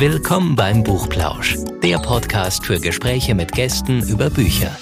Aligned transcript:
Willkommen 0.00 0.56
beim 0.56 0.82
Buchplausch, 0.82 1.58
der 1.82 1.98
Podcast 1.98 2.64
für 2.64 2.80
Gespräche 2.80 3.34
mit 3.34 3.52
Gästen 3.52 4.00
über 4.08 4.30
Bücher. 4.30 4.74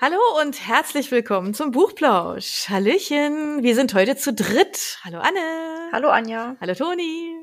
Hallo 0.00 0.20
und 0.40 0.64
herzlich 0.68 1.10
willkommen 1.10 1.52
zum 1.52 1.72
Buchplausch. 1.72 2.68
Hallöchen, 2.68 3.64
wir 3.64 3.74
sind 3.74 3.92
heute 3.92 4.14
zu 4.14 4.32
dritt. 4.32 5.00
Hallo 5.02 5.18
Anne. 5.18 5.90
Hallo 5.90 6.10
Anja. 6.10 6.54
Hallo 6.60 6.74
Toni. 6.74 7.33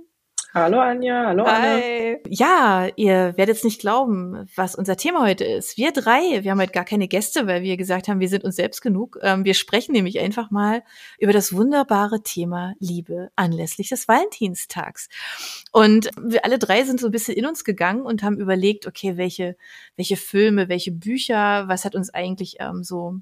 Hallo 0.54 0.82
Anja, 0.82 1.28
hallo 1.28 1.46
Anna. 1.46 1.80
Ja, 2.28 2.90
ihr 2.98 3.38
werdet 3.38 3.56
es 3.56 3.64
nicht 3.64 3.80
glauben, 3.80 4.50
was 4.54 4.76
unser 4.76 4.98
Thema 4.98 5.22
heute 5.22 5.46
ist. 5.46 5.78
Wir 5.78 5.94
drei, 5.94 6.44
wir 6.44 6.52
haben 6.52 6.60
heute 6.60 6.74
gar 6.74 6.84
keine 6.84 7.08
Gäste, 7.08 7.48
weil 7.48 7.62
wir 7.62 7.78
gesagt 7.78 8.10
haben, 8.10 8.20
wir 8.20 8.28
sind 8.28 8.44
uns 8.44 8.58
selbst 8.58 8.82
genug. 8.82 9.18
Ähm, 9.22 9.46
wir 9.46 9.54
sprechen 9.54 9.94
nämlich 9.94 10.20
einfach 10.20 10.52
mal 10.52 10.84
über 11.20 11.32
das 11.32 11.56
wunderbare 11.56 12.22
Thema 12.24 12.74
Liebe 12.80 13.30
anlässlich 13.38 13.88
des 13.88 14.10
Valentinstags. 14.10 15.08
Und 15.72 16.10
wir 16.22 16.44
alle 16.44 16.60
drei 16.60 16.84
sind 16.84 17.00
so 17.00 17.08
ein 17.08 17.14
bisschen 17.14 17.38
in 17.38 17.46
uns 17.46 17.64
gegangen 17.64 18.02
und 18.02 18.22
haben 18.22 18.38
überlegt, 18.38 18.88
okay, 18.88 19.16
welche, 19.16 19.56
welche 19.96 20.18
Filme, 20.18 20.68
welche 20.68 20.92
Bücher, 20.92 21.70
was 21.70 21.86
hat 21.86 21.96
uns 21.96 22.14
eigentlich 22.14 22.58
ähm, 22.60 22.84
so 22.84 23.16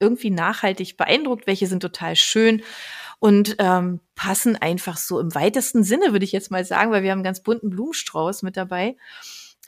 irgendwie 0.00 0.30
nachhaltig 0.30 0.98
beeindruckt, 0.98 1.46
welche 1.46 1.66
sind 1.66 1.80
total 1.80 2.14
schön 2.14 2.62
und 3.24 3.56
ähm, 3.58 4.00
passen 4.16 4.54
einfach 4.56 4.98
so 4.98 5.18
im 5.18 5.34
weitesten 5.34 5.82
Sinne, 5.82 6.12
würde 6.12 6.26
ich 6.26 6.32
jetzt 6.32 6.50
mal 6.50 6.62
sagen, 6.62 6.90
weil 6.90 7.02
wir 7.02 7.10
haben 7.10 7.20
einen 7.20 7.24
ganz 7.24 7.40
bunten 7.40 7.70
Blumenstrauß 7.70 8.42
mit 8.42 8.54
dabei. 8.54 8.98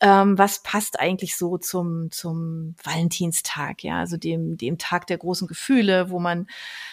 Ähm, 0.03 0.37
was 0.37 0.63
passt 0.63 1.01
eigentlich 1.01 1.37
so 1.37 1.57
zum, 1.57 2.11
zum 2.11 2.75
Valentinstag, 2.85 3.83
ja, 3.83 4.01
also 4.01 4.19
dem, 4.19 4.59
dem 4.59 4.77
Tag 4.77 5.07
der 5.07 5.17
großen 5.17 5.49
Gefühle, 5.49 6.11
wo 6.11 6.19
man 6.19 6.49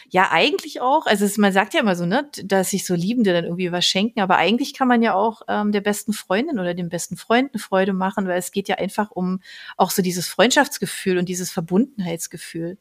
ja 0.07 0.31
eigentlich 0.31 0.79
auch, 0.79 1.05
also 1.05 1.25
es, 1.25 1.37
man 1.37 1.51
sagt 1.51 1.73
ja 1.73 1.81
immer 1.81 1.97
so, 1.97 2.05
ne, 2.05 2.29
dass 2.45 2.69
sich 2.69 2.85
so 2.85 2.95
Liebende 2.95 3.33
dann 3.33 3.43
irgendwie 3.43 3.73
was 3.73 3.85
schenken, 3.85 4.21
aber 4.21 4.37
eigentlich 4.37 4.73
kann 4.73 4.87
man 4.87 5.01
ja 5.01 5.15
auch 5.15 5.41
ähm, 5.49 5.73
der 5.73 5.81
besten 5.81 6.13
Freundin 6.13 6.59
oder 6.59 6.73
dem 6.73 6.87
besten 6.87 7.17
Freund 7.17 7.53
eine 7.53 7.59
Freude 7.59 7.91
machen, 7.91 8.25
weil 8.25 8.39
es 8.39 8.53
geht 8.53 8.69
ja 8.69 8.75
einfach 8.75 9.11
um 9.11 9.41
auch 9.75 9.91
so 9.91 10.01
dieses 10.01 10.29
Freundschaftsgefühl 10.29 11.17
und 11.17 11.27
dieses 11.27 11.51
Verbundenheitsgefühl. 11.51 12.77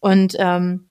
Und 0.00 0.34
ähm, 0.38 0.88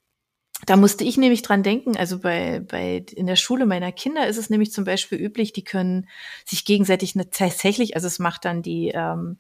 da 0.66 0.76
musste 0.76 1.04
ich 1.04 1.18
nämlich 1.18 1.42
dran 1.42 1.64
denken, 1.64 1.98
also 1.98 2.20
bei, 2.20 2.60
bei 2.60 3.04
in 3.16 3.28
der 3.28 3.36
Schule 3.36 3.66
meiner 3.66 3.92
Kinder 3.92 4.28
ist 4.28 4.38
es 4.38 4.50
nämlich 4.50 4.72
zum 4.72 4.84
Beispiel 4.84 5.20
üblich, 5.20 5.54
die 5.54 5.64
können 5.64 6.08
sich 6.46 6.66
gegenseitig 6.66 7.16
eine, 7.16 7.30
tatsächlich, 7.30 7.96
also 7.96 8.08
es 8.08 8.20
macht 8.20 8.46
dann 8.46 8.62
die, 8.62 8.90
ähm, 8.90 9.38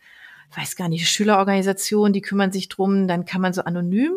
weiß 0.56 0.76
gar 0.76 0.90
nicht, 0.90 1.08
Schülerorganisation, 1.08 2.14
die 2.14 2.22
kümmern 2.22 2.52
sich 2.52 2.70
drum, 2.70 3.08
dann 3.08 3.26
kann 3.26 3.42
man 3.42 3.54
so 3.54 3.64
anonym, 3.64 4.14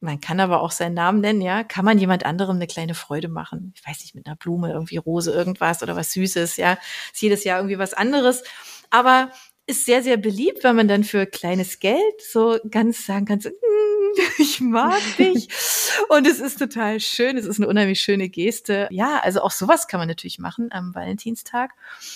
man 0.00 0.20
kann 0.20 0.40
aber 0.40 0.62
auch 0.62 0.70
seinen 0.70 0.94
Namen 0.94 1.20
nennen, 1.20 1.42
ja, 1.42 1.62
kann 1.62 1.84
man 1.84 1.98
jemand 1.98 2.24
anderem 2.24 2.56
eine 2.56 2.66
kleine 2.66 2.94
Freude 2.94 3.28
machen. 3.28 3.74
Ich 3.76 3.86
weiß 3.86 4.00
nicht, 4.00 4.14
mit 4.14 4.26
einer 4.26 4.36
Blume, 4.36 4.72
irgendwie 4.72 4.96
Rose, 4.96 5.30
irgendwas 5.30 5.82
oder 5.82 5.94
was 5.94 6.12
Süßes, 6.12 6.56
ja. 6.56 6.78
Ist 7.12 7.20
jedes 7.20 7.44
Jahr 7.44 7.58
irgendwie 7.58 7.78
was 7.78 7.92
anderes. 7.92 8.42
Aber 8.88 9.30
ist 9.70 9.86
sehr, 9.86 10.02
sehr 10.02 10.16
beliebt, 10.16 10.64
weil 10.64 10.74
man 10.74 10.88
dann 10.88 11.04
für 11.04 11.26
kleines 11.26 11.78
Geld 11.78 12.20
so 12.20 12.58
ganz 12.70 13.06
sagen 13.06 13.24
kann, 13.24 13.40
so, 13.40 13.48
mm, 13.48 14.20
ich 14.38 14.60
mag 14.60 15.00
dich. 15.16 15.48
Und 16.08 16.26
es 16.26 16.40
ist 16.40 16.58
total 16.58 16.98
schön. 16.98 17.36
Es 17.36 17.46
ist 17.46 17.58
eine 17.58 17.68
unheimlich 17.68 18.00
schöne 18.00 18.28
Geste. 18.28 18.88
Ja, 18.90 19.20
also 19.22 19.42
auch 19.42 19.52
sowas 19.52 19.86
kann 19.86 20.00
man 20.00 20.08
natürlich 20.08 20.40
machen 20.40 20.68
am 20.72 20.94
Valentinstag. 20.94 21.70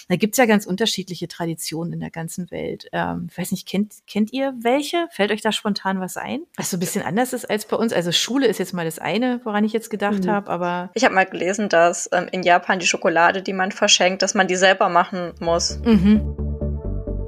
Da 0.08 0.16
gibt's 0.16 0.36
ja 0.38 0.46
ganz 0.46 0.66
unterschiedliche 0.66 1.28
Traditionen 1.28 1.92
in 1.92 2.00
der 2.00 2.10
ganzen 2.10 2.50
Welt. 2.50 2.88
Ähm, 2.92 3.28
ich 3.30 3.38
weiß 3.38 3.52
nicht, 3.52 3.68
kennt, 3.68 3.94
kennt 4.08 4.32
ihr 4.32 4.52
welche? 4.60 5.06
Fällt 5.12 5.30
euch 5.30 5.40
da 5.40 5.52
spontan 5.52 6.00
was 6.00 6.16
ein? 6.16 6.40
Was 6.56 6.70
so 6.70 6.76
ein 6.76 6.80
bisschen 6.80 7.02
anders 7.02 7.32
ist 7.32 7.48
als 7.48 7.66
bei 7.66 7.76
uns? 7.76 7.92
Also 7.92 8.10
Schule 8.10 8.48
ist 8.48 8.58
jetzt 8.58 8.74
mal 8.74 8.84
das 8.84 8.98
eine, 8.98 9.40
woran 9.44 9.64
ich 9.64 9.72
jetzt 9.72 9.90
gedacht 9.90 10.24
mhm. 10.24 10.30
habe, 10.30 10.50
aber. 10.50 10.90
Ich 10.94 11.04
habe 11.04 11.14
mal 11.14 11.26
gelesen, 11.26 11.68
dass 11.68 12.08
ähm, 12.12 12.26
in 12.32 12.42
Japan 12.42 12.80
die 12.80 12.86
Schokolade, 12.86 13.42
die 13.42 13.52
man 13.52 13.70
verschenkt, 13.70 14.22
dass 14.22 14.34
man 14.34 14.48
die 14.48 14.56
selber 14.56 14.88
machen 14.88 15.34
muss. 15.38 15.78
Mhm 15.84 16.53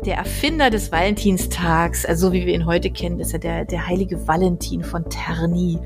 der 0.07 0.17
Erfinder 0.17 0.71
des 0.71 0.93
Valentinstags, 0.93 2.07
also 2.07 2.29
so 2.29 2.33
wie 2.33 2.47
wir 2.47 2.55
ihn 2.55 2.65
heute 2.65 2.91
kennen, 2.91 3.19
ist 3.19 3.33
ja 3.33 3.39
der, 3.39 3.65
der 3.65 3.87
heilige 3.89 4.29
Valentin 4.29 4.85
von 4.85 5.11
Terni. 5.11 5.81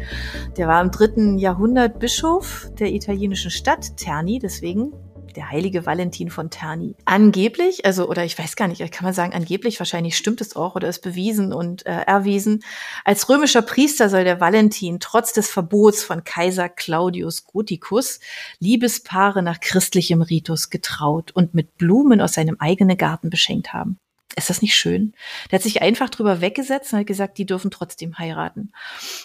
Der 0.58 0.68
war 0.68 0.82
im 0.82 0.90
dritten 0.90 1.38
Jahrhundert 1.38 1.98
Bischof 1.98 2.70
der 2.78 2.92
italienischen 2.92 3.50
Stadt 3.50 3.96
Terni, 3.96 4.38
deswegen 4.38 4.92
der 5.36 5.50
heilige 5.50 5.86
Valentin 5.86 6.28
von 6.28 6.50
Terni. 6.50 6.96
Angeblich, 7.06 7.86
also 7.86 8.08
oder 8.08 8.24
ich 8.24 8.38
weiß 8.38 8.56
gar 8.56 8.68
nicht, 8.68 8.80
kann 8.92 9.04
man 9.04 9.14
sagen, 9.14 9.32
angeblich, 9.32 9.78
wahrscheinlich 9.78 10.16
stimmt 10.16 10.40
es 10.40 10.54
auch 10.54 10.74
oder 10.74 10.88
ist 10.88 11.02
bewiesen 11.02 11.52
und 11.52 11.86
äh, 11.86 12.02
erwiesen. 12.02 12.62
Als 13.04 13.28
römischer 13.28 13.62
Priester 13.62 14.10
soll 14.10 14.24
der 14.24 14.40
Valentin 14.40 14.98
trotz 15.00 15.32
des 15.32 15.48
Verbots 15.48 16.02
von 16.02 16.24
Kaiser 16.24 16.68
Claudius 16.68 17.44
Gothicus 17.44 18.20
Liebespaare 18.58 19.42
nach 19.42 19.60
christlichem 19.60 20.20
Ritus 20.20 20.68
getraut 20.68 21.30
und 21.32 21.54
mit 21.54 21.78
Blumen 21.78 22.20
aus 22.20 22.34
seinem 22.34 22.56
eigenen 22.58 22.98
Garten 22.98 23.30
beschenkt 23.30 23.72
haben. 23.72 23.98
Ist 24.36 24.48
das 24.48 24.62
nicht 24.62 24.76
schön? 24.76 25.12
Der 25.50 25.58
hat 25.58 25.64
sich 25.64 25.82
einfach 25.82 26.08
drüber 26.08 26.40
weggesetzt 26.40 26.92
und 26.92 27.00
hat 27.00 27.06
gesagt, 27.06 27.36
die 27.38 27.46
dürfen 27.46 27.70
trotzdem 27.70 28.16
heiraten. 28.16 28.72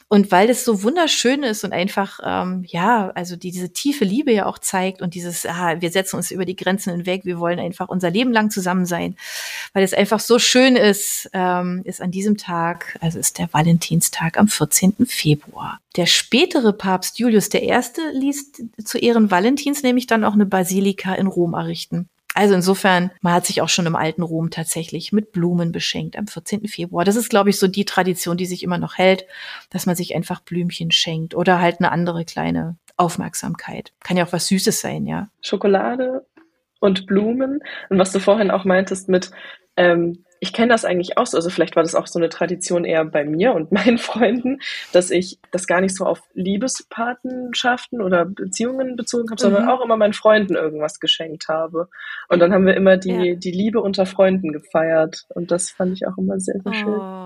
Und 0.07 0.31
weil 0.31 0.47
das 0.47 0.65
so 0.65 0.81
wunderschön 0.81 1.43
ist 1.43 1.63
und 1.63 1.73
einfach, 1.73 2.19
ähm, 2.23 2.65
ja, 2.67 3.11
also 3.13 3.35
die, 3.35 3.51
diese 3.51 3.71
tiefe 3.71 4.03
Liebe 4.03 4.31
ja 4.31 4.47
auch 4.47 4.57
zeigt 4.57 5.03
und 5.03 5.13
dieses, 5.13 5.45
ah, 5.45 5.79
wir 5.79 5.91
setzen 5.91 6.15
uns 6.15 6.31
über 6.31 6.45
die 6.45 6.55
Grenzen 6.55 6.91
hinweg, 6.91 7.23
wir 7.23 7.39
wollen 7.39 7.59
einfach 7.59 7.89
unser 7.89 8.09
Leben 8.09 8.31
lang 8.31 8.49
zusammen 8.49 8.85
sein, 8.85 9.15
weil 9.73 9.83
es 9.83 9.93
einfach 9.93 10.19
so 10.19 10.39
schön 10.39 10.75
ist, 10.75 11.29
ähm, 11.33 11.81
ist 11.83 12.01
an 12.01 12.09
diesem 12.09 12.37
Tag, 12.37 12.97
also 12.99 13.19
ist 13.19 13.37
der 13.37 13.53
Valentinstag 13.53 14.39
am 14.39 14.47
14. 14.47 15.05
Februar. 15.05 15.79
Der 15.97 16.07
spätere 16.07 16.73
Papst 16.73 17.19
Julius 17.19 17.53
I. 17.53 17.71
ließ 18.13 18.53
zu 18.83 18.97
Ehren 18.97 19.29
Valentins 19.29 19.83
nämlich 19.83 20.07
dann 20.07 20.23
auch 20.23 20.33
eine 20.33 20.45
Basilika 20.45 21.13
in 21.13 21.27
Rom 21.27 21.53
errichten. 21.53 22.09
Also 22.35 22.53
insofern, 22.53 23.11
man 23.21 23.33
hat 23.33 23.45
sich 23.45 23.61
auch 23.61 23.69
schon 23.69 23.85
im 23.85 23.95
alten 23.95 24.21
Rom 24.21 24.51
tatsächlich 24.51 25.13
mit 25.13 25.31
Blumen 25.31 25.71
beschenkt 25.71 26.17
am 26.17 26.27
14. 26.27 26.67
Februar. 26.67 27.05
Das 27.05 27.15
ist, 27.15 27.29
glaube 27.29 27.49
ich, 27.49 27.57
so 27.57 27.67
die 27.69 27.85
Tradition, 27.85 28.35
die 28.35 28.45
sich 28.45 28.61
immer 28.61 28.77
noch 28.77 28.97
hält, 28.97 29.25
dass 29.69 29.85
man 29.85 29.95
sich 29.95 30.15
einfach 30.15 30.41
Blümchen 30.41 30.91
schenkt 30.91 31.33
oder 31.33 31.61
halt 31.61 31.79
eine 31.79 31.93
andere 31.93 32.25
kleine 32.25 32.75
Aufmerksamkeit. 32.97 33.93
Kann 34.03 34.17
ja 34.17 34.25
auch 34.25 34.33
was 34.33 34.47
Süßes 34.47 34.81
sein, 34.81 35.05
ja. 35.05 35.29
Schokolade 35.41 36.25
und 36.81 37.07
Blumen. 37.07 37.61
Und 37.89 37.99
was 37.99 38.11
du 38.11 38.19
vorhin 38.19 38.51
auch 38.51 38.65
meintest 38.65 39.07
mit, 39.07 39.31
ähm, 39.77 40.24
ich 40.39 40.53
kenne 40.53 40.69
das 40.69 40.85
eigentlich 40.85 41.17
auch 41.17 41.25
so, 41.25 41.37
also 41.37 41.49
vielleicht 41.49 41.75
war 41.75 41.83
das 41.83 41.95
auch 41.95 42.07
so 42.07 42.19
eine 42.19 42.29
Tradition 42.29 42.85
eher 42.85 43.05
bei 43.05 43.23
mir 43.25 43.53
und 43.53 43.71
meinen 43.71 43.97
Freunden, 43.97 44.59
dass 44.91 45.11
ich 45.11 45.39
das 45.51 45.67
gar 45.67 45.81
nicht 45.81 45.95
so 45.95 46.05
auf 46.05 46.21
Liebespatenschaften 46.33 48.01
oder 48.01 48.25
Beziehungen 48.25 48.95
bezogen 48.95 49.29
habe, 49.29 49.35
mhm. 49.35 49.39
sondern 49.39 49.69
auch 49.69 49.83
immer 49.83 49.97
meinen 49.97 50.13
Freunden 50.13 50.55
irgendwas 50.55 50.99
geschenkt 50.99 51.47
habe. 51.47 51.89
Und 52.29 52.39
dann 52.39 52.53
haben 52.53 52.65
wir 52.65 52.75
immer 52.75 52.97
die, 52.97 53.11
ja. 53.11 53.35
die 53.35 53.51
Liebe 53.51 53.81
unter 53.81 54.05
Freunden 54.05 54.51
gefeiert. 54.51 55.25
Und 55.29 55.51
das 55.51 55.69
fand 55.69 55.93
ich 55.93 56.07
auch 56.07 56.17
immer 56.17 56.39
sehr, 56.39 56.59
sehr 56.63 56.73
schön. 56.73 56.99
Oh. 56.99 57.24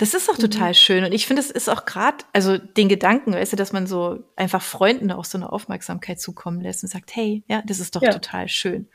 Das 0.00 0.14
ist 0.14 0.30
doch 0.30 0.38
total 0.38 0.70
mhm. 0.70 0.74
schön. 0.74 1.04
Und 1.04 1.12
ich 1.12 1.26
finde, 1.26 1.42
es 1.42 1.50
ist 1.50 1.68
auch 1.68 1.84
gerade, 1.84 2.24
also 2.32 2.56
den 2.56 2.88
Gedanken, 2.88 3.34
weißt 3.34 3.52
du, 3.52 3.56
dass 3.56 3.72
man 3.72 3.86
so 3.86 4.24
einfach 4.34 4.62
Freunden 4.62 5.12
auch 5.12 5.26
so 5.26 5.36
eine 5.36 5.52
Aufmerksamkeit 5.52 6.18
zukommen 6.18 6.62
lässt 6.62 6.82
und 6.82 6.88
sagt, 6.88 7.14
hey, 7.14 7.44
ja, 7.48 7.62
das 7.66 7.80
ist 7.80 7.94
doch 7.94 8.00
ja. 8.00 8.10
total 8.10 8.48
schön. 8.48 8.88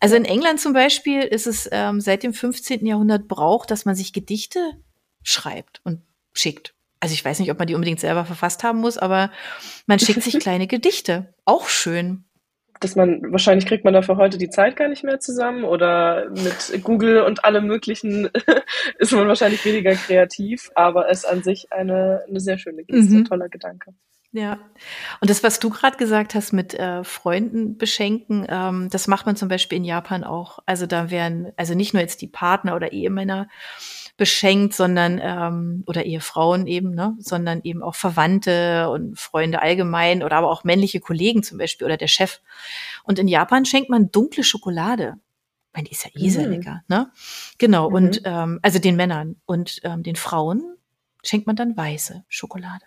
Also 0.00 0.16
in 0.16 0.24
England 0.24 0.58
zum 0.58 0.72
Beispiel 0.72 1.20
ist 1.20 1.46
es 1.46 1.68
ähm, 1.70 2.00
seit 2.00 2.22
dem 2.22 2.32
15. 2.32 2.86
Jahrhundert 2.86 3.28
Brauch, 3.28 3.66
dass 3.66 3.84
man 3.84 3.94
sich 3.94 4.14
Gedichte 4.14 4.58
schreibt 5.22 5.82
und 5.84 6.00
schickt. 6.32 6.74
Also 6.98 7.12
ich 7.12 7.22
weiß 7.22 7.38
nicht, 7.38 7.50
ob 7.50 7.58
man 7.58 7.66
die 7.66 7.74
unbedingt 7.74 8.00
selber 8.00 8.24
verfasst 8.24 8.64
haben 8.64 8.80
muss, 8.80 8.96
aber 8.96 9.30
man 9.86 9.98
schickt 9.98 10.22
sich 10.22 10.38
kleine 10.40 10.66
Gedichte. 10.66 11.34
Auch 11.44 11.68
schön 11.68 12.24
dass 12.82 12.96
man, 12.96 13.32
wahrscheinlich 13.32 13.66
kriegt 13.66 13.84
man 13.84 13.94
dafür 13.94 14.16
heute 14.16 14.38
die 14.38 14.50
Zeit 14.50 14.76
gar 14.76 14.88
nicht 14.88 15.04
mehr 15.04 15.20
zusammen 15.20 15.64
oder 15.64 16.28
mit 16.30 16.82
Google 16.82 17.22
und 17.22 17.44
allem 17.44 17.66
möglichen 17.66 18.28
ist 18.98 19.12
man 19.12 19.28
wahrscheinlich 19.28 19.64
weniger 19.64 19.94
kreativ, 19.94 20.70
aber 20.74 21.08
es 21.10 21.24
an 21.24 21.42
sich 21.42 21.72
eine, 21.72 22.22
eine 22.28 22.40
sehr 22.40 22.58
schöne 22.58 22.84
Geste, 22.84 23.14
mhm. 23.14 23.24
toller 23.24 23.48
Gedanke. 23.48 23.94
Ja, 24.34 24.58
und 25.20 25.28
das, 25.28 25.42
was 25.42 25.60
du 25.60 25.68
gerade 25.68 25.98
gesagt 25.98 26.34
hast 26.34 26.52
mit 26.52 26.72
äh, 26.72 27.04
Freunden 27.04 27.76
beschenken, 27.76 28.46
ähm, 28.48 28.88
das 28.90 29.06
macht 29.06 29.26
man 29.26 29.36
zum 29.36 29.48
Beispiel 29.48 29.76
in 29.76 29.84
Japan 29.84 30.24
auch. 30.24 30.58
Also 30.64 30.86
da 30.86 31.10
werden, 31.10 31.52
also 31.56 31.74
nicht 31.74 31.92
nur 31.92 32.00
jetzt 32.00 32.22
die 32.22 32.28
Partner 32.28 32.74
oder 32.74 32.92
Ehemänner 32.92 33.48
beschenkt, 34.22 34.72
sondern 34.72 35.20
ähm, 35.20 35.82
oder 35.88 36.04
Ehefrauen 36.04 36.68
eben, 36.68 36.94
ne, 36.94 37.16
sondern 37.18 37.60
eben 37.64 37.82
auch 37.82 37.96
Verwandte 37.96 38.88
und 38.88 39.18
Freunde 39.18 39.60
allgemein 39.60 40.22
oder 40.22 40.36
aber 40.36 40.48
auch 40.48 40.62
männliche 40.62 41.00
Kollegen 41.00 41.42
zum 41.42 41.58
Beispiel 41.58 41.86
oder 41.86 41.96
der 41.96 42.06
Chef. 42.06 42.40
Und 43.02 43.18
in 43.18 43.26
Japan 43.26 43.64
schenkt 43.64 43.90
man 43.90 44.12
dunkle 44.12 44.44
Schokolade. 44.44 45.16
Ich 45.16 45.74
meine, 45.74 45.88
die 45.88 45.92
ist 45.92 46.04
ja 46.04 46.10
eh 46.14 46.28
sehr 46.28 46.46
mhm. 46.46 46.52
lecker, 46.52 46.84
ne? 46.86 47.10
Genau. 47.58 47.88
Mhm. 47.88 47.96
Und 47.96 48.22
ähm, 48.24 48.60
also 48.62 48.78
den 48.78 48.94
Männern 48.94 49.40
und 49.44 49.80
ähm, 49.82 50.04
den 50.04 50.14
Frauen 50.14 50.62
schenkt 51.24 51.48
man 51.48 51.56
dann 51.56 51.76
weiße 51.76 52.22
Schokolade. 52.28 52.84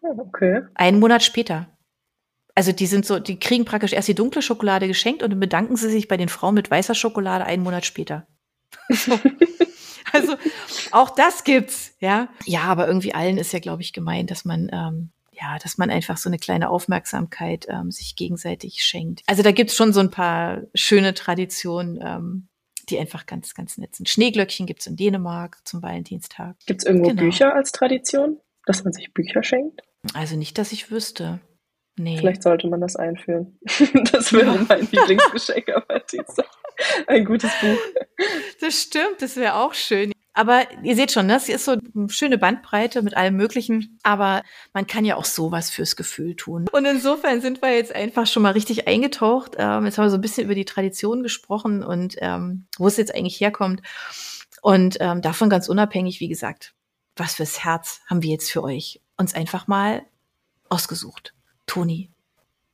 Okay. 0.00 0.62
Einen 0.74 1.00
Monat 1.00 1.24
später. 1.24 1.66
Also 2.54 2.70
die 2.70 2.86
sind 2.86 3.04
so, 3.04 3.18
die 3.18 3.40
kriegen 3.40 3.64
praktisch 3.64 3.94
erst 3.94 4.06
die 4.06 4.14
dunkle 4.14 4.42
Schokolade 4.42 4.86
geschenkt 4.86 5.24
und 5.24 5.30
dann 5.30 5.40
bedanken 5.40 5.74
sie 5.74 5.90
sich 5.90 6.06
bei 6.06 6.16
den 6.16 6.28
Frauen 6.28 6.54
mit 6.54 6.70
weißer 6.70 6.94
Schokolade 6.94 7.46
einen 7.46 7.64
Monat 7.64 7.84
später. 7.84 8.28
Also 10.12 10.36
auch 10.90 11.10
das 11.10 11.44
gibt's, 11.44 11.94
ja. 12.00 12.28
Ja, 12.44 12.62
aber 12.62 12.86
irgendwie 12.86 13.14
allen 13.14 13.38
ist 13.38 13.52
ja, 13.52 13.58
glaube 13.58 13.82
ich, 13.82 13.92
gemeint, 13.92 14.30
dass 14.30 14.44
man 14.44 14.68
ähm, 14.72 15.10
ja, 15.40 15.58
dass 15.58 15.78
man 15.78 15.90
einfach 15.90 16.16
so 16.16 16.28
eine 16.28 16.38
kleine 16.38 16.68
Aufmerksamkeit 16.68 17.66
ähm, 17.68 17.90
sich 17.90 18.14
gegenseitig 18.16 18.82
schenkt. 18.84 19.22
Also 19.26 19.42
da 19.42 19.52
gibt's 19.52 19.74
schon 19.74 19.92
so 19.92 20.00
ein 20.00 20.10
paar 20.10 20.62
schöne 20.74 21.14
Traditionen, 21.14 21.98
ähm, 22.02 22.48
die 22.90 22.98
einfach 22.98 23.26
ganz, 23.26 23.54
ganz 23.54 23.78
nett 23.78 23.94
sind. 23.96 24.08
Schneeglöckchen 24.08 24.66
gibt's 24.66 24.86
in 24.86 24.96
Dänemark 24.96 25.58
zum 25.64 25.82
Valentinstag. 25.82 26.56
Gibt's 26.66 26.84
irgendwo 26.84 27.10
Genau. 27.10 27.22
Bücher 27.22 27.54
als 27.54 27.72
Tradition, 27.72 28.38
dass 28.66 28.84
man 28.84 28.92
sich 28.92 29.14
Bücher 29.14 29.42
schenkt? 29.42 29.82
Also 30.12 30.36
nicht, 30.36 30.58
dass 30.58 30.72
ich 30.72 30.90
wüsste. 30.90 31.40
Nee. 31.96 32.18
Vielleicht 32.18 32.42
sollte 32.42 32.68
man 32.68 32.80
das 32.80 32.96
einführen. 32.96 33.58
Das 34.12 34.32
wäre 34.32 34.58
mein 34.68 34.88
Lieblingsgeschenk 34.90 35.68
am 35.70 35.82
Valentinstag. 35.88 36.46
Ein 37.06 37.24
gutes 37.24 37.50
Buch. 37.60 37.78
Das 38.60 38.82
stimmt, 38.82 39.20
das 39.20 39.36
wäre 39.36 39.54
auch 39.54 39.74
schön. 39.74 40.12
Aber 40.32 40.62
ihr 40.82 40.94
seht 40.94 41.10
schon, 41.10 41.26
ne, 41.26 41.36
es 41.36 41.48
ist 41.48 41.64
so 41.64 41.72
eine 41.72 42.08
schöne 42.08 42.38
Bandbreite 42.38 43.02
mit 43.02 43.16
allem 43.16 43.36
Möglichen. 43.36 43.98
Aber 44.02 44.42
man 44.72 44.86
kann 44.86 45.04
ja 45.04 45.16
auch 45.16 45.24
sowas 45.24 45.70
fürs 45.70 45.96
Gefühl 45.96 46.36
tun. 46.36 46.66
Und 46.70 46.84
insofern 46.84 47.40
sind 47.40 47.62
wir 47.62 47.74
jetzt 47.74 47.94
einfach 47.94 48.26
schon 48.26 48.44
mal 48.44 48.52
richtig 48.52 48.86
eingetaucht. 48.86 49.56
Ähm, 49.58 49.84
jetzt 49.86 49.98
haben 49.98 50.06
wir 50.06 50.10
so 50.10 50.16
ein 50.16 50.22
bisschen 50.22 50.44
über 50.44 50.54
die 50.54 50.64
Tradition 50.64 51.22
gesprochen 51.22 51.82
und 51.82 52.16
ähm, 52.18 52.66
wo 52.78 52.86
es 52.86 52.96
jetzt 52.96 53.14
eigentlich 53.14 53.40
herkommt. 53.40 53.82
Und 54.62 54.98
ähm, 55.00 55.20
davon 55.20 55.50
ganz 55.50 55.68
unabhängig, 55.68 56.20
wie 56.20 56.28
gesagt, 56.28 56.74
was 57.16 57.34
fürs 57.34 57.64
Herz 57.64 58.00
haben 58.06 58.22
wir 58.22 58.30
jetzt 58.30 58.50
für 58.50 58.62
euch 58.62 59.00
uns 59.16 59.34
einfach 59.34 59.66
mal 59.66 60.02
ausgesucht. 60.68 61.34
Toni, 61.66 62.10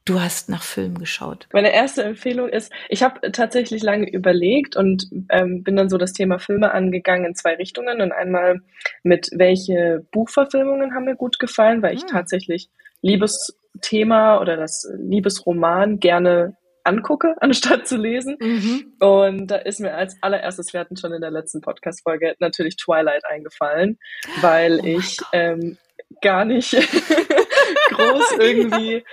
du 0.07 0.21
hast 0.21 0.49
nach 0.49 0.63
Filmen 0.63 0.99
geschaut. 0.99 1.47
Meine 1.53 1.75
erste 1.75 2.05
Empfehlung 2.05 2.49
ist, 2.49 2.73
ich 2.89 3.03
habe 3.03 3.33
tatsächlich 3.33 3.83
lange 3.83 4.11
überlegt 4.11 4.77
und 4.77 5.09
ähm, 5.31 5.63
bin 5.63 5.77
dann 5.77 5.91
so 5.91 5.99
das 5.99 6.13
Thema 6.13 6.39
Filme 6.39 6.73
angegangen 6.73 7.27
in 7.27 7.35
zwei 7.35 7.57
Richtungen. 7.57 8.01
Und 8.01 8.13
einmal 8.13 8.61
mit, 9.03 9.29
welche 9.33 10.07
Buchverfilmungen 10.13 10.95
haben 10.95 11.05
mir 11.05 11.17
gut 11.17 11.39
gefallen, 11.39 11.83
weil 11.83 11.95
ich 11.95 12.03
Hm. 12.03 12.09
tatsächlich 12.09 12.69
Liebesthema 13.03 14.41
oder 14.41 14.57
das 14.57 14.89
Liebesroman 14.97 15.99
gerne 15.99 16.57
angucke, 16.85 17.35
anstatt 17.41 17.87
zu 17.87 17.97
lesen. 17.97 18.37
Mhm. 18.41 18.93
Und 19.01 19.49
da 19.49 19.57
ist 19.57 19.81
mir 19.81 19.95
als 19.95 20.17
allererstes, 20.23 20.73
wir 20.73 20.81
hatten 20.81 20.97
schon 20.97 21.13
in 21.13 21.21
der 21.21 21.33
letzten 21.33 21.61
Podcast-Folge 21.61 22.37
natürlich 22.39 22.77
Twilight 22.77 23.25
eingefallen, 23.27 23.99
weil 24.41 24.81
Oh 24.81 24.87
ich 24.87 25.19
ähm, 25.33 25.77
gar 26.23 26.45
nicht 26.45 26.71
groß 27.91 28.33
irgendwie 28.41 29.05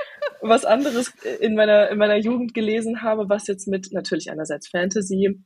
was 0.44 0.66
anderes 0.66 1.14
in 1.40 1.56
meiner, 1.56 1.90
in 1.90 1.98
meiner 1.98 2.18
Jugend 2.18 2.54
gelesen 2.54 3.02
habe, 3.02 3.30
was 3.30 3.48
jetzt 3.48 3.68
mit 3.68 3.92
natürlich 3.92 4.30
einerseits 4.30 4.68
Fantasy 4.68 5.40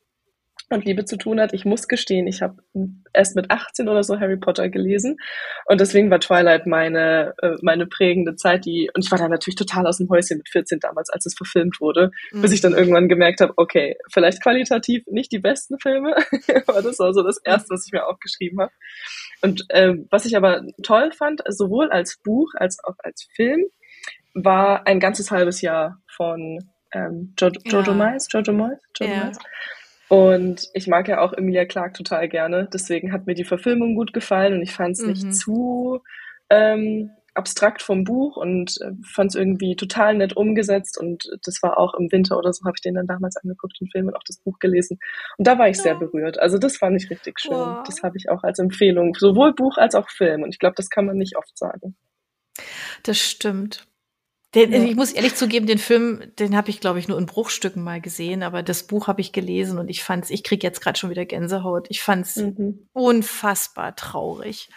und 0.69 0.85
Liebe 0.85 1.05
zu 1.05 1.17
tun 1.17 1.39
hat. 1.39 1.53
Ich 1.53 1.65
muss 1.65 1.87
gestehen, 1.87 2.27
ich 2.27 2.41
habe 2.41 2.57
erst 3.13 3.35
mit 3.35 3.51
18 3.51 3.87
oder 3.87 4.03
so 4.03 4.19
Harry 4.19 4.37
Potter 4.37 4.69
gelesen 4.69 5.17
und 5.65 5.79
deswegen 5.79 6.11
war 6.11 6.19
Twilight 6.19 6.65
meine 6.65 7.33
äh, 7.41 7.55
meine 7.61 7.87
prägende 7.87 8.35
Zeit, 8.35 8.65
die 8.65 8.89
und 8.93 9.05
ich 9.05 9.11
war 9.11 9.17
da 9.17 9.29
natürlich 9.29 9.55
total 9.55 9.87
aus 9.87 9.97
dem 9.97 10.09
Häuschen 10.09 10.37
mit 10.37 10.49
14 10.49 10.79
damals, 10.79 11.09
als 11.09 11.25
es 11.25 11.35
verfilmt 11.35 11.79
wurde, 11.79 12.11
bis 12.31 12.51
ich 12.51 12.61
dann 12.61 12.73
irgendwann 12.73 13.07
gemerkt 13.07 13.39
habe, 13.39 13.53
okay, 13.55 13.95
vielleicht 14.11 14.43
qualitativ 14.43 15.03
nicht 15.07 15.31
die 15.31 15.39
besten 15.39 15.79
Filme, 15.79 16.15
aber 16.67 16.81
das 16.81 16.99
war 16.99 17.13
so 17.13 17.23
das 17.23 17.37
erste, 17.43 17.69
was 17.69 17.85
ich 17.85 17.93
mir 17.93 18.05
aufgeschrieben 18.05 18.59
habe. 18.59 18.71
Und 19.41 19.65
ähm, 19.69 20.07
was 20.09 20.25
ich 20.25 20.35
aber 20.35 20.63
toll 20.83 21.11
fand, 21.11 21.43
sowohl 21.47 21.91
als 21.91 22.17
Buch 22.23 22.51
als 22.55 22.83
auch 22.83 22.95
als 22.99 23.27
Film, 23.35 23.67
war 24.43 24.85
ein 24.87 24.99
ganzes 24.99 25.31
halbes 25.31 25.61
Jahr 25.61 26.01
von 26.07 26.59
ähm, 26.93 27.33
jo 27.39 27.49
Jojo 27.65 27.91
Ja. 27.91 27.93
Mais, 27.97 28.27
Jojo 28.31 28.53
Moyes, 28.53 28.79
Jojo 28.99 29.11
Ja. 29.11 29.23
Moyes. 29.25 29.37
Und 30.09 30.69
ich 30.73 30.87
mag 30.87 31.07
ja 31.09 31.19
auch 31.19 31.33
Emilia 31.33 31.65
Clarke 31.65 31.93
total 31.93 32.29
gerne. 32.29 32.69
Deswegen 32.73 33.11
hat 33.11 33.25
mir 33.27 33.35
die 33.35 33.43
Verfilmung 33.43 33.93
gut 33.95 34.13
gefallen 34.13 34.53
und 34.53 34.61
ich 34.61 34.71
fand 34.73 34.93
es 34.93 35.01
Mhm. 35.01 35.07
nicht 35.09 35.35
zu 35.35 36.01
ähm, 36.49 37.11
abstrakt 37.33 37.81
vom 37.83 38.03
Buch 38.05 38.37
und 38.37 38.79
äh, 38.81 38.91
fand 39.03 39.31
es 39.31 39.35
irgendwie 39.35 39.75
total 39.75 40.15
nett 40.15 40.35
umgesetzt. 40.37 40.97
Und 40.97 41.29
das 41.43 41.61
war 41.61 41.77
auch 41.77 41.93
im 41.95 42.09
Winter 42.11 42.37
oder 42.37 42.53
so, 42.53 42.65
habe 42.65 42.75
ich 42.77 42.81
den 42.81 42.95
dann 42.95 43.05
damals 43.05 43.35
angeguckt, 43.35 43.79
den 43.81 43.89
Film 43.89 44.07
und 44.07 44.15
auch 44.15 44.23
das 44.25 44.37
Buch 44.37 44.57
gelesen. 44.59 44.97
Und 45.37 45.45
da 45.45 45.59
war 45.59 45.67
ich 45.67 45.77
sehr 45.77 45.95
berührt. 45.95 46.39
Also 46.39 46.57
das 46.57 46.77
fand 46.77 46.95
ich 47.01 47.09
richtig 47.11 47.39
schön. 47.41 47.51
Wow. 47.51 47.83
Das 47.85 48.01
habe 48.01 48.15
ich 48.17 48.29
auch 48.29 48.43
als 48.43 48.59
Empfehlung, 48.59 49.13
sowohl 49.13 49.53
Buch 49.53 49.77
als 49.77 49.93
auch 49.93 50.09
Film. 50.09 50.41
Und 50.43 50.49
ich 50.49 50.57
glaube, 50.59 50.75
das 50.77 50.89
kann 50.89 51.05
man 51.05 51.17
nicht 51.17 51.35
oft 51.37 51.55
sagen. 51.57 51.95
Das 53.03 53.19
stimmt. 53.19 53.85
Den, 54.55 54.71
Ja. 54.71 54.81
Ich 54.83 54.95
muss 54.95 55.11
ehrlich 55.11 55.35
zugeben, 55.35 55.67
den 55.67 55.77
Film, 55.77 56.21
den 56.39 56.55
habe 56.55 56.69
ich, 56.69 56.79
glaube 56.79 56.99
ich, 56.99 57.07
nur 57.09 57.17
in 57.17 57.25
Bruchstücken 57.25 57.83
mal 57.83 57.99
gesehen, 57.99 58.43
aber 58.43 58.63
das 58.63 58.83
Buch 58.87 59.07
habe 59.07 59.19
ich 59.19 59.33
gelesen 59.33 59.77
und 59.77 59.89
ich 59.89 60.03
fand's, 60.03 60.29
ich 60.29 60.41
krieg 60.43 60.63
jetzt 60.63 60.79
gerade 60.79 60.97
schon 60.97 61.09
wieder 61.09 61.25
Gänsehaut. 61.25 61.87
Ich 61.89 62.01
fand's 62.01 62.37
Mhm. 62.37 62.87
unfassbar 62.93 63.95
traurig. 63.97 64.69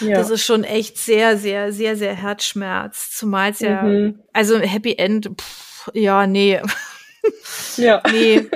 Ja. 0.00 0.14
Das 0.16 0.28
ist 0.28 0.44
schon 0.44 0.62
echt 0.62 0.98
sehr, 0.98 1.38
sehr, 1.38 1.72
sehr, 1.72 1.96
sehr 1.96 2.14
Herzschmerz. 2.14 3.10
Zumal 3.12 3.52
es 3.52 3.60
ja, 3.60 3.82
Mhm. 3.82 4.20
also 4.34 4.58
Happy 4.58 4.94
End, 4.98 5.30
pff, 5.40 5.90
ja, 5.94 6.26
nee, 6.26 6.60
ja. 7.76 8.02
nee. 8.12 8.46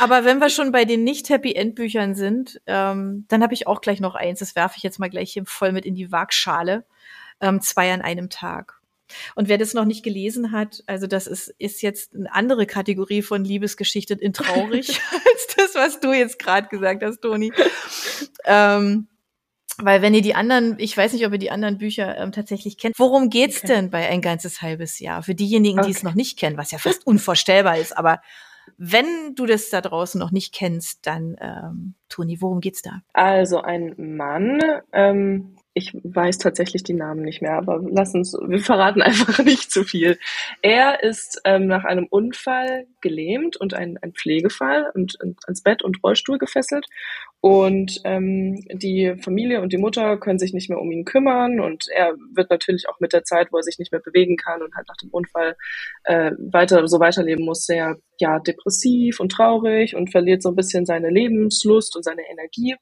Aber 0.00 0.24
wenn 0.24 0.38
wir 0.38 0.48
schon 0.48 0.72
bei 0.72 0.84
den 0.84 1.04
nicht-Happy 1.04 1.54
End-Büchern 1.54 2.14
sind, 2.14 2.60
ähm, 2.66 3.26
dann 3.28 3.42
habe 3.42 3.54
ich 3.54 3.66
auch 3.66 3.80
gleich 3.82 4.00
noch 4.00 4.14
eins. 4.14 4.38
Das 4.40 4.56
werfe 4.56 4.74
ich 4.78 4.82
jetzt 4.82 4.98
mal 4.98 5.10
gleich 5.10 5.32
hier 5.32 5.44
voll 5.44 5.70
mit 5.70 5.84
in 5.86 5.94
die 5.94 6.10
Waagschale. 6.10 6.84
Ähm, 7.40 7.60
zwei 7.60 7.92
an 7.92 8.00
einem 8.00 8.30
Tag. 8.30 8.80
Und 9.34 9.48
wer 9.48 9.58
das 9.58 9.74
noch 9.74 9.84
nicht 9.84 10.02
gelesen 10.04 10.52
hat, 10.52 10.82
also 10.86 11.06
das 11.06 11.26
ist, 11.26 11.54
ist 11.58 11.82
jetzt 11.82 12.14
eine 12.14 12.32
andere 12.32 12.66
Kategorie 12.66 13.22
von 13.22 13.44
Liebesgeschichte 13.44 14.14
in 14.14 14.32
traurig 14.32 15.00
als 15.32 15.46
das, 15.56 15.74
was 15.74 16.00
du 16.00 16.12
jetzt 16.12 16.38
gerade 16.38 16.68
gesagt 16.68 17.02
hast, 17.02 17.20
Toni. 17.20 17.52
Ähm, 18.44 19.08
weil 19.78 20.02
wenn 20.02 20.14
ihr 20.14 20.22
die 20.22 20.34
anderen, 20.34 20.76
ich 20.78 20.96
weiß 20.96 21.12
nicht, 21.14 21.26
ob 21.26 21.32
ihr 21.32 21.38
die 21.38 21.50
anderen 21.50 21.78
Bücher 21.78 22.16
ähm, 22.18 22.32
tatsächlich 22.32 22.76
kennt, 22.76 22.98
worum 22.98 23.30
geht's 23.30 23.58
Okay. 23.58 23.68
denn 23.68 23.90
bei 23.90 24.08
ein 24.08 24.20
ganzes 24.20 24.60
halbes 24.60 24.98
Jahr? 24.98 25.22
Für 25.22 25.34
diejenigen, 25.34 25.82
die 25.82 25.90
es 25.90 26.02
noch 26.02 26.14
nicht 26.14 26.38
kennen, 26.38 26.56
was 26.56 26.70
ja 26.70 26.78
fast 26.78 27.06
unvorstellbar 27.06 27.78
ist, 27.78 27.96
aber 27.96 28.20
wenn 28.76 29.34
du 29.34 29.46
das 29.46 29.70
da 29.70 29.80
draußen 29.80 30.18
noch 30.18 30.30
nicht 30.30 30.54
kennst, 30.54 31.06
dann 31.06 31.36
ähm, 31.40 31.94
Toni, 32.08 32.40
worum 32.40 32.60
geht's 32.60 32.82
da? 32.82 33.02
Also 33.12 33.60
ein 33.60 33.94
Mann, 34.16 34.60
ähm, 34.92 35.56
ich 35.74 35.94
weiß 35.94 36.38
tatsächlich 36.38 36.82
die 36.82 36.92
Namen 36.92 37.22
nicht 37.22 37.40
mehr, 37.40 37.54
aber 37.54 37.80
lass 37.90 38.14
uns, 38.14 38.34
wir 38.34 38.58
verraten 38.58 39.02
einfach 39.02 39.42
nicht 39.44 39.70
zu 39.70 39.84
viel. 39.84 40.18
Er 40.60 41.02
ist 41.02 41.40
ähm, 41.44 41.66
nach 41.66 41.84
einem 41.84 42.06
Unfall 42.10 42.86
gelähmt 43.00 43.56
und 43.56 43.74
ein, 43.74 43.98
ein 44.02 44.12
Pflegefall 44.12 44.90
und, 44.94 45.18
und 45.22 45.38
ans 45.46 45.62
Bett 45.62 45.82
und 45.82 46.02
Rollstuhl 46.02 46.38
gefesselt. 46.38 46.86
Und 47.40 48.00
ähm, 48.04 48.64
die 48.72 49.16
Familie 49.20 49.62
und 49.62 49.72
die 49.72 49.78
Mutter 49.78 50.16
können 50.18 50.38
sich 50.38 50.52
nicht 50.52 50.68
mehr 50.68 50.80
um 50.80 50.92
ihn 50.92 51.04
kümmern 51.04 51.58
und 51.58 51.86
er 51.92 52.14
wird 52.32 52.50
natürlich 52.50 52.88
auch 52.88 53.00
mit 53.00 53.12
der 53.12 53.24
Zeit, 53.24 53.48
wo 53.50 53.56
er 53.56 53.64
sich 53.64 53.80
nicht 53.80 53.90
mehr 53.90 54.00
bewegen 54.00 54.36
kann 54.36 54.62
und 54.62 54.76
halt 54.76 54.86
nach 54.86 54.96
dem 54.98 55.10
Unfall 55.10 55.56
äh, 56.04 56.30
weiter 56.38 56.86
so 56.86 57.00
weiterleben 57.00 57.44
muss, 57.44 57.64
sehr 57.66 57.96
ja 58.20 58.38
depressiv 58.38 59.18
und 59.18 59.32
traurig 59.32 59.96
und 59.96 60.12
verliert 60.12 60.42
so 60.42 60.50
ein 60.50 60.54
bisschen 60.54 60.86
seine 60.86 61.10
Lebenslust 61.10 61.96
und 61.96 62.04
seine 62.04 62.22
Energie 62.30 62.76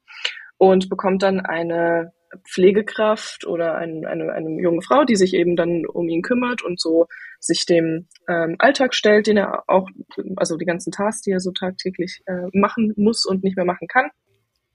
und 0.58 0.90
bekommt 0.90 1.22
dann 1.22 1.40
eine 1.40 2.12
Pflegekraft 2.48 3.46
oder 3.46 3.76
ein, 3.76 4.04
eine, 4.06 4.32
eine 4.32 4.62
junge 4.62 4.82
Frau, 4.82 5.04
die 5.04 5.16
sich 5.16 5.34
eben 5.34 5.56
dann 5.56 5.86
um 5.86 6.08
ihn 6.08 6.22
kümmert 6.22 6.62
und 6.62 6.80
so 6.80 7.06
sich 7.38 7.66
dem 7.66 8.06
ähm, 8.28 8.56
Alltag 8.58 8.94
stellt, 8.94 9.26
den 9.26 9.36
er 9.36 9.64
auch, 9.68 9.88
also 10.36 10.56
die 10.56 10.66
ganzen 10.66 10.92
Tasks, 10.92 11.22
die 11.22 11.30
er 11.30 11.40
so 11.40 11.52
tagtäglich 11.52 12.22
äh, 12.26 12.48
machen 12.52 12.92
muss 12.96 13.24
und 13.26 13.42
nicht 13.42 13.56
mehr 13.56 13.66
machen 13.66 13.88
kann 13.88 14.10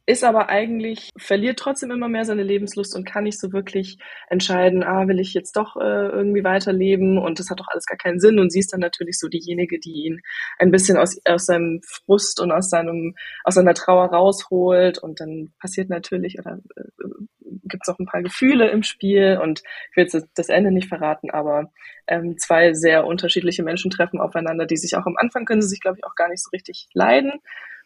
ist 0.08 0.24
aber 0.24 0.50
eigentlich, 0.50 1.10
verliert 1.18 1.58
trotzdem 1.58 1.90
immer 1.90 2.08
mehr 2.08 2.26
seine 2.26 2.44
Lebenslust 2.44 2.96
und 2.96 3.06
kann 3.06 3.24
nicht 3.24 3.40
so 3.40 3.52
wirklich 3.52 3.98
entscheiden, 4.30 4.84
ah, 4.84 5.08
will 5.08 5.20
ich 5.20 5.34
jetzt 5.34 5.56
doch 5.56 5.76
äh, 5.78 6.08
irgendwie 6.10 6.44
weiterleben? 6.44 7.18
Und 7.18 7.40
das 7.40 7.50
hat 7.50 7.60
doch 7.60 7.68
alles 7.70 7.86
gar 7.86 7.98
keinen 7.98 8.20
Sinn. 8.20 8.38
Und 8.38 8.52
sie 8.52 8.60
ist 8.60 8.72
dann 8.72 8.82
natürlich 8.82 9.18
so 9.18 9.28
diejenige, 9.28 9.80
die 9.80 10.06
ihn 10.06 10.22
ein 10.60 10.70
bisschen 10.70 10.98
aus, 10.98 11.18
aus 11.26 11.48
seinem 11.48 11.82
Frust 11.84 12.40
und 12.40 12.52
aus 12.52 12.70
seinem, 12.70 13.16
aus 13.44 13.56
seiner 13.56 13.74
Trauer 13.74 14.06
rausholt. 14.12 15.00
Und 15.00 15.20
dann 15.20 15.54
passiert 15.60 15.90
natürlich 15.90 16.38
oder 16.38 16.60
äh, 16.76 16.84
gibt 17.64 17.88
es 17.88 17.94
auch 17.94 18.00
ein 18.00 18.06
paar 18.06 18.22
Gefühle 18.22 18.70
im 18.70 18.84
Spiel. 18.84 19.40
Und 19.42 19.64
ich 19.90 19.98
will 19.98 20.04
jetzt 20.04 20.28
das, 20.36 20.50
Ende 20.50 20.72
nicht 20.72 20.88
verraten, 20.88 21.32
aber 21.32 21.72
ähm, 22.08 22.38
zwei 22.38 22.74
sehr 22.74 23.08
unterschiedliche 23.08 23.64
Menschen 23.64 23.90
treffen 23.90 24.20
aufeinander, 24.20 24.68
die 24.68 24.78
sich 24.78 24.96
auch 24.96 25.08
am 25.08 25.18
Anfang 25.18 25.46
können 25.46 25.64
sie 25.64 25.70
sich, 25.70 25.82
glaube 25.82 25.98
ich, 25.98 26.06
auch 26.06 26.16
gar 26.16 26.30
nicht 26.30 26.44
so 26.44 26.50
richtig 26.52 26.88
leiden. 26.94 27.34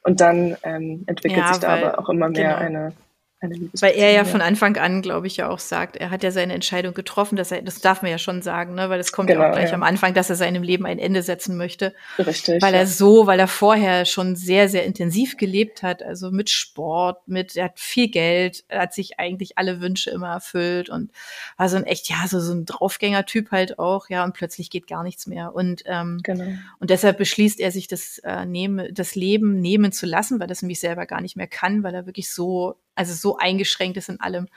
Und 0.03 0.22
dann 0.22 0.58
ähm, 0.63 1.03
entwickelt 1.08 1.39
Ja, 1.39 1.53
sich 1.53 1.62
da 1.62 1.75
aber 1.75 2.00
auch 2.00 2.10
immer 2.10 2.29
mehr 2.29 2.56
genau. 2.56 2.79
eine, 2.79 2.94
eine 3.41 3.55
Weil 3.55 3.93
er 3.93 4.12
ja 4.12 4.22
Liebesbeziehung, 4.22 4.25
von 4.25 4.41
Anfang 4.41 4.77
an, 4.77 5.01
glaube 5.01 5.27
ich, 5.27 5.38
ja 5.38 5.50
auch 5.50 5.60
sagt, 5.60 5.96
er 5.96 6.10
hat 6.12 6.24
ja 6.24 6.31
seine 6.31 6.53
Entscheidung 6.53 6.93
getroffen, 6.93 7.36
dass 7.36 7.51
er, 7.51 7.62
das 7.62 7.79
darf 7.79 8.01
man 8.01 8.12
ja 8.12 8.17
schon 8.17 8.41
sagen, 8.41 8.75
ne, 8.75 8.89
weil 8.89 8.98
das 8.98 9.12
kommt 9.12 9.29
ja 9.29 9.36
Genau, 9.36 9.48
auch 9.48 9.53
gleich 9.53 9.69
ja. 9.69 9.75
am 9.75 9.84
Anfang, 9.84 10.13
dass 10.13 10.29
er 10.29 10.36
seinem 10.36 10.62
Leben 10.62 10.86
ein 10.86 11.00
Ende 11.00 11.22
setzen 11.22 11.55
möchte. 11.55 11.93
Richtig. 12.17 12.62
weil 12.62 12.74
ja. 12.74 12.81
er 12.81 12.88
so, 12.88 13.27
weil 13.27 13.39
er 13.39 13.48
vorher 13.48 14.05
schon 14.05 14.36
sehr, 14.36 14.67
sehr 14.67 14.86
intensiv 14.86 15.38
gelebt 15.38 15.84
hat, 15.84 16.03
also 16.03 16.31
mit 16.31 16.50
Sport, 16.50 17.27
mit, 17.27 17.55
er 17.55 17.65
hat 17.65 17.79
viel 17.79 18.10
Geld, 18.10 18.65
er 18.67 18.81
hat 18.81 18.93
sich 18.93 19.19
eigentlich 19.19 19.58
alle 19.58 19.79
Wünsche 19.79 20.10
immer 20.10 20.34
erfüllt 20.34 20.89
und 20.89 21.12
war 21.58 21.69
so 21.69 21.77
ein 21.77 21.86
echt, 21.86 22.10
ja, 22.10 22.27
so, 22.27 22.39
so 22.39 22.53
ein 22.53 22.65
Draufgänger-Typ 22.65 23.51
halt 23.51 23.79
auch, 23.79 24.10
ja, 24.10 24.24
und 24.25 24.34
plötzlich 24.34 24.69
geht 24.69 24.88
gar 24.88 25.03
nichts 25.03 25.27
mehr. 25.27 25.55
Und, 25.55 25.84
ähm, 25.86 26.19
Genau. 26.24 26.46
und 26.79 26.89
deshalb 26.89 27.17
beschließt 27.17 27.60
er 27.60 27.72
sich 27.72 27.88
das, 27.88 28.19
äh, 28.19 28.46
nehme, 28.46 28.91
das 28.91 29.15
Leben 29.15 29.62
nehmen 29.62 29.91
zu 29.91 30.05
lassen, 30.05 30.39
weil 30.39 30.51
es 30.51 30.62
nämlich 30.62 30.79
selber 30.79 31.05
gar 31.05 31.22
nicht 31.22 31.38
mehr 31.38 31.48
kann, 31.48 31.84
weil 31.84 31.96
er 31.96 32.05
wirklich 32.05 32.29
so, 32.29 32.75
also 33.00 33.13
so 33.13 33.38
eingeschränkt 33.38 33.98
ist 33.98 34.10
in 34.10 34.20
allem. 34.20 34.48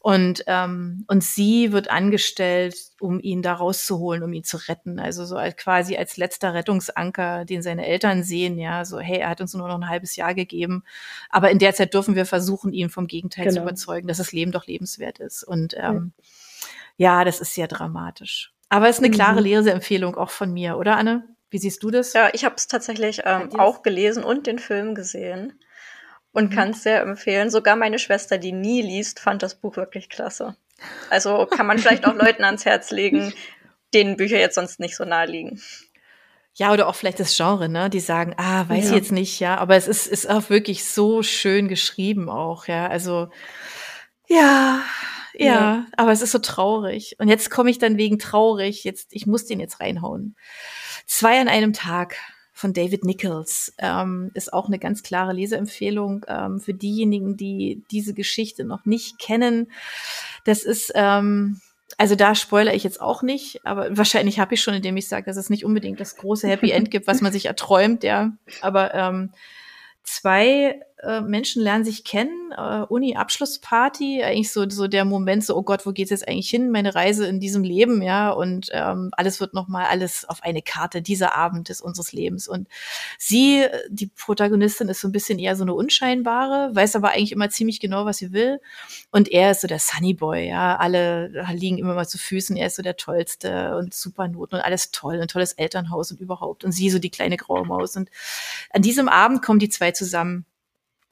Und, 0.00 0.44
ähm, 0.46 1.04
und 1.08 1.24
sie 1.24 1.72
wird 1.72 1.90
angestellt, 1.90 2.76
um 3.00 3.20
ihn 3.20 3.42
da 3.42 3.54
rauszuholen, 3.54 4.22
um 4.22 4.32
ihn 4.32 4.44
zu 4.44 4.56
retten. 4.68 4.98
Also 4.98 5.24
so 5.24 5.36
als, 5.36 5.56
quasi 5.56 5.96
als 5.96 6.16
letzter 6.16 6.54
Rettungsanker, 6.54 7.44
den 7.44 7.62
seine 7.62 7.86
Eltern 7.86 8.22
sehen, 8.22 8.58
ja, 8.58 8.84
so, 8.84 9.00
hey, 9.00 9.18
er 9.18 9.30
hat 9.30 9.40
uns 9.40 9.54
nur 9.54 9.66
noch 9.66 9.76
ein 9.76 9.88
halbes 9.88 10.16
Jahr 10.16 10.34
gegeben. 10.34 10.84
Aber 11.30 11.50
in 11.50 11.58
der 11.58 11.74
Zeit 11.74 11.94
dürfen 11.94 12.14
wir 12.14 12.26
versuchen, 12.26 12.72
ihn 12.72 12.90
vom 12.90 13.06
Gegenteil 13.06 13.46
genau. 13.46 13.56
zu 13.56 13.62
überzeugen, 13.62 14.08
dass 14.08 14.18
das 14.18 14.32
Leben 14.32 14.52
doch 14.52 14.66
lebenswert 14.66 15.18
ist. 15.18 15.42
Und 15.42 15.74
ähm, 15.76 16.12
ja. 16.96 17.18
ja, 17.18 17.24
das 17.24 17.40
ist 17.40 17.54
sehr 17.54 17.68
dramatisch. 17.68 18.52
Aber 18.68 18.88
es 18.88 18.98
ist 18.98 19.04
eine 19.04 19.12
klare 19.12 19.40
mhm. 19.40 19.46
Leseempfehlung 19.46 20.16
auch 20.16 20.30
von 20.30 20.52
mir, 20.52 20.78
oder 20.78 20.96
Anne? 20.96 21.24
Wie 21.50 21.58
siehst 21.58 21.82
du 21.82 21.90
das? 21.90 22.12
Ja, 22.12 22.30
ich 22.32 22.44
habe 22.44 22.54
es 22.56 22.68
tatsächlich 22.68 23.22
ähm, 23.24 23.58
auch 23.58 23.82
gelesen 23.82 24.22
und 24.22 24.46
den 24.46 24.58
Film 24.58 24.94
gesehen 24.94 25.54
und 26.38 26.50
mhm. 26.50 26.54
kann 26.54 26.70
es 26.70 26.84
sehr 26.84 27.02
empfehlen. 27.02 27.50
Sogar 27.50 27.74
meine 27.74 27.98
Schwester, 27.98 28.38
die 28.38 28.52
nie 28.52 28.80
liest, 28.80 29.18
fand 29.18 29.42
das 29.42 29.56
Buch 29.56 29.76
wirklich 29.76 30.08
klasse. 30.08 30.54
Also 31.10 31.46
kann 31.46 31.66
man 31.66 31.80
vielleicht 31.80 32.06
auch 32.06 32.14
Leuten 32.14 32.44
ans 32.44 32.64
Herz 32.64 32.92
legen, 32.92 33.34
denen 33.92 34.16
Bücher 34.16 34.38
jetzt 34.38 34.54
sonst 34.54 34.78
nicht 34.78 34.94
so 34.94 35.04
nahe 35.04 35.26
liegen. 35.26 35.60
Ja, 36.54 36.72
oder 36.72 36.86
auch 36.86 36.94
vielleicht 36.94 37.18
das 37.18 37.36
Genre, 37.36 37.68
ne? 37.68 37.90
Die 37.90 37.98
sagen, 37.98 38.34
ah, 38.36 38.68
weiß 38.68 38.84
ja. 38.84 38.90
ich 38.90 38.96
jetzt 38.96 39.12
nicht, 39.12 39.40
ja. 39.40 39.58
Aber 39.58 39.74
es 39.74 39.88
ist, 39.88 40.06
ist 40.06 40.30
auch 40.30 40.48
wirklich 40.48 40.84
so 40.84 41.24
schön 41.24 41.66
geschrieben 41.66 42.30
auch, 42.30 42.68
ja. 42.68 42.86
Also, 42.86 43.30
ja, 44.28 44.80
ja, 45.34 45.46
ja. 45.46 45.86
aber 45.96 46.12
es 46.12 46.22
ist 46.22 46.30
so 46.30 46.38
traurig. 46.38 47.16
Und 47.18 47.26
jetzt 47.26 47.50
komme 47.50 47.70
ich 47.70 47.78
dann 47.78 47.96
wegen 47.96 48.20
traurig, 48.20 48.84
jetzt, 48.84 49.08
ich 49.10 49.26
muss 49.26 49.44
den 49.44 49.58
jetzt 49.58 49.80
reinhauen. 49.80 50.36
Zwei 51.06 51.40
an 51.40 51.48
einem 51.48 51.72
Tag 51.72 52.16
von 52.58 52.72
David 52.72 53.04
Nichols 53.04 53.72
ähm, 53.78 54.32
ist 54.34 54.52
auch 54.52 54.66
eine 54.66 54.80
ganz 54.80 55.04
klare 55.04 55.32
Leseempfehlung 55.32 56.26
ähm, 56.26 56.58
für 56.58 56.74
diejenigen, 56.74 57.36
die 57.36 57.84
diese 57.92 58.14
Geschichte 58.14 58.64
noch 58.64 58.84
nicht 58.84 59.20
kennen. 59.20 59.70
Das 60.44 60.64
ist 60.64 60.90
ähm, 60.96 61.60
also 61.98 62.16
da 62.16 62.34
spoilere 62.34 62.74
ich 62.74 62.82
jetzt 62.82 63.00
auch 63.00 63.22
nicht, 63.22 63.64
aber 63.64 63.96
wahrscheinlich 63.96 64.40
habe 64.40 64.54
ich 64.54 64.60
schon, 64.60 64.74
indem 64.74 64.96
ich 64.96 65.08
sage, 65.08 65.26
dass 65.26 65.36
es 65.36 65.50
nicht 65.50 65.64
unbedingt 65.64 66.00
das 66.00 66.16
große 66.16 66.48
Happy 66.48 66.72
End 66.72 66.90
gibt, 66.90 67.06
was 67.06 67.20
man 67.20 67.32
sich 67.32 67.46
erträumt, 67.46 68.02
ja. 68.02 68.32
Aber 68.60 68.92
ähm, 68.92 69.30
zwei 70.02 70.80
äh, 71.02 71.20
Menschen 71.20 71.62
lernen 71.62 71.84
sich 71.84 72.02
kennen, 72.02 72.52
äh, 72.56 72.82
Uni-Abschlussparty, 72.88 74.22
eigentlich 74.24 74.52
so, 74.52 74.68
so 74.68 74.88
der 74.88 75.04
Moment, 75.04 75.44
so, 75.44 75.56
oh 75.56 75.62
Gott, 75.62 75.86
wo 75.86 75.92
geht's 75.92 76.10
jetzt 76.10 76.26
eigentlich 76.26 76.50
hin? 76.50 76.70
Meine 76.70 76.94
Reise 76.94 77.26
in 77.26 77.38
diesem 77.38 77.62
Leben, 77.62 78.02
ja, 78.02 78.30
und 78.30 78.68
ähm, 78.72 79.10
alles 79.12 79.40
wird 79.40 79.54
nochmal 79.54 79.86
alles 79.86 80.24
auf 80.24 80.42
eine 80.42 80.60
Karte, 80.60 81.00
dieser 81.00 81.36
Abend 81.36 81.68
des 81.68 81.80
unseres 81.80 82.12
Lebens. 82.12 82.48
Und 82.48 82.68
sie, 83.16 83.66
die 83.88 84.08
Protagonistin, 84.08 84.88
ist 84.88 85.00
so 85.00 85.08
ein 85.08 85.12
bisschen 85.12 85.38
eher 85.38 85.54
so 85.54 85.62
eine 85.62 85.74
unscheinbare, 85.74 86.74
weiß 86.74 86.96
aber 86.96 87.10
eigentlich 87.10 87.32
immer 87.32 87.48
ziemlich 87.50 87.78
genau, 87.78 88.04
was 88.04 88.18
sie 88.18 88.32
will. 88.32 88.60
Und 89.12 89.28
er 89.28 89.52
ist 89.52 89.60
so 89.60 89.68
der 89.68 89.78
Sunny 89.78 90.14
Boy, 90.14 90.48
ja, 90.48 90.76
alle 90.76 91.46
liegen 91.52 91.78
immer 91.78 91.94
mal 91.94 92.08
zu 92.08 92.18
Füßen, 92.18 92.56
er 92.56 92.66
ist 92.66 92.76
so 92.76 92.82
der 92.82 92.96
Tollste 92.96 93.76
und 93.76 93.94
Supernoten 93.94 94.58
und 94.58 94.64
alles 94.64 94.90
toll, 94.90 95.20
ein 95.20 95.28
tolles 95.28 95.52
Elternhaus 95.52 96.10
und 96.10 96.20
überhaupt. 96.20 96.64
Und 96.64 96.72
sie 96.72 96.90
so 96.90 96.98
die 96.98 97.10
kleine 97.10 97.36
graue 97.36 97.64
Maus. 97.64 97.96
Und 97.96 98.10
an 98.70 98.82
diesem 98.82 99.08
Abend 99.08 99.42
kommen 99.42 99.60
die 99.60 99.68
zwei 99.68 99.92
zusammen. 99.92 100.44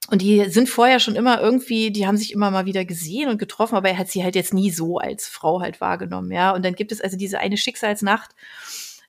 Und 0.08 0.22
die 0.22 0.44
sind 0.50 0.68
vorher 0.68 1.00
schon 1.00 1.16
immer 1.16 1.40
irgendwie, 1.40 1.90
die 1.90 2.06
haben 2.06 2.16
sich 2.16 2.32
immer 2.32 2.50
mal 2.50 2.64
wieder 2.64 2.84
gesehen 2.84 3.28
und 3.28 3.38
getroffen, 3.38 3.74
aber 3.74 3.88
er 3.88 3.98
hat 3.98 4.08
sie 4.08 4.22
halt 4.22 4.36
jetzt 4.36 4.54
nie 4.54 4.70
so 4.70 4.98
als 4.98 5.26
Frau 5.26 5.60
halt 5.60 5.80
wahrgenommen, 5.80 6.30
ja. 6.30 6.54
Und 6.54 6.64
dann 6.64 6.74
gibt 6.74 6.92
es 6.92 7.00
also 7.00 7.16
diese 7.16 7.40
eine 7.40 7.56
Schicksalsnacht, 7.56 8.30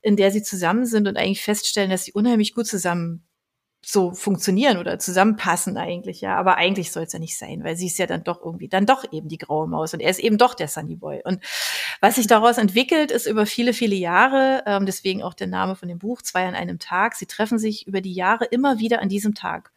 in 0.02 0.16
der 0.16 0.32
sie 0.32 0.42
zusammen 0.42 0.86
sind 0.86 1.08
und 1.08 1.18
eigentlich 1.18 1.44
feststellen, 1.44 1.92
dass 1.92 2.06
sie 2.06 2.14
unheimlich 2.14 2.56
gut 2.56 2.66
zusammen 2.66 3.27
so 3.82 4.12
funktionieren 4.12 4.78
oder 4.78 5.00
zusammenpassen 5.00 5.78
eigentlich, 5.78 6.22
ja. 6.22 6.36
Aber 6.36 6.58
eigentlich 6.58 6.92
soll 6.92 7.04
es 7.04 7.14
ja 7.14 7.20
nicht 7.20 7.38
sein, 7.38 7.64
weil 7.64 7.78
sie 7.78 7.88
ist 7.88 7.98
ja 8.00 8.06
dann 8.06 8.24
doch 8.24 8.44
irgendwie, 8.44 8.68
dann 8.68 8.86
doch 8.86 9.06
eben 9.12 9.30
die 9.30 9.38
graue 9.38 9.68
Maus 9.68 9.94
und 9.94 10.00
er 10.00 10.10
ist 10.10 10.20
eben 10.20 10.38
doch 10.38 10.56
der 10.56 10.68
Sunny 10.68 10.96
Boy. 10.96 11.22
Und 11.24 11.42
was 12.02 12.16
sich 12.16 12.28
daraus 12.28 12.58
entwickelt, 12.58 13.12
ist 13.12 13.28
über 13.28 13.46
viele, 13.46 13.74
viele 13.74 13.96
Jahre, 13.96 14.64
ähm, 14.66 14.86
deswegen 14.86 15.24
auch 15.24 15.34
der 15.34 15.48
Name 15.48 15.76
von 15.76 15.88
dem 15.88 16.00
Buch, 16.00 16.22
zwei 16.22 16.48
an 16.48 16.56
einem 16.56 16.80
Tag. 16.80 17.16
Sie 17.16 17.28
treffen 17.28 17.60
sich 17.60 17.88
über 17.88 18.02
die 18.02 18.14
Jahre 18.14 18.46
immer 18.46 18.80
wieder 18.80 19.02
an 19.02 19.10
diesem 19.10 19.36
Tag 19.36 19.72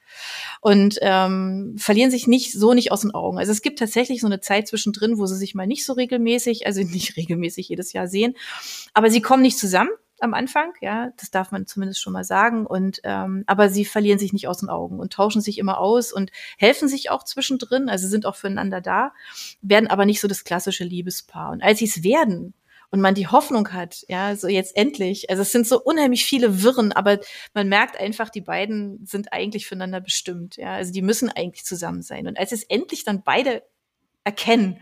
und 0.61 0.99
ähm, 1.03 1.77
verlieren 1.79 2.11
sich 2.11 2.27
nicht 2.27 2.53
so 2.53 2.75
nicht 2.75 2.91
aus 2.91 3.03
den 3.03 3.15
Augen. 3.15 3.39
Also 3.39 3.53
es 3.53 3.63
gibt 3.63 3.79
tatsächlich 3.79 4.21
so 4.21 4.27
eine 4.27 4.41
Zeit 4.41 4.67
zwischendrin, 4.67 5.19
wo 5.19 5.27
sie 5.27 5.37
sich 5.37 5.55
mal 5.55 5.67
nicht 5.67 5.85
so 5.85 5.93
regelmäßig, 5.93 6.67
also 6.67 6.83
nicht 6.83 7.17
regelmäßig 7.17 7.69
jedes 7.69 7.93
Jahr 7.93 8.09
sehen, 8.09 8.35
aber 8.93 9.11
sie 9.11 9.21
kommen 9.21 9.43
nicht 9.43 9.59
zusammen 9.59 9.91
am 10.23 10.35
Anfang, 10.35 10.73
ja, 10.81 11.11
das 11.17 11.31
darf 11.31 11.51
man 11.51 11.67
zumindest 11.67 12.01
schon 12.01 12.13
mal 12.13 12.25
sagen. 12.25 12.67
Und 12.67 13.01
ähm, 13.05 13.45
aber 13.47 13.69
sie 13.69 13.85
verlieren 13.85 14.19
sich 14.19 14.33
nicht 14.33 14.49
aus 14.49 14.59
den 14.59 14.69
Augen 14.69 15.01
und 15.01 15.13
tauschen 15.13 15.41
sich 15.41 15.59
immer 15.59 15.79
aus 15.79 16.13
und 16.13 16.31
helfen 16.59 16.89
sich 16.89 17.11
auch 17.11 17.25
zwischendrin, 17.25 17.89
also 17.89 18.09
sind 18.09 18.27
auch 18.27 18.37
füreinander 18.37 18.81
da, 18.81 19.13
werden 19.63 19.89
aber 19.89 20.07
nicht 20.07 20.21
so 20.21 20.29
das 20.29 20.45
klassische 20.45 20.85
Liebespaar. 20.85 21.51
Und 21.51 21.63
als 21.63 21.79
sie 21.79 21.87
es 21.87 22.03
werden 22.03 22.55
und 22.91 23.01
man 23.01 23.15
die 23.15 23.29
Hoffnung 23.29 23.73
hat, 23.73 24.05
ja, 24.09 24.35
so 24.37 24.49
jetzt 24.49 24.77
endlich, 24.77 25.31
also 25.31 25.43
es 25.43 25.53
sind 25.53 25.67
so 25.67 25.81
unheimlich 25.81 26.25
viele 26.25 26.63
Wirren, 26.63 26.93
aber 26.93 27.21
man 27.55 27.69
merkt 27.69 27.99
einfach, 27.99 28.31
die 28.31 28.41
beiden 28.41 29.05
sind 29.07 29.33
eigentlich 29.33 29.67
füreinander 29.67 30.01
bestimmt, 30.01 30.57
ja, 30.57 30.75
also 30.75 30.93
die 30.93 31.03
müssen 31.03 31.31
eigentlich 31.31 31.65
zusammen 31.65 32.03
sein. 32.03 32.27
Und 32.27 32.39
als 32.39 32.53
es 32.53 32.65
endlich 32.65 33.05
dann 33.05 33.23
beide 33.23 33.63
erkennen 34.25 34.81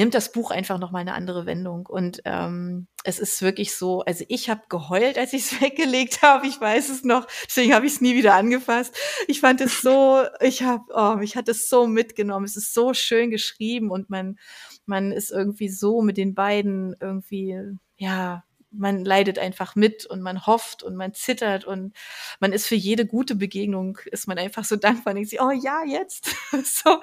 nimmt 0.00 0.14
das 0.14 0.32
Buch 0.32 0.50
einfach 0.50 0.78
noch 0.78 0.92
mal 0.92 1.00
eine 1.00 1.12
andere 1.12 1.44
Wendung. 1.44 1.84
Und 1.84 2.22
ähm, 2.24 2.88
es 3.04 3.18
ist 3.18 3.42
wirklich 3.42 3.76
so, 3.76 4.00
also 4.00 4.24
ich 4.28 4.48
habe 4.48 4.62
geheult, 4.70 5.18
als 5.18 5.34
ich 5.34 5.42
es 5.42 5.60
weggelegt 5.60 6.22
habe. 6.22 6.46
Ich 6.46 6.58
weiß 6.58 6.88
es 6.88 7.04
noch, 7.04 7.26
deswegen 7.46 7.74
habe 7.74 7.84
ich 7.84 7.92
es 7.92 8.00
nie 8.00 8.14
wieder 8.14 8.34
angefasst. 8.34 8.96
Ich 9.28 9.40
fand 9.40 9.60
es 9.60 9.82
so, 9.82 10.22
ich 10.40 10.62
habe, 10.62 10.84
oh, 10.94 11.16
mich 11.16 11.36
hat 11.36 11.50
es 11.50 11.68
so 11.68 11.86
mitgenommen. 11.86 12.46
Es 12.46 12.56
ist 12.56 12.72
so 12.72 12.94
schön 12.94 13.30
geschrieben 13.30 13.90
und 13.90 14.08
man, 14.08 14.38
man 14.86 15.12
ist 15.12 15.30
irgendwie 15.30 15.68
so 15.68 16.00
mit 16.00 16.16
den 16.16 16.34
beiden 16.34 16.96
irgendwie, 16.98 17.60
ja, 17.98 18.42
man 18.70 19.04
leidet 19.04 19.38
einfach 19.38 19.74
mit 19.74 20.06
und 20.06 20.22
man 20.22 20.46
hofft 20.46 20.82
und 20.82 20.96
man 20.96 21.12
zittert 21.12 21.64
und 21.64 21.94
man 22.38 22.52
ist 22.52 22.66
für 22.66 22.74
jede 22.74 23.06
gute 23.06 23.34
Begegnung 23.34 23.98
ist 24.06 24.28
man 24.28 24.38
einfach 24.38 24.64
so 24.64 24.76
dankbar 24.76 25.12
und 25.12 25.16
denkt 25.16 25.30
sich, 25.30 25.40
oh 25.40 25.50
ja, 25.50 25.82
jetzt. 25.84 26.34
so. 26.64 27.00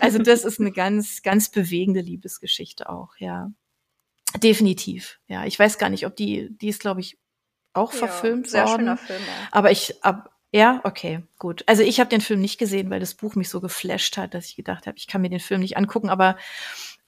Also 0.00 0.18
das 0.18 0.44
ist 0.44 0.60
eine 0.60 0.72
ganz, 0.72 1.22
ganz 1.22 1.50
bewegende 1.50 2.00
Liebesgeschichte 2.00 2.88
auch, 2.88 3.16
ja. 3.18 3.50
Definitiv. 4.42 5.20
Ja, 5.28 5.44
ich 5.44 5.58
weiß 5.58 5.78
gar 5.78 5.90
nicht, 5.90 6.06
ob 6.06 6.16
die, 6.16 6.48
die 6.58 6.68
ist, 6.68 6.80
glaube 6.80 7.00
ich, 7.00 7.18
auch 7.72 7.92
ja, 7.92 7.98
verfilmt 7.98 8.48
sehr 8.48 8.66
worden. 8.66 8.80
Schöner 8.80 8.96
Film, 8.96 9.20
ja. 9.20 9.48
Aber 9.52 9.70
ich, 9.70 10.02
ab, 10.02 10.34
ja, 10.52 10.80
okay, 10.84 11.22
gut. 11.38 11.64
Also 11.66 11.82
ich 11.82 12.00
habe 12.00 12.10
den 12.10 12.20
Film 12.20 12.40
nicht 12.40 12.58
gesehen, 12.58 12.90
weil 12.90 13.00
das 13.00 13.14
Buch 13.14 13.34
mich 13.34 13.48
so 13.48 13.60
geflasht 13.60 14.16
hat, 14.16 14.34
dass 14.34 14.46
ich 14.46 14.56
gedacht 14.56 14.86
habe, 14.86 14.96
ich 14.96 15.06
kann 15.06 15.20
mir 15.20 15.30
den 15.30 15.40
Film 15.40 15.60
nicht 15.60 15.76
angucken. 15.76 16.10
Aber 16.10 16.36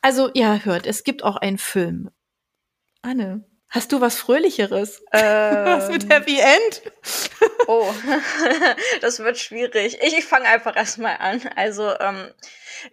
also 0.01 0.31
ja, 0.35 0.59
hört, 0.65 0.87
es 0.87 1.05
gibt 1.05 1.25
auch 1.25 1.37
einen 1.37 1.59
Film. 1.59 2.11
Anne, 3.03 3.45
Hast 3.69 3.93
du 3.93 4.01
was 4.01 4.17
Fröhlicheres? 4.17 5.03
Ähm, 5.13 5.65
was 5.65 5.91
mit 5.91 6.11
Happy 6.11 6.39
End? 6.39 6.83
oh, 7.67 7.93
das 9.01 9.19
wird 9.19 9.39
schwierig. 9.39 9.99
Ich, 10.03 10.17
ich 10.17 10.25
fange 10.25 10.47
einfach 10.47 10.77
erstmal 10.77 11.17
an. 11.19 11.41
Also, 11.57 11.93
ähm, 11.99 12.31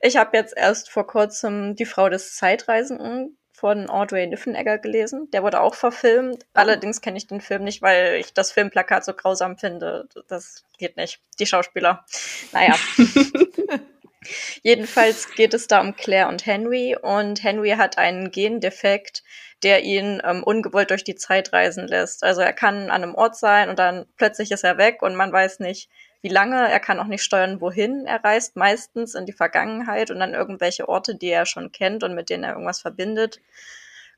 ich 0.02 0.18
habe 0.18 0.36
jetzt 0.36 0.56
erst 0.56 0.90
vor 0.90 1.06
kurzem 1.08 1.76
Die 1.76 1.86
Frau 1.86 2.10
des 2.10 2.36
Zeitreisenden 2.36 3.38
von 3.52 3.90
Audrey 3.90 4.28
Niffenegger 4.28 4.78
gelesen. 4.78 5.30
Der 5.32 5.44
wurde 5.44 5.62
auch 5.62 5.76
verfilmt. 5.76 6.44
Oh. 6.44 6.48
Allerdings 6.56 7.02
kenne 7.02 7.18
ich 7.18 7.28
den 7.28 7.40
Film 7.40 7.64
nicht, 7.64 7.82
weil 7.82 8.16
ich 8.16 8.34
das 8.34 8.52
Filmplakat 8.52 9.06
so 9.06 9.14
grausam 9.14 9.58
finde. 9.58 10.10
Das 10.28 10.66
geht 10.78 10.98
nicht. 10.98 11.22
Die 11.40 11.46
Schauspieler. 11.46 12.04
Naja. 12.52 12.76
Jedenfalls 14.62 15.32
geht 15.36 15.54
es 15.54 15.68
da 15.68 15.82
um 15.82 15.96
Claire 15.96 16.30
und 16.30 16.46
Henry 16.46 16.96
und 17.02 17.44
Henry 17.44 17.72
hat 17.72 17.98
einen 17.98 18.32
Gendefekt, 18.32 19.24
der 19.64 19.84
ihn 19.84 20.22
ähm, 20.24 20.44
ungewollt 20.44 20.92
durch 20.92 21.04
die 21.04 21.16
Zeit 21.16 21.54
reisen 21.54 21.88
lässt. 21.88 22.24
Also 22.24 22.42
er 22.42 22.54
kann 22.54 22.90
an 22.90 23.04
einem 23.04 23.16
Ort 23.16 23.38
sein 23.38 23.70
und 23.70 23.80
dann 23.80 24.06
plötzlich 24.18 24.52
ist 24.52 24.64
er 24.64 24.78
weg 24.78 25.02
und 25.02 25.16
man 25.16 25.32
weiß 25.32 25.60
nicht, 25.60 25.90
wie 26.22 26.30
lange. 26.30 26.70
Er 26.70 26.80
kann 26.80 27.00
auch 27.00 27.08
nicht 27.08 27.24
steuern, 27.24 27.62
wohin 27.62 28.06
er 28.06 28.24
reist, 28.24 28.56
meistens 28.56 29.16
in 29.16 29.26
die 29.26 29.34
Vergangenheit 29.34 30.10
und 30.10 30.20
dann 30.20 30.34
irgendwelche 30.34 30.90
Orte, 30.90 31.16
die 31.16 31.30
er 31.30 31.46
schon 31.46 31.72
kennt 31.72 32.04
und 32.04 32.16
mit 32.16 32.30
denen 32.30 32.44
er 32.44 32.54
irgendwas 32.54 32.82
verbindet. 32.82 33.40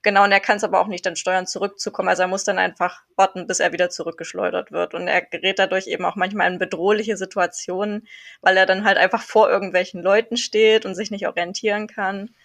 Genau, 0.05 0.23
und 0.23 0.31
er 0.31 0.39
kann 0.39 0.57
es 0.57 0.63
aber 0.63 0.81
auch 0.81 0.85
nicht 0.85 1.03
dann 1.07 1.15
steuern, 1.15 1.47
zurückzukommen. 1.47 2.09
Also 2.09 2.21
er 2.21 2.27
muss 2.27 2.43
dann 2.43 2.59
einfach 2.59 3.01
warten, 3.15 3.47
bis 3.47 3.59
er 3.59 3.73
wieder 3.73 3.89
zurückgeschleudert 3.89 4.71
wird. 4.71 4.93
Und 4.93 5.07
er 5.07 5.23
gerät 5.23 5.57
dadurch 5.57 5.87
eben 5.87 6.05
auch 6.05 6.15
manchmal 6.15 6.51
in 6.53 6.59
bedrohliche 6.59 7.17
Situationen, 7.17 8.07
weil 8.39 8.55
er 8.55 8.67
dann 8.67 8.85
halt 8.85 8.99
einfach 8.99 9.23
vor 9.23 9.49
irgendwelchen 9.49 10.03
Leuten 10.03 10.37
steht 10.37 10.85
und 10.85 10.93
sich 10.93 11.09
nicht 11.09 11.27
orientieren 11.27 11.87
kann. 11.87 12.35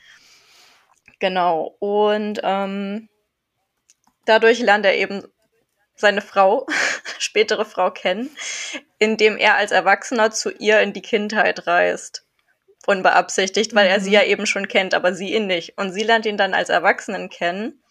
Genau. 1.18 1.76
Und 1.80 2.40
ähm, 2.42 3.10
dadurch 4.24 4.60
lernt 4.60 4.86
er 4.86 4.94
eben 4.94 5.22
seine 5.94 6.22
Frau, 6.22 6.66
spätere 7.18 7.66
Frau 7.66 7.90
kennen, 7.90 8.30
indem 8.98 9.36
er 9.36 9.56
als 9.56 9.70
Erwachsener 9.70 10.30
zu 10.30 10.50
ihr 10.50 10.80
in 10.80 10.94
die 10.94 11.02
Kindheit 11.02 11.66
reist. 11.66 12.24
Unbeabsichtigt, 12.86 13.74
weil 13.74 13.86
mhm. 13.86 13.92
er 13.92 14.00
sie 14.00 14.10
mhm. 14.10 14.14
ja 14.14 14.22
eben 14.24 14.46
schon 14.46 14.68
kennt, 14.68 14.94
aber 14.94 15.14
sie 15.14 15.34
ihn 15.34 15.46
nicht. 15.46 15.76
Und 15.76 15.92
sie 15.92 16.02
lernt 16.02 16.26
ihn 16.26 16.36
dann 16.36 16.54
als 16.54 16.68
Erwachsenen 16.68 17.28
kennen. 17.28 17.82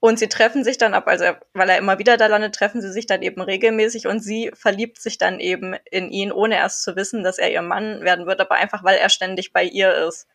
Und 0.00 0.18
sie 0.18 0.28
treffen 0.28 0.64
sich 0.64 0.78
dann 0.78 0.94
ab, 0.94 1.06
also 1.08 1.26
weil 1.52 1.68
er 1.68 1.76
immer 1.76 1.98
wieder 1.98 2.16
da 2.16 2.26
landet, 2.26 2.54
treffen 2.54 2.80
sie 2.80 2.90
sich 2.90 3.06
dann 3.06 3.20
eben 3.20 3.42
regelmäßig 3.42 4.06
und 4.06 4.20
sie 4.20 4.50
verliebt 4.54 4.98
sich 4.98 5.18
dann 5.18 5.40
eben 5.40 5.76
in 5.90 6.10
ihn, 6.10 6.32
ohne 6.32 6.56
erst 6.56 6.82
zu 6.82 6.96
wissen, 6.96 7.22
dass 7.22 7.36
er 7.36 7.52
ihr 7.52 7.60
Mann 7.60 8.00
werden 8.00 8.24
wird, 8.24 8.40
aber 8.40 8.54
einfach 8.54 8.82
weil 8.82 8.96
er 8.96 9.10
ständig 9.10 9.52
bei 9.52 9.62
ihr 9.62 9.94
ist. 9.94 10.26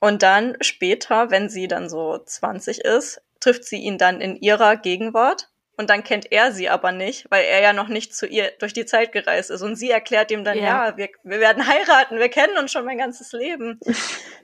Und 0.00 0.22
dann 0.22 0.56
später, 0.60 1.30
wenn 1.30 1.48
sie 1.48 1.66
dann 1.66 1.88
so 1.88 2.18
20 2.18 2.80
ist, 2.80 3.22
trifft 3.40 3.64
sie 3.64 3.78
ihn 3.78 3.98
dann 3.98 4.20
in 4.20 4.36
ihrer 4.36 4.76
Gegenwart. 4.76 5.48
Und 5.76 5.88
dann 5.88 6.04
kennt 6.04 6.30
er 6.30 6.52
sie 6.52 6.68
aber 6.68 6.92
nicht, 6.92 7.30
weil 7.30 7.44
er 7.44 7.60
ja 7.62 7.72
noch 7.72 7.88
nicht 7.88 8.14
zu 8.14 8.26
ihr 8.26 8.52
durch 8.58 8.74
die 8.74 8.84
Zeit 8.84 9.10
gereist 9.10 9.50
ist. 9.50 9.62
Und 9.62 9.76
sie 9.76 9.90
erklärt 9.90 10.30
ihm 10.30 10.44
dann, 10.44 10.58
ja, 10.58 10.88
ja 10.88 10.96
wir, 10.96 11.08
wir 11.22 11.40
werden 11.40 11.66
heiraten, 11.66 12.18
wir 12.18 12.28
kennen 12.28 12.58
uns 12.58 12.72
schon 12.72 12.84
mein 12.84 12.98
ganzes 12.98 13.32
Leben. 13.32 13.80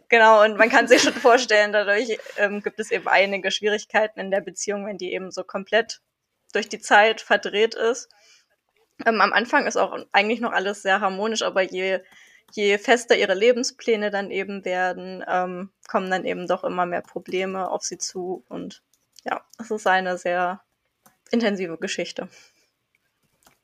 genau, 0.08 0.42
und 0.42 0.56
man 0.56 0.70
kann 0.70 0.88
sich 0.88 1.02
schon 1.02 1.12
vorstellen, 1.14 1.72
dadurch 1.72 2.18
ähm, 2.38 2.62
gibt 2.62 2.80
es 2.80 2.90
eben 2.90 3.06
einige 3.08 3.50
Schwierigkeiten 3.50 4.20
in 4.20 4.30
der 4.30 4.40
Beziehung, 4.40 4.86
wenn 4.86 4.96
die 4.96 5.12
eben 5.12 5.30
so 5.30 5.44
komplett 5.44 6.00
durch 6.54 6.68
die 6.68 6.80
Zeit 6.80 7.20
verdreht 7.20 7.74
ist. 7.74 8.08
Ähm, 9.04 9.20
am 9.20 9.34
Anfang 9.34 9.66
ist 9.66 9.76
auch 9.76 9.98
eigentlich 10.12 10.40
noch 10.40 10.52
alles 10.52 10.80
sehr 10.80 11.00
harmonisch, 11.00 11.42
aber 11.42 11.60
je, 11.60 12.00
je 12.52 12.78
fester 12.78 13.16
ihre 13.16 13.34
Lebenspläne 13.34 14.10
dann 14.10 14.30
eben 14.30 14.64
werden, 14.64 15.22
ähm, 15.28 15.70
kommen 15.88 16.10
dann 16.10 16.24
eben 16.24 16.46
doch 16.46 16.64
immer 16.64 16.86
mehr 16.86 17.02
Probleme 17.02 17.70
auf 17.70 17.82
sie 17.82 17.98
zu. 17.98 18.44
Und 18.48 18.82
ja, 19.24 19.44
es 19.60 19.70
ist 19.70 19.86
eine 19.86 20.16
sehr 20.16 20.62
intensive 21.30 21.78
Geschichte. 21.78 22.28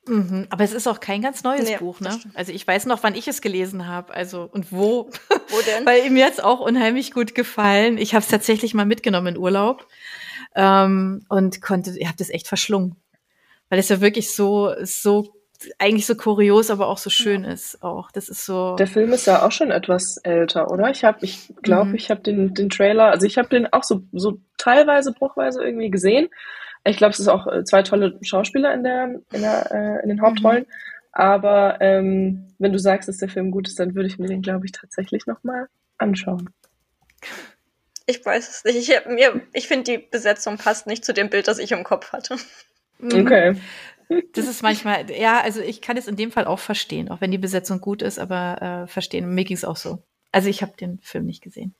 Mhm, 0.07 0.45
aber 0.51 0.63
es 0.63 0.71
ist 0.71 0.87
auch 0.87 0.99
kein 0.99 1.21
ganz 1.21 1.43
neues 1.43 1.67
nee, 1.67 1.77
Buch, 1.77 1.99
ne? 1.99 2.19
Also 2.35 2.51
ich 2.51 2.67
weiß 2.67 2.85
noch, 2.85 3.01
wann 3.01 3.15
ich 3.15 3.27
es 3.27 3.41
gelesen 3.41 3.87
habe, 3.87 4.13
also 4.13 4.47
und 4.51 4.71
wo. 4.71 5.09
Wo 5.29 5.61
denn? 5.65 5.85
Weil 5.85 6.09
mir 6.11 6.25
jetzt 6.25 6.43
auch 6.43 6.59
unheimlich 6.59 7.11
gut 7.11 7.33
gefallen. 7.33 7.97
Ich 7.97 8.13
habe 8.13 8.21
es 8.21 8.27
tatsächlich 8.27 8.73
mal 8.73 8.85
mitgenommen 8.85 9.35
in 9.35 9.37
Urlaub 9.37 9.87
ähm, 10.55 11.25
und 11.29 11.61
konnte, 11.61 11.97
ich 11.97 12.05
habe 12.05 12.17
das 12.17 12.29
echt 12.29 12.47
verschlungen, 12.47 12.95
weil 13.69 13.79
es 13.79 13.89
ja 13.89 13.99
wirklich 13.99 14.31
so 14.31 14.73
so 14.83 15.33
eigentlich 15.79 16.05
so 16.05 16.15
kurios, 16.15 16.69
aber 16.69 16.87
auch 16.87 16.99
so 16.99 17.09
schön 17.09 17.43
ja. 17.43 17.51
ist. 17.51 17.81
Auch 17.81 18.11
das 18.11 18.29
ist 18.29 18.45
so. 18.45 18.75
Der 18.75 18.87
Film 18.87 19.11
ist 19.11 19.25
ja 19.25 19.43
auch 19.43 19.51
schon 19.51 19.71
etwas 19.71 20.17
älter, 20.17 20.69
oder? 20.69 20.91
Ich 20.91 21.03
habe, 21.03 21.17
ich 21.21 21.51
glaube, 21.63 21.89
mhm. 21.89 21.95
ich 21.95 22.11
habe 22.11 22.21
den 22.21 22.53
den 22.53 22.69
Trailer, 22.69 23.05
also 23.05 23.25
ich 23.25 23.39
habe 23.39 23.49
den 23.49 23.71
auch 23.73 23.83
so 23.83 24.03
so 24.11 24.37
teilweise 24.57 25.13
bruchweise 25.13 25.63
irgendwie 25.63 25.89
gesehen 25.89 26.29
ich 26.85 26.97
glaube, 26.97 27.11
es 27.11 27.19
ist 27.19 27.27
auch 27.27 27.47
äh, 27.47 27.63
zwei 27.63 27.81
tolle 27.81 28.17
Schauspieler 28.21 28.73
in, 28.73 28.83
der, 28.83 29.21
in, 29.31 29.41
der, 29.41 29.71
äh, 29.71 30.03
in 30.03 30.09
den 30.09 30.21
Hauptrollen. 30.21 30.63
Mhm. 30.63 30.73
Aber 31.11 31.81
ähm, 31.81 32.47
wenn 32.59 32.73
du 32.73 32.79
sagst, 32.79 33.07
dass 33.07 33.17
der 33.17 33.29
Film 33.29 33.51
gut 33.51 33.67
ist, 33.67 33.79
dann 33.79 33.95
würde 33.95 34.07
ich 34.07 34.19
mir 34.19 34.27
den, 34.27 34.41
glaube 34.41 34.65
ich, 34.65 34.71
tatsächlich 34.71 35.25
nochmal 35.25 35.67
anschauen. 35.97 36.49
Ich 38.05 38.23
weiß 38.23 38.49
es 38.49 38.63
nicht. 38.65 38.89
Ich, 38.89 39.05
mir, 39.07 39.41
ich 39.53 39.67
finde, 39.67 39.91
die 39.91 39.97
Besetzung 39.97 40.57
passt 40.57 40.87
nicht 40.87 41.03
zu 41.03 41.13
dem 41.13 41.29
Bild, 41.29 41.47
das 41.47 41.57
ich 41.57 41.71
im 41.71 41.83
Kopf 41.83 42.11
hatte. 42.11 42.35
Mhm. 42.99 43.21
Okay. 43.21 43.55
Das 44.33 44.47
ist 44.47 44.61
manchmal, 44.61 45.09
ja, 45.09 45.41
also 45.41 45.61
ich 45.61 45.81
kann 45.81 45.97
es 45.97 46.07
in 46.07 46.15
dem 46.15 46.31
Fall 46.31 46.45
auch 46.45 46.59
verstehen, 46.59 47.09
auch 47.09 47.21
wenn 47.21 47.31
die 47.31 47.39
Besetzung 47.39 47.81
gut 47.81 48.03
ist, 48.03 48.19
aber 48.19 48.83
äh, 48.83 48.87
verstehen. 48.87 49.33
Mir 49.33 49.45
ging 49.45 49.57
es 49.57 49.65
auch 49.65 49.77
so. 49.77 50.03
Also 50.31 50.49
ich 50.49 50.61
habe 50.61 50.73
den 50.77 50.99
Film 50.99 51.25
nicht 51.25 51.41
gesehen. 51.41 51.73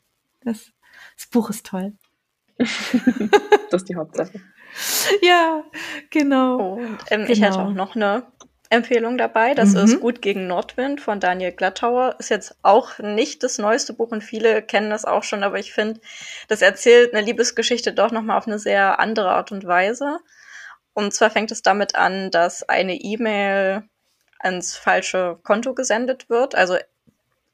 Das, 0.44 0.72
das 1.16 1.28
Buch 1.28 1.50
ist 1.52 1.66
toll. 1.66 1.94
das 3.72 3.82
ist 3.82 3.90
die 3.90 3.96
Hauptsache. 3.96 4.42
ja, 5.22 5.64
genau. 6.10 6.76
Und 6.76 7.00
ähm, 7.10 7.22
genau. 7.22 7.32
ich 7.32 7.42
hätte 7.42 7.60
auch 7.60 7.74
noch 7.74 7.96
eine 7.96 8.24
Empfehlung 8.70 9.18
dabei. 9.18 9.54
Das 9.54 9.74
mhm. 9.74 9.80
ist 9.80 10.00
Gut 10.00 10.22
gegen 10.22 10.48
Nordwind 10.48 11.02
von 11.02 11.20
Daniel 11.20 11.52
Glattauer. 11.52 12.16
Ist 12.20 12.30
jetzt 12.30 12.58
auch 12.62 13.00
nicht 13.00 13.44
das 13.44 13.58
neueste 13.58 13.94
Buch 13.94 14.12
und 14.12 14.24
viele 14.24 14.62
kennen 14.62 14.90
das 14.90 15.06
auch 15.06 15.24
schon, 15.24 15.44
aber 15.44 15.60
ich 15.60 15.74
finde, 15.74 16.00
das 16.48 16.62
erzählt 16.62 17.14
eine 17.14 17.26
Liebesgeschichte 17.26 17.94
doch 17.94 18.12
nochmal 18.12 18.38
auf 18.38 18.48
eine 18.48 18.60
sehr 18.60 19.00
andere 19.00 19.30
Art 19.30 19.52
und 19.52 19.66
Weise. 19.66 20.20
Und 20.94 21.14
zwar 21.14 21.30
fängt 21.30 21.52
es 21.52 21.62
damit 21.62 21.96
an, 21.96 22.32
dass 22.32 22.68
eine 22.68 22.96
E-Mail 22.96 23.84
ans 24.40 24.78
falsche 24.78 25.38
Konto 25.44 25.74
gesendet 25.74 26.30
wird. 26.30 26.56
Also 26.56 26.78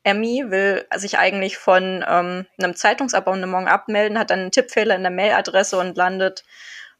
Emmy 0.04 0.46
will 0.50 0.86
sich 0.96 1.18
eigentlich 1.18 1.58
von 1.58 2.04
ähm, 2.08 2.46
einem 2.58 2.76
Zeitungsabonnement 2.76 3.68
abmelden, 3.68 4.18
hat 4.18 4.32
dann 4.32 4.40
einen 4.40 4.52
Tippfehler 4.52 4.96
in 4.96 5.04
der 5.04 5.12
Mailadresse 5.12 5.78
und 5.78 5.96
landet 5.96 6.44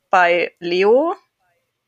bei 0.10 0.54
Leo 0.60 1.16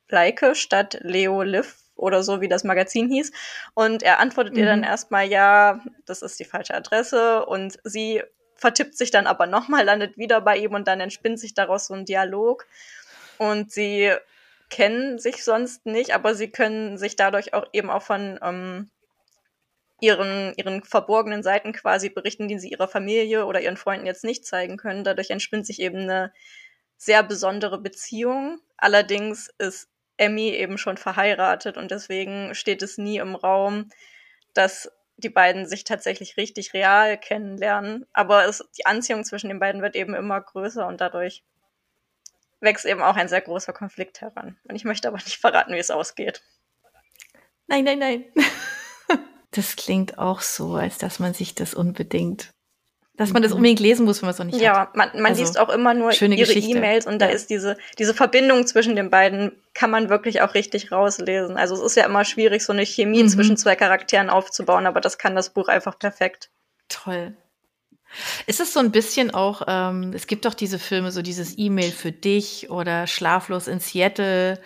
Leike 0.09 0.55
statt 0.55 0.99
Leo 1.01 1.41
Liv 1.43 1.75
oder 1.95 2.23
so, 2.23 2.41
wie 2.41 2.47
das 2.47 2.63
Magazin 2.63 3.09
hieß. 3.09 3.31
Und 3.73 4.03
er 4.03 4.19
antwortet 4.19 4.53
mhm. 4.53 4.59
ihr 4.59 4.65
dann 4.65 4.79
mhm. 4.79 4.85
erstmal, 4.85 5.27
ja, 5.27 5.79
das 6.05 6.21
ist 6.21 6.39
die 6.39 6.45
falsche 6.45 6.73
Adresse. 6.73 7.45
Und 7.45 7.79
sie 7.83 8.23
vertippt 8.55 8.97
sich 8.97 9.11
dann 9.11 9.27
aber 9.27 9.45
nochmal, 9.45 9.85
landet 9.85 10.17
wieder 10.17 10.41
bei 10.41 10.57
ihm 10.57 10.73
und 10.73 10.87
dann 10.87 10.99
entspinnt 10.99 11.39
sich 11.39 11.53
daraus 11.53 11.87
so 11.87 11.93
ein 11.93 12.05
Dialog. 12.05 12.65
Und 13.37 13.71
sie 13.71 14.13
kennen 14.69 15.19
sich 15.19 15.43
sonst 15.43 15.85
nicht, 15.85 16.15
aber 16.15 16.33
sie 16.33 16.49
können 16.49 16.97
sich 16.97 17.15
dadurch 17.15 17.53
auch 17.53 17.65
eben 17.73 17.89
auch 17.89 18.01
von 18.01 18.39
ähm, 18.41 18.89
ihren, 20.03 20.53
ihren 20.57 20.83
verborgenen 20.83 21.43
Seiten 21.43 21.71
quasi 21.71 22.09
berichten, 22.09 22.49
die 22.49 22.59
sie 22.59 22.67
ihrer 22.67 22.89
Familie 22.89 23.45
oder 23.45 23.61
ihren 23.61 23.77
Freunden 23.77 24.05
jetzt 24.05 24.25
nicht 24.25 24.45
zeigen 24.45 24.75
können. 24.75 25.05
Dadurch 25.05 25.29
entspinnt 25.29 25.65
sich 25.65 25.79
eben 25.79 25.99
eine 25.99 26.33
sehr 26.97 27.23
besondere 27.23 27.79
Beziehung. 27.79 28.59
Allerdings 28.75 29.47
ist 29.59 29.89
Emmy 30.17 30.49
eben 30.49 30.77
schon 30.77 30.97
verheiratet 30.97 31.77
und 31.77 31.89
deswegen 31.89 32.53
steht 32.53 32.81
es 32.81 32.97
nie 32.97 33.17
im 33.17 33.35
Raum, 33.35 33.87
dass 34.53 34.91
die 35.15 35.29
beiden 35.29 35.67
sich 35.67 35.85
tatsächlich 35.85 36.35
richtig 36.35 36.73
real 36.73 37.17
kennenlernen. 37.17 38.05
Aber 38.11 38.45
es, 38.45 38.61
die 38.77 38.85
Anziehung 38.85 39.23
zwischen 39.23 39.47
den 39.47 39.59
beiden 39.59 39.81
wird 39.81 39.95
eben 39.95 40.15
immer 40.15 40.41
größer 40.41 40.85
und 40.85 40.99
dadurch 40.99 41.45
wächst 42.59 42.85
eben 42.85 43.01
auch 43.01 43.15
ein 43.15 43.29
sehr 43.29 43.41
großer 43.41 43.71
Konflikt 43.71 44.19
heran. 44.19 44.57
Und 44.67 44.75
ich 44.75 44.83
möchte 44.83 45.07
aber 45.07 45.17
nicht 45.17 45.37
verraten, 45.37 45.73
wie 45.73 45.79
es 45.79 45.91
ausgeht. 45.91 46.43
Nein, 47.67 47.85
nein, 47.85 47.99
nein. 47.99 48.25
Das 49.53 49.75
klingt 49.75 50.17
auch 50.17 50.41
so, 50.41 50.75
als 50.75 50.97
dass 50.97 51.19
man 51.19 51.33
sich 51.33 51.55
das 51.55 51.73
unbedingt 51.73 52.53
dass 53.15 53.31
man 53.31 53.43
das 53.43 53.51
mhm. 53.51 53.57
unbedingt 53.57 53.79
lesen 53.79 54.05
muss, 54.05 54.21
wenn 54.21 54.27
man 54.27 54.33
es 54.33 54.39
noch 54.39 54.45
nicht 54.45 54.59
ja, 54.59 54.79
hat. 54.79 54.89
Ja, 54.95 54.97
man, 54.97 55.21
man 55.21 55.31
also, 55.31 55.41
liest 55.41 55.59
auch 55.59 55.69
immer 55.69 55.93
nur 55.93 56.11
ihre 56.19 56.53
E-Mails 56.53 57.05
und 57.05 57.19
da 57.19 57.27
ja. 57.27 57.31
ist 57.31 57.51
diese, 57.51 57.77
diese 57.99 58.15
Verbindung 58.15 58.65
zwischen 58.65 58.95
den 58.95 59.11
beiden, 59.11 59.51
kann 59.75 59.91
man 59.91 60.09
wirklich 60.09 60.41
auch 60.41 60.55
richtig 60.55 60.91
rauslesen. 60.91 61.55
Also 61.55 61.75
es 61.75 61.81
ist 61.81 61.95
ja 61.95 62.05
immer 62.05 62.25
schwierig, 62.25 62.63
so 62.63 62.73
eine 62.73 62.85
Chemie 62.85 63.21
mhm. 63.21 63.27
zwischen 63.27 63.55
zwei 63.55 63.75
Charakteren 63.75 64.31
aufzubauen, 64.31 64.87
aber 64.87 64.99
das 64.99 65.19
kann 65.19 65.35
das 65.35 65.51
Buch 65.51 65.67
einfach 65.67 65.99
perfekt. 65.99 66.49
Toll. 66.89 67.37
Ist 68.47 68.59
es 68.59 68.73
so 68.73 68.79
ein 68.79 68.91
bisschen 68.91 69.31
auch, 69.31 69.61
ähm, 69.67 70.11
es 70.15 70.25
gibt 70.25 70.45
doch 70.45 70.53
diese 70.55 70.79
Filme, 70.79 71.11
so 71.11 71.21
dieses 71.21 71.57
E-Mail 71.57 71.91
für 71.91 72.11
dich 72.11 72.69
oder 72.71 73.05
Schlaflos 73.05 73.67
in 73.67 73.79
Seattle, 73.79 74.59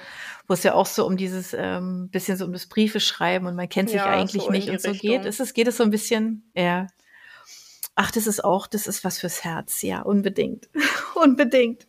wo 0.48 0.54
es 0.54 0.64
ja 0.64 0.74
auch 0.74 0.86
so 0.86 1.06
um 1.06 1.18
dieses 1.18 1.54
ähm, 1.54 2.10
bisschen 2.10 2.38
so 2.38 2.46
um 2.46 2.54
das 2.54 2.68
Briefe 2.68 3.00
schreiben 3.00 3.48
und 3.48 3.56
man 3.56 3.70
kennt 3.70 3.90
sich 3.90 3.98
ja, 3.98 4.06
eigentlich 4.06 4.44
so 4.44 4.52
nicht 4.52 4.70
und 4.70 4.82
so 4.82 4.92
Richtung. 4.92 5.10
geht. 5.10 5.26
Ist 5.26 5.40
es, 5.40 5.54
geht 5.54 5.68
es 5.68 5.78
so 5.78 5.84
ein 5.84 5.90
bisschen, 5.90 6.50
ja. 6.56 6.88
Ach, 7.96 8.12
das 8.12 8.28
ist 8.28 8.44
auch, 8.44 8.68
das 8.68 8.88
ist 8.88 9.04
was 9.04 9.20
fürs 9.20 9.44
Herz. 9.44 9.82
Ja, 9.82 10.02
unbedingt. 10.02 10.70
unbedingt. 11.16 11.88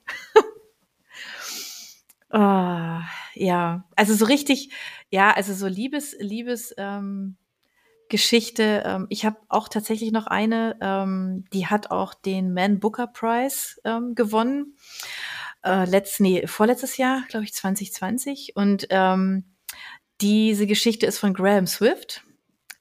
oh, 2.30 2.38
ja, 3.34 3.84
also 3.94 4.14
so 4.14 4.24
richtig, 4.24 4.72
ja, 5.10 5.30
also 5.30 5.54
so 5.54 5.66
Liebes, 5.66 6.16
Liebes, 6.18 6.74
ähm, 6.78 7.36
Geschichte. 8.08 8.82
Ähm, 8.84 9.06
ich 9.10 9.24
habe 9.24 9.36
auch 9.48 9.68
tatsächlich 9.68 10.12
noch 10.12 10.26
eine, 10.26 10.76
ähm, 10.80 11.44
die 11.52 11.66
hat 11.66 11.90
auch 11.90 12.14
den 12.14 12.54
Man 12.54 12.80
Booker 12.80 13.06
Prize 13.06 13.78
ähm, 13.84 14.14
gewonnen. 14.14 14.76
Äh, 15.64 15.84
letzt, 15.84 16.20
nee, 16.20 16.46
vorletztes 16.46 16.96
Jahr, 16.96 17.24
glaube 17.28 17.44
ich, 17.44 17.54
2020. 17.54 18.54
Und 18.56 18.86
ähm, 18.90 19.44
diese 20.20 20.66
Geschichte 20.66 21.06
ist 21.06 21.18
von 21.18 21.34
Graham 21.34 21.66
Swift. 21.66 22.22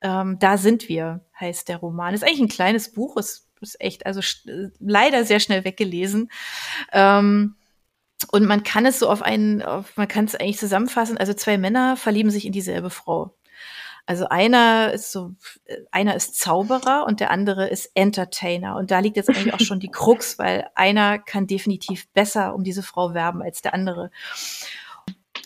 Ähm, 0.01 0.37
da 0.39 0.57
sind 0.57 0.89
wir, 0.89 1.25
heißt 1.39 1.69
der 1.69 1.77
Roman. 1.77 2.13
Ist 2.13 2.23
eigentlich 2.23 2.41
ein 2.41 2.47
kleines 2.47 2.91
Buch, 2.91 3.17
ist, 3.17 3.49
ist 3.61 3.79
echt, 3.81 4.05
also 4.05 4.21
leider 4.79 5.25
sehr 5.25 5.39
schnell 5.39 5.63
weggelesen. 5.63 6.29
Ähm, 6.93 7.55
und 8.31 8.45
man 8.45 8.63
kann 8.63 8.85
es 8.85 8.99
so 8.99 9.09
auf 9.09 9.21
einen, 9.21 9.61
auf, 9.61 9.95
man 9.95 10.07
kann 10.07 10.25
es 10.25 10.35
eigentlich 10.35 10.57
zusammenfassen. 10.57 11.17
Also 11.17 11.33
zwei 11.33 11.57
Männer 11.57 11.97
verlieben 11.97 12.31
sich 12.31 12.45
in 12.45 12.51
dieselbe 12.51 12.89
Frau. 12.89 13.36
Also 14.07 14.29
einer 14.29 14.93
ist 14.93 15.11
so, 15.11 15.35
einer 15.91 16.15
ist 16.15 16.39
Zauberer 16.39 17.05
und 17.05 17.19
der 17.19 17.29
andere 17.29 17.67
ist 17.67 17.91
Entertainer. 17.93 18.77
Und 18.77 18.89
da 18.89 18.99
liegt 18.99 19.17
jetzt 19.17 19.29
eigentlich 19.29 19.53
auch 19.53 19.59
schon 19.59 19.81
die 19.81 19.91
Krux, 19.91 20.39
weil 20.39 20.67
einer 20.75 21.19
kann 21.19 21.45
definitiv 21.45 22.07
besser 22.13 22.55
um 22.55 22.63
diese 22.63 22.83
Frau 22.83 23.13
werben 23.13 23.41
als 23.41 23.61
der 23.61 23.73
andere 23.73 24.09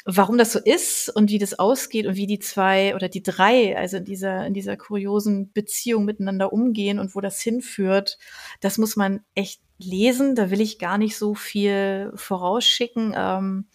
warum 0.05 0.37
das 0.37 0.51
so 0.51 0.59
ist 0.59 1.09
und 1.09 1.29
wie 1.29 1.37
das 1.37 1.59
ausgeht 1.59 2.07
und 2.07 2.15
wie 2.15 2.27
die 2.27 2.39
zwei 2.39 2.95
oder 2.95 3.07
die 3.07 3.21
drei, 3.21 3.77
also 3.77 3.97
in 3.97 4.05
dieser, 4.05 4.45
in 4.45 4.53
dieser 4.53 4.77
kuriosen 4.77 5.51
Beziehung 5.53 6.05
miteinander 6.05 6.51
umgehen 6.51 6.99
und 6.99 7.15
wo 7.15 7.21
das 7.21 7.39
hinführt, 7.41 8.17
das 8.61 8.77
muss 8.77 8.95
man 8.95 9.21
echt 9.35 9.61
lesen. 9.77 10.35
Da 10.35 10.49
will 10.49 10.61
ich 10.61 10.79
gar 10.79 10.97
nicht 10.97 11.17
so 11.17 11.35
viel 11.35 12.11
vorausschicken. 12.15 13.13
Ähm, 13.15 13.65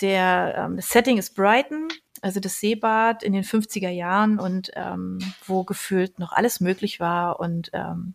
der 0.00 0.54
ähm, 0.56 0.76
das 0.76 0.88
Setting 0.88 1.18
ist 1.18 1.34
Brighton, 1.34 1.88
also 2.20 2.40
das 2.40 2.58
Seebad 2.58 3.22
in 3.22 3.32
den 3.32 3.44
50er 3.44 3.90
Jahren 3.90 4.38
und 4.38 4.70
ähm, 4.74 5.18
wo 5.46 5.64
gefühlt 5.64 6.18
noch 6.18 6.32
alles 6.32 6.60
möglich 6.60 7.00
war 7.00 7.40
und 7.40 7.70
ähm, 7.72 8.14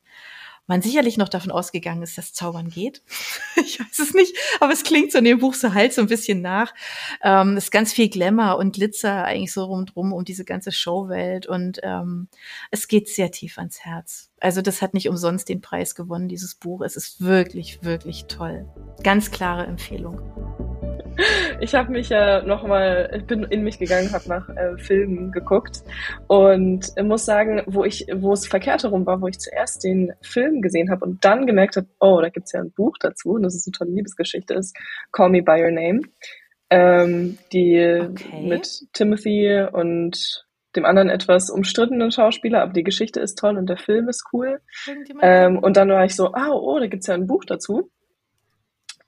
man 0.69 0.83
sicherlich 0.83 1.17
noch 1.17 1.29
davon 1.29 1.51
ausgegangen 1.51 2.03
ist, 2.03 2.17
dass 2.17 2.31
Zaubern 2.31 2.69
geht. 2.69 3.01
ich 3.55 3.79
weiß 3.79 3.99
es 3.99 4.13
nicht, 4.13 4.35
aber 4.59 4.71
es 4.71 4.83
klingt 4.83 5.11
so 5.11 5.17
in 5.17 5.23
dem 5.23 5.39
Buch 5.39 5.55
so 5.55 5.73
halt 5.73 5.93
so 5.93 6.01
ein 6.01 6.07
bisschen 6.07 6.41
nach. 6.41 6.73
Ähm, 7.23 7.57
es 7.57 7.65
ist 7.65 7.71
ganz 7.71 7.91
viel 7.91 8.07
Glamour 8.07 8.57
und 8.57 8.75
Glitzer 8.75 9.25
eigentlich 9.25 9.51
so 9.51 9.63
rundrum 9.63 10.13
um 10.13 10.23
diese 10.23 10.45
ganze 10.45 10.71
Showwelt 10.71 11.47
und 11.47 11.79
ähm, 11.81 12.27
es 12.69 12.87
geht 12.87 13.09
sehr 13.09 13.31
tief 13.31 13.57
ans 13.57 13.79
Herz. 13.79 14.31
Also 14.39 14.61
das 14.61 14.83
hat 14.83 14.93
nicht 14.93 15.09
umsonst 15.09 15.49
den 15.49 15.59
Preis 15.59 15.95
gewonnen, 15.95 16.29
dieses 16.29 16.53
Buch. 16.53 16.81
Es 16.81 16.95
ist 16.95 17.19
wirklich, 17.19 17.83
wirklich 17.83 18.25
toll. 18.25 18.69
Ganz 19.03 19.31
klare 19.31 19.65
Empfehlung. 19.65 20.68
Ich 21.61 21.75
habe 21.75 21.91
mich 21.91 22.09
ja 22.09 22.41
nochmal, 22.41 23.11
ich 23.15 23.25
bin 23.25 23.43
in 23.43 23.63
mich 23.63 23.79
gegangen, 23.79 24.11
habe 24.13 24.29
nach 24.29 24.49
äh, 24.49 24.77
Filmen 24.77 25.31
geguckt 25.31 25.83
und 26.27 26.85
muss 27.01 27.25
sagen, 27.25 27.61
wo 27.65 27.83
ich, 27.83 28.07
wo 28.13 28.33
es 28.33 28.47
verkehrt 28.47 28.83
herum 28.83 29.05
war, 29.05 29.21
wo 29.21 29.27
ich 29.27 29.39
zuerst 29.39 29.83
den 29.83 30.13
Film 30.21 30.61
gesehen 30.61 30.89
habe 30.89 31.05
und 31.05 31.23
dann 31.25 31.45
gemerkt 31.45 31.75
habe, 31.75 31.87
oh, 31.99 32.21
da 32.21 32.29
gibt's 32.29 32.53
ja 32.53 32.61
ein 32.61 32.71
Buch 32.71 32.95
dazu 32.99 33.31
und 33.31 33.43
das 33.43 33.55
ist 33.55 33.67
eine 33.67 33.73
tolle 33.73 33.91
Liebesgeschichte, 33.91 34.53
ist 34.53 34.77
Call 35.11 35.29
Me 35.29 35.41
By 35.41 35.61
Your 35.61 35.71
Name, 35.71 36.01
ähm, 36.69 37.37
die 37.51 37.99
okay. 38.01 38.47
mit 38.47 38.85
Timothy 38.93 39.65
und 39.71 40.45
dem 40.75 40.85
anderen 40.85 41.09
etwas 41.09 41.49
umstrittenen 41.49 42.11
Schauspieler, 42.11 42.61
aber 42.61 42.73
die 42.73 42.83
Geschichte 42.83 43.19
ist 43.19 43.39
toll 43.39 43.57
und 43.57 43.67
der 43.67 43.77
Film 43.77 44.07
ist 44.07 44.25
cool. 44.33 44.61
Ähm, 45.21 45.57
und 45.57 45.77
dann 45.77 45.89
war 45.89 46.05
ich 46.05 46.15
so, 46.15 46.31
ah, 46.33 46.49
oh, 46.51 46.79
da 46.79 46.87
gibt's 46.87 47.07
ja 47.07 47.15
ein 47.15 47.27
Buch 47.27 47.43
dazu. 47.45 47.89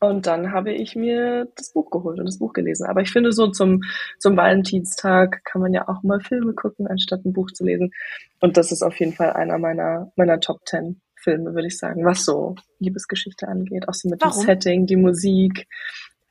Und 0.03 0.25
dann 0.25 0.51
habe 0.51 0.73
ich 0.73 0.95
mir 0.95 1.47
das 1.55 1.73
Buch 1.73 1.91
geholt 1.91 2.19
und 2.19 2.25
das 2.25 2.39
Buch 2.39 2.53
gelesen. 2.53 2.87
Aber 2.87 3.01
ich 3.01 3.11
finde, 3.11 3.31
so 3.31 3.47
zum, 3.49 3.83
zum 4.17 4.35
Valentinstag 4.35 5.45
kann 5.45 5.61
man 5.61 5.73
ja 5.73 5.87
auch 5.87 6.01
mal 6.01 6.19
Filme 6.19 6.53
gucken, 6.53 6.87
anstatt 6.87 7.23
ein 7.23 7.33
Buch 7.33 7.51
zu 7.51 7.63
lesen. 7.63 7.91
Und 8.39 8.57
das 8.57 8.71
ist 8.71 8.81
auf 8.81 8.99
jeden 8.99 9.13
Fall 9.13 9.33
einer 9.33 9.59
meiner, 9.59 10.11
meiner 10.15 10.39
Top 10.39 10.65
Ten 10.65 11.01
Filme, 11.13 11.53
würde 11.53 11.67
ich 11.67 11.77
sagen, 11.77 12.03
was 12.03 12.25
so 12.25 12.55
Liebesgeschichte 12.79 13.47
angeht. 13.47 13.87
Auch 13.87 13.93
so 13.93 14.09
mit 14.09 14.21
Warum? 14.21 14.41
dem 14.41 14.45
Setting, 14.47 14.85
die 14.87 14.95
Musik, 14.95 15.67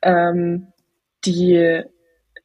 ähm, 0.02 0.72
die 1.24 1.84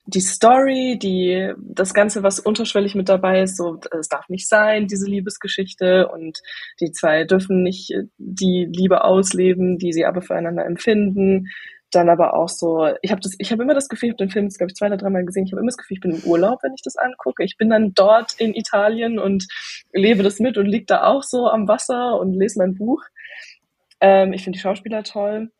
die 0.08 0.22
Story, 0.22 1.00
die, 1.02 1.52
das 1.58 1.94
Ganze, 1.94 2.22
was 2.22 2.39
unterschwellig 2.39 2.94
mit 2.94 3.10
dabei 3.10 3.41
ist, 3.41 3.58
so, 3.58 3.80
es 4.00 4.08
darf 4.08 4.30
nicht 4.30 4.48
sein, 4.48 4.88
diese 4.88 5.08
Liebesgeschichte 5.08 6.08
und 6.08 6.41
die 6.80 6.91
zwei 6.91 7.24
dürfen 7.24 7.63
nicht 7.63 7.91
die 8.18 8.70
Liebe 8.72 9.04
ausleben, 9.04 9.80
die 9.80 9.94
sie 9.94 10.06
aber 10.06 10.22
füreinander 10.22 10.65
empfinden. 10.65 11.48
Dann 11.91 12.10
aber 12.10 12.36
auch 12.36 12.50
so, 12.50 12.88
ich 13.02 13.12
habe 13.12 13.22
das, 13.22 13.34
ich 13.39 13.52
habe 13.52 13.63
immer 13.63 13.74
das 13.74 13.89
Gefühl, 13.89 14.10
ich 14.10 14.13
habe 14.13 14.26
den 14.26 14.30
Film 14.30 14.50
glaube 14.50 14.72
ich 14.72 14.76
zwei 14.76 14.88
oder 14.88 14.98
dreimal 14.98 15.26
gesehen, 15.26 15.46
ich 15.46 15.52
habe 15.52 15.62
immer 15.62 15.70
das 15.70 15.78
Gefühl, 15.78 15.96
ich 15.96 16.02
bin 16.02 16.12
im 16.12 16.24
Urlaub, 16.24 16.62
wenn 16.62 16.74
ich 16.74 16.82
das 16.84 16.98
angucke. 16.98 17.44
Ich 17.44 17.58
bin 17.58 17.70
dann 17.70 17.94
dort 17.94 18.34
in 18.39 18.54
Italien 18.54 19.18
und 19.18 19.48
lebe 19.91 20.22
das 20.22 20.39
mit 20.39 20.58
und 20.58 20.65
liege 20.68 20.86
da 20.86 21.04
auch 21.04 21.24
so 21.24 21.48
am 21.48 21.68
Wasser 21.68 22.20
und 22.20 22.34
lese 22.34 22.60
mein 22.60 22.76
Buch. 22.76 23.02
Ähm, 24.02 24.34
ich 24.34 24.44
finde 24.44 24.58
die 24.58 24.62
Schauspieler 24.62 25.04
toll, 25.04 25.52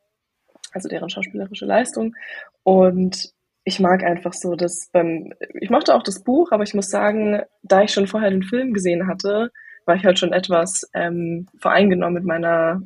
also 0.72 0.90
deren 0.90 1.10
schauspielerische 1.10 1.66
Leistung. 1.66 2.16
Und 2.64 3.35
ich 3.66 3.80
mag 3.80 4.04
einfach 4.04 4.34
so 4.34 4.56
dass 4.56 4.90
beim, 4.94 5.34
ich 5.60 5.70
mochte 5.70 5.96
auch 5.96 6.04
das 6.04 6.24
Buch, 6.24 6.52
aber 6.52 6.64
ich 6.64 6.76
muss 6.76 6.90
sagen, 6.90 7.42
da 7.64 7.82
ich 7.82 7.92
schon 7.92 8.08
vorher 8.08 8.30
den 8.30 8.44
Film 8.44 8.74
gesehen 8.74 9.08
hatte, 9.08 9.52
war 9.86 9.96
ich 9.96 10.06
halt 10.06 10.20
schon 10.20 10.34
etwas 10.34 10.90
ähm, 10.94 11.48
voreingenommen 11.60 12.14
mit 12.14 12.24
meiner 12.26 12.82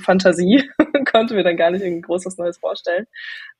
Fantasie, 0.00 0.68
konnte 1.10 1.34
mir 1.34 1.44
dann 1.44 1.56
gar 1.56 1.70
nicht 1.70 1.82
irgendwie 1.82 2.02
groß 2.02 2.26
was 2.26 2.36
Neues 2.36 2.58
vorstellen. 2.58 3.06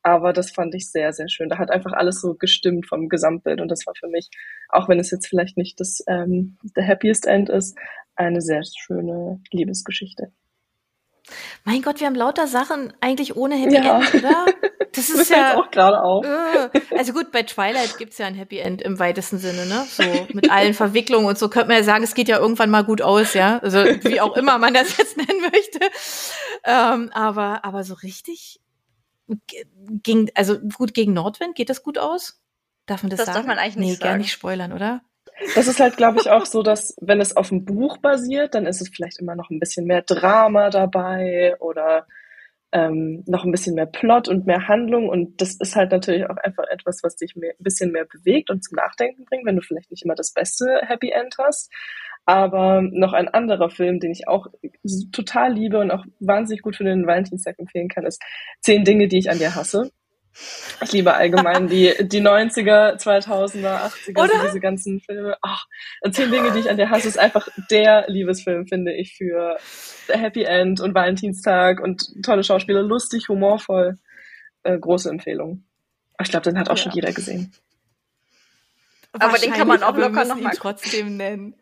Aber 0.03 0.33
das 0.33 0.51
fand 0.51 0.75
ich 0.75 0.91
sehr, 0.91 1.13
sehr 1.13 1.29
schön. 1.29 1.49
Da 1.49 1.59
hat 1.59 1.71
einfach 1.71 1.93
alles 1.93 2.21
so 2.21 2.35
gestimmt 2.35 2.87
vom 2.87 3.09
Gesamtbild 3.09 3.61
und 3.61 3.69
das 3.69 3.87
war 3.87 3.95
für 3.99 4.09
mich, 4.09 4.31
auch 4.69 4.89
wenn 4.89 5.01
es 5.01 5.11
jetzt 5.11 5.27
vielleicht 5.27 5.57
nicht 5.57 5.81
das 5.81 6.03
ähm, 6.07 6.59
the 6.75 6.83
happiest 6.83 7.27
end 7.27 7.49
ist, 7.49 7.79
eine 8.15 8.43
sehr 8.43 8.63
schöne 8.65 9.41
Liebesgeschichte. 9.51 10.33
Mein 11.65 11.83
Gott, 11.83 12.01
wir 12.01 12.07
haben 12.07 12.15
lauter 12.15 12.47
Sachen 12.47 12.93
eigentlich 13.01 13.37
ohne 13.37 13.57
Happy 13.57 13.75
ja. 13.75 14.01
End, 14.01 14.15
oder? 14.15 14.47
Das 14.93 15.11
ist 15.11 15.31
ja 15.31 15.57
auch 15.57 15.71
gerade 15.71 16.03
auf. 16.03 16.25
Äh, 16.25 16.71
also 16.97 17.13
gut, 17.13 17.31
bei 17.31 17.43
Twilight 17.43 17.99
gibt's 17.99 18.19
ja 18.19 18.27
ein 18.27 18.35
Happy 18.35 18.59
End 18.59 18.83
im 18.83 18.99
weitesten 18.99 19.39
Sinne, 19.39 19.67
ne? 19.67 19.87
So 19.89 20.03
mit 20.33 20.51
allen 20.51 20.75
Verwicklungen 20.75 21.27
und 21.27 21.39
so 21.39 21.49
könnte 21.49 21.69
man 21.69 21.77
ja 21.77 21.83
sagen, 21.85 22.03
es 22.03 22.15
geht 22.15 22.27
ja 22.27 22.39
irgendwann 22.39 22.71
mal 22.71 22.83
gut 22.85 23.03
aus, 23.03 23.35
ja. 23.35 23.59
Also 23.59 23.85
wie 23.85 24.21
auch 24.21 24.35
immer 24.35 24.59
man 24.59 24.75
das 24.75 24.97
jetzt 24.97 25.17
nennen 25.17 25.41
möchte. 25.43 25.79
Ähm, 26.65 27.11
aber 27.13 27.65
aber 27.65 27.85
so 27.85 27.95
richtig 27.95 28.61
ging, 30.03 30.31
also 30.35 30.59
gut 30.59 30.95
gegen 30.95 31.13
Nordwind 31.13 31.55
geht 31.55 31.71
das 31.71 31.83
gut 31.83 31.99
aus? 31.99 32.41
Darf 32.87 33.03
man 33.03 33.11
das, 33.11 33.19
das 33.19 33.27
sagen? 33.27 33.37
Das 33.37 33.47
darf 33.47 33.47
man 33.47 33.59
eigentlich 33.59 33.77
nicht 33.77 33.87
nee, 33.87 33.95
sagen. 33.97 34.11
gar 34.11 34.19
nicht 34.19 34.33
spoilern, 34.33 34.73
oder? 34.73 35.03
Das 35.55 35.69
ist 35.69 35.81
halt, 35.81 35.97
glaube 35.97 36.19
ich, 36.21 36.31
auch 36.31 36.47
so, 36.47 36.63
dass 36.63 36.97
wenn 37.01 37.21
es 37.21 37.37
auf 37.37 37.49
dem 37.49 37.65
Buch 37.65 37.99
basiert, 37.99 38.55
dann 38.55 38.67
ist 38.67 38.81
es 38.81 38.89
vielleicht 38.89 39.21
immer 39.21 39.37
noch 39.37 39.51
ein 39.51 39.61
bisschen 39.61 39.87
mehr 39.87 40.03
Drama 40.03 40.71
dabei 40.71 41.57
oder 41.61 42.07
ähm, 42.73 43.25
noch 43.27 43.45
ein 43.45 43.53
bisschen 43.53 43.75
mehr 43.75 43.87
Plot 43.87 44.29
und 44.29 44.47
mehr 44.47 44.69
Handlung. 44.69 45.09
Und 45.09 45.41
das 45.41 45.57
ist 45.61 45.77
halt 45.77 45.91
natürlich 45.91 46.29
auch 46.29 46.37
einfach 46.37 46.65
etwas, 46.71 47.03
was 47.03 47.17
dich 47.17 47.35
mehr, 47.37 47.53
ein 47.53 47.63
bisschen 47.63 47.93
mehr 47.93 48.05
bewegt 48.05 48.51
und 48.51 48.63
zum 48.63 48.77
Nachdenken 48.77 49.25
bringt, 49.25 49.47
wenn 49.47 49.57
du 49.57 49.63
vielleicht 49.63 49.91
nicht 49.91 50.05
immer 50.05 50.15
das 50.15 50.33
beste 50.33 50.81
Happy 50.83 51.11
End 51.11 51.37
hast. 51.39 51.73
Aber 52.27 52.83
noch 52.83 53.15
ein 53.15 53.29
anderer 53.29 53.71
Film, 53.71 54.01
den 54.01 54.11
ich 54.11 54.29
auch 54.29 54.49
total 55.13 55.55
liebe 55.55 55.79
und 55.79 55.91
auch 55.91 56.05
wahnsinnig 56.21 56.61
gut 56.61 56.77
für 56.77 56.85
den 56.85 57.07
Valentinstag 57.07 57.59
empfehlen 57.59 57.89
kann, 57.89 58.05
ist 58.05 58.23
Zehn 58.61 58.85
Dinge, 58.85 59.09
die 59.09 59.19
ich 59.19 59.31
an 59.31 59.39
dir 59.39 59.55
hasse. 59.55 59.91
Ich 60.81 60.93
liebe 60.93 61.15
allgemein 61.15 61.67
die, 61.67 61.95
die 62.01 62.21
90er, 62.21 62.97
2000er, 63.01 63.91
80er, 63.91 64.23
Oder? 64.23 64.47
diese 64.47 64.61
ganzen 64.61 65.01
Filme. 65.01 65.37
Ach, 65.43 65.67
zehn 66.11 66.31
Dinge, 66.31 66.53
die 66.53 66.61
ich 66.61 66.71
an 66.71 66.77
dir 66.77 66.91
hasse, 66.91 67.09
ist 67.09 67.19
einfach 67.19 67.49
der 67.71 68.05
Liebesfilm, 68.09 68.67
finde 68.67 68.93
ich, 68.95 69.17
für 69.17 69.57
Happy 70.09 70.45
End 70.45 70.81
und 70.81 70.95
Valentinstag 70.95 71.81
und 71.81 72.23
tolle 72.23 72.45
Schauspieler, 72.45 72.83
lustig, 72.83 73.29
humorvoll. 73.29 73.99
Äh, 74.63 74.79
große 74.79 75.09
Empfehlung. 75.09 75.65
Ich 76.21 76.31
glaube, 76.31 76.45
den 76.45 76.59
hat 76.59 76.69
auch 76.69 76.77
ja. 76.77 76.83
schon 76.83 76.93
jeder 76.93 77.13
gesehen. 77.13 77.53
Aber 79.13 79.39
den 79.39 79.53
kann 79.53 79.69
man 79.69 79.83
auch 79.83 79.97
locker 79.97 80.25
nochmal 80.25 80.55
trotzdem 80.57 81.17
nennen. 81.17 81.55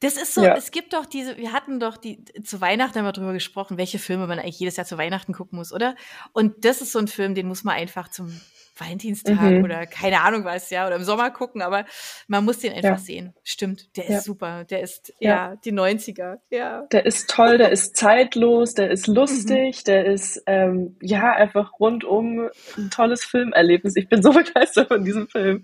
Das 0.00 0.16
ist 0.16 0.34
so, 0.34 0.42
ja. 0.42 0.54
es 0.56 0.70
gibt 0.70 0.92
doch 0.92 1.06
diese, 1.06 1.36
wir 1.36 1.52
hatten 1.52 1.80
doch 1.80 1.96
die, 1.96 2.24
zu 2.42 2.60
Weihnachten 2.60 3.02
wir 3.02 3.12
drüber 3.12 3.32
gesprochen, 3.32 3.78
welche 3.78 3.98
Filme 3.98 4.26
man 4.26 4.38
eigentlich 4.38 4.58
jedes 4.58 4.76
Jahr 4.76 4.86
zu 4.86 4.98
Weihnachten 4.98 5.32
gucken 5.32 5.58
muss, 5.58 5.72
oder? 5.72 5.94
Und 6.32 6.64
das 6.64 6.80
ist 6.80 6.92
so 6.92 6.98
ein 6.98 7.08
Film, 7.08 7.34
den 7.34 7.48
muss 7.48 7.64
man 7.64 7.74
einfach 7.74 8.08
zum 8.08 8.40
Valentinstag 8.80 9.40
mhm. 9.40 9.64
oder 9.64 9.86
keine 9.86 10.20
Ahnung 10.20 10.44
was, 10.44 10.70
ja, 10.70 10.86
oder 10.86 10.96
im 10.96 11.04
Sommer 11.04 11.30
gucken, 11.30 11.62
aber 11.62 11.84
man 12.26 12.44
muss 12.44 12.58
den 12.58 12.72
einfach 12.72 12.90
ja. 12.90 12.98
sehen. 12.98 13.34
Stimmt, 13.42 13.96
der 13.96 14.08
ja. 14.08 14.18
ist 14.18 14.24
super. 14.24 14.64
Der 14.64 14.80
ist, 14.80 15.12
ja, 15.18 15.56
die 15.56 15.72
90er, 15.72 16.38
ja. 16.50 16.86
Der 16.92 17.06
ist 17.06 17.30
toll, 17.30 17.58
der 17.58 17.70
ist 17.70 17.96
zeitlos, 17.96 18.74
der 18.74 18.90
ist 18.90 19.06
lustig, 19.06 19.80
mhm. 19.80 19.84
der 19.86 20.06
ist, 20.06 20.42
ähm, 20.46 20.96
ja, 21.00 21.32
einfach 21.32 21.72
rundum 21.80 22.50
ein 22.76 22.90
tolles 22.90 23.24
Filmerlebnis. 23.24 23.96
Ich 23.96 24.08
bin 24.08 24.22
so 24.22 24.32
begeistert 24.32 24.88
von 24.88 25.04
diesem 25.04 25.28
Film. 25.28 25.62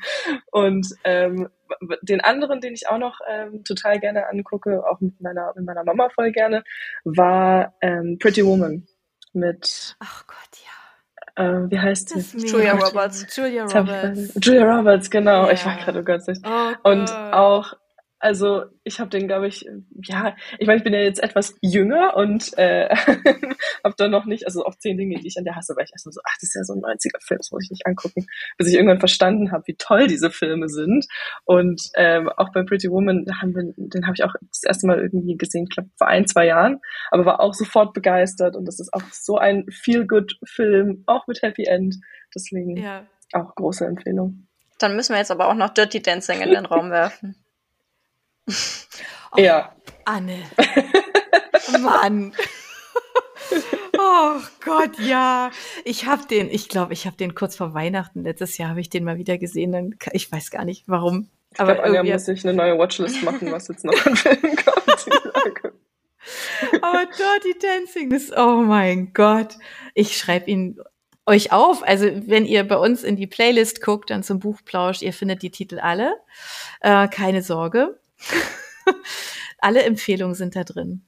Und 0.51 0.89
ähm, 1.05 1.49
den 2.03 2.21
anderen, 2.21 2.61
den 2.61 2.75
ich 2.75 2.89
auch 2.89 2.99
noch 2.99 3.21
ähm, 3.29 3.65
total 3.65 3.99
gerne 4.01 4.29
angucke, 4.29 4.85
auch 4.87 5.01
mit 5.01 5.21
meiner, 5.21 5.53
mit 5.57 5.65
meiner 5.65 5.85
Mama 5.85 6.09
voll 6.11 6.33
gerne, 6.33 6.65
war 7.05 7.75
ähm, 7.81 8.19
Pretty 8.21 8.45
Woman 8.45 8.87
mit. 9.33 9.97
Ach 10.01 10.27
Gott, 10.27 10.37
ja 10.65 10.75
äh, 11.37 11.71
wie 11.71 11.79
heißt 11.79 12.11
sie? 12.11 12.47
Julia 12.47 12.75
Roberts. 12.75 13.27
Julia 13.37 13.65
Roberts. 13.65 14.35
Julia 14.41 14.77
Roberts, 14.77 15.11
genau. 15.11 15.47
Ja. 15.47 15.53
Ich 15.53 15.67
war 15.67 15.77
gerade 15.77 16.05
ganz 16.05 16.27
nicht. 16.27 16.45
Oh 16.47 16.91
und 16.91 17.11
auch 17.11 17.75
also 18.25 18.65
ich 18.85 19.01
habe 19.01 19.11
den, 19.11 19.27
glaube 19.27 19.47
ich, 19.47 19.69
ja, 20.03 20.35
ich 20.59 20.67
meine, 20.67 20.79
ich 20.79 20.83
bin 20.83 20.95
ja 20.95 21.01
jetzt 21.01 21.23
etwas 21.23 21.55
jünger 21.61 22.17
und 22.17 22.57
äh, 22.57 22.89
habe 23.85 23.95
da 23.99 24.09
noch 24.09 24.25
nicht, 24.25 24.47
also 24.47 24.65
auch 24.65 24.75
zehn 24.77 24.97
Dinge, 24.97 25.21
die 25.21 25.29
ich 25.29 25.37
an 25.37 25.45
der 25.45 25.57
hasse, 25.57 25.75
weil 25.77 25.85
ich 25.85 25.93
erstmal 25.93 26.15
so, 26.15 26.23
ach, 26.25 26.35
das 26.41 26.49
ist 26.49 26.55
ja 26.55 26.65
so 26.65 26.73
ein 26.73 26.81
90er-Film, 26.81 27.39
das 27.39 27.51
muss 27.51 27.65
ich 27.65 27.71
nicht 27.71 27.87
angucken, 27.87 28.27
bis 28.57 28.69
ich 28.69 28.75
irgendwann 28.75 28.99
verstanden 28.99 29.53
habe, 29.53 29.65
wie 29.67 29.77
toll 29.77 30.07
diese 30.07 30.31
Filme 30.31 30.71
sind. 30.71 31.07
Und 31.45 31.91
ähm, 31.97 32.31
auch 32.31 32.51
bei 32.53 32.63
Pretty 32.63 32.91
Woman 32.91 33.27
haben 33.43 33.55
wir, 33.55 33.75
den 33.77 34.07
habe 34.07 34.15
ich 34.17 34.25
auch 34.25 34.33
das 34.49 34.63
erste 34.65 34.87
Mal 34.87 35.01
irgendwie 35.01 35.37
gesehen, 35.37 35.67
ich 35.69 35.75
glaube 35.75 35.91
vor 35.99 36.09
ein, 36.09 36.27
zwei 36.27 36.47
Jahren, 36.47 36.81
aber 37.11 37.27
war 37.27 37.41
auch 37.41 37.53
sofort 37.53 37.93
begeistert 37.93 38.57
und 38.57 38.65
das 38.65 38.81
ist 38.81 38.95
auch 38.95 39.05
so 39.13 39.37
ein 39.37 39.67
Feel-Good-Film, 39.71 41.05
auch 41.05 41.27
mit 41.27 41.43
Happy 41.43 41.65
End. 41.65 41.97
Deswegen 42.35 42.79
ja. 42.79 43.07
auch 43.35 43.55
große 43.55 43.85
Empfehlung. 43.85 44.49
Dann 44.79 44.97
müssen 44.97 45.13
wir 45.13 45.19
jetzt 45.19 45.31
aber 45.31 45.49
auch 45.49 45.55
noch 45.55 45.71
Dirty 45.71 46.01
Dancing 46.01 46.41
in 46.41 46.51
den 46.51 46.65
Raum 46.65 46.91
werfen. 46.91 47.37
Oh, 49.37 49.41
ja. 49.41 49.75
Anne. 50.05 50.39
Mann. 51.81 52.33
Oh 53.97 54.41
Gott, 54.65 54.99
ja. 54.99 55.51
Ich 55.85 56.07
habe 56.07 56.27
den, 56.27 56.51
ich 56.51 56.69
glaube, 56.69 56.93
ich 56.93 57.07
habe 57.07 57.17
den 57.17 57.35
kurz 57.35 57.55
vor 57.57 57.75
Weihnachten 57.75 58.25
letztes 58.25 58.59
Jahr 58.59 58.71
habe 58.71 58.81
ich 58.81 58.91
den 58.91 59.05
mal 59.05 59.19
wieder 59.19 59.39
gesehen. 59.39 59.71
Dann, 59.71 59.95
ich 60.13 60.31
weiß 60.31 60.51
gar 60.51 60.65
nicht, 60.65 60.85
warum. 60.89 61.29
Ich 61.53 61.61
aber 61.61 61.75
glaub, 61.75 61.87
Anja 61.87 62.03
muss 62.03 62.25
sich 62.25 62.45
eine 62.45 62.55
neue 62.55 62.77
Watchlist 62.77 63.23
machen, 63.23 63.53
was 63.53 63.69
jetzt 63.69 63.85
noch 63.85 64.05
an 64.05 64.17
Filmen 64.17 64.57
kommt. 64.65 65.07
aber 66.83 67.07
Dirty 67.07 67.59
Dancing 67.61 68.11
ist, 68.11 68.37
oh 68.37 68.63
mein 68.63 69.13
Gott. 69.13 69.57
Ich 69.95 70.17
schreibe 70.17 70.51
ihn 70.51 70.81
euch 71.25 71.53
auf. 71.53 71.87
Also 71.87 72.07
wenn 72.27 72.47
ihr 72.47 72.67
bei 72.67 72.77
uns 72.77 73.05
in 73.05 73.17
die 73.17 73.29
Playlist 73.29 73.81
guckt, 73.81 74.11
dann 74.11 74.25
zum 74.25 74.41
Buchplausch, 74.41 75.03
ihr 75.03 75.13
findet 75.13 75.43
die 75.43 75.51
Titel 75.51 75.79
alle. 75.79 76.17
Äh, 76.81 77.09
keine 77.09 77.43
Sorge. 77.43 78.01
Alle 79.59 79.83
Empfehlungen 79.83 80.35
sind 80.35 80.57
da 80.57 80.65
drin. 80.65 81.03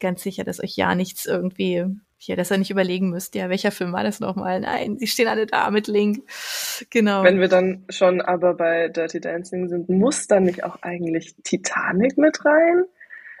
ganz 0.00 0.22
sicher, 0.22 0.44
dass 0.44 0.60
euch 0.62 0.76
ja 0.76 0.94
nichts 0.94 1.26
irgendwie 1.26 1.84
hier, 2.18 2.36
dass 2.36 2.50
ihr 2.50 2.58
nicht 2.58 2.70
überlegen 2.70 3.10
müsst, 3.10 3.34
ja, 3.34 3.50
welcher 3.50 3.70
Film 3.70 3.92
war 3.92 4.02
das 4.02 4.20
nochmal? 4.20 4.60
Nein, 4.60 4.98
sie 4.98 5.06
stehen 5.06 5.28
alle 5.28 5.46
da 5.46 5.70
mit 5.70 5.86
Link. 5.86 6.26
Genau. 6.90 7.22
Wenn 7.22 7.40
wir 7.40 7.48
dann 7.48 7.84
schon 7.90 8.20
aber 8.22 8.54
bei 8.54 8.88
Dirty 8.88 9.20
Dancing 9.20 9.68
sind, 9.68 9.88
muss 9.90 10.26
dann 10.26 10.44
nicht 10.44 10.64
auch 10.64 10.82
eigentlich 10.82 11.34
Titanic 11.44 12.16
mit 12.16 12.44
rein? 12.44 12.84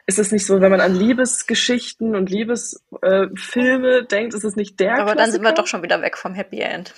Ist 0.06 0.18
es 0.18 0.30
nicht 0.30 0.46
so, 0.46 0.60
wenn 0.60 0.70
man 0.70 0.80
an 0.80 0.94
Liebesgeschichten 0.94 2.14
und 2.14 2.30
Liebesfilme 2.30 3.98
äh, 3.98 4.06
denkt, 4.06 4.34
ist 4.34 4.44
es 4.44 4.56
nicht 4.56 4.78
der 4.78 4.92
Aber 4.92 5.12
Klassiker? 5.12 5.16
dann 5.16 5.32
sind 5.32 5.42
wir 5.42 5.52
doch 5.52 5.66
schon 5.66 5.82
wieder 5.82 6.00
weg 6.02 6.16
vom 6.16 6.34
Happy 6.34 6.60
End. 6.60 6.94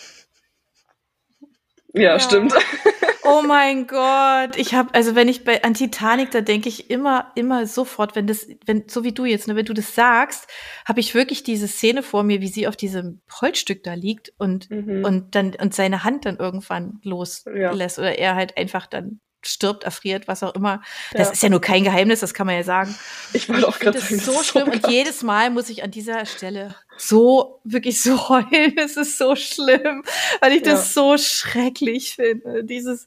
Ja, 1.94 2.02
ja. 2.02 2.20
stimmt. 2.20 2.52
Oh 3.28 3.42
mein 3.46 3.86
Gott, 3.86 4.56
ich 4.56 4.74
habe 4.74 4.94
also 4.94 5.14
wenn 5.14 5.28
ich 5.28 5.44
bei 5.44 5.62
an 5.62 5.74
Titanic, 5.74 6.30
da 6.30 6.40
denke 6.40 6.68
ich 6.68 6.90
immer 6.90 7.30
immer 7.34 7.66
sofort, 7.66 8.16
wenn 8.16 8.26
das 8.26 8.48
wenn 8.66 8.88
so 8.88 9.04
wie 9.04 9.12
du 9.12 9.24
jetzt, 9.24 9.48
ne, 9.48 9.56
wenn 9.56 9.66
du 9.66 9.74
das 9.74 9.94
sagst, 9.94 10.48
habe 10.86 11.00
ich 11.00 11.14
wirklich 11.14 11.42
diese 11.42 11.68
Szene 11.68 12.02
vor 12.02 12.22
mir, 12.22 12.40
wie 12.40 12.48
sie 12.48 12.66
auf 12.66 12.76
diesem 12.76 13.20
Holzstück 13.40 13.82
da 13.84 13.94
liegt 13.94 14.32
und 14.38 14.70
mhm. 14.70 15.04
und 15.04 15.34
dann 15.34 15.54
und 15.60 15.74
seine 15.74 16.04
Hand 16.04 16.24
dann 16.24 16.36
irgendwann 16.36 17.00
loslässt 17.02 17.98
ja. 17.98 18.02
oder 18.02 18.18
er 18.18 18.34
halt 18.34 18.56
einfach 18.56 18.86
dann 18.86 19.20
stirbt, 19.42 19.84
erfriert, 19.84 20.28
was 20.28 20.42
auch 20.42 20.54
immer. 20.54 20.82
Das 21.12 21.28
ja. 21.28 21.32
ist 21.32 21.42
ja 21.42 21.48
nur 21.48 21.60
kein 21.60 21.84
Geheimnis, 21.84 22.20
das 22.20 22.34
kann 22.34 22.46
man 22.46 22.56
ja 22.56 22.64
sagen. 22.64 22.94
Ich 23.32 23.48
wollte 23.48 23.68
auch 23.68 23.78
gerade 23.78 23.98
sagen, 24.00 24.16
das 24.16 24.26
ist 24.26 24.34
so 24.34 24.42
schlimm. 24.42 24.68
und 24.68 24.88
jedes 24.88 25.22
Mal 25.22 25.50
muss 25.50 25.68
ich 25.70 25.82
an 25.82 25.90
dieser 25.90 26.26
Stelle 26.26 26.74
so, 26.96 27.60
wirklich 27.64 28.00
so 28.02 28.28
heulen. 28.28 28.76
Es 28.76 28.96
ist 28.96 29.18
so 29.18 29.36
schlimm, 29.36 30.02
weil 30.40 30.52
ich 30.52 30.64
ja. 30.64 30.72
das 30.72 30.94
so 30.94 31.16
schrecklich 31.16 32.16
finde. 32.16 32.64
Dieses, 32.64 33.06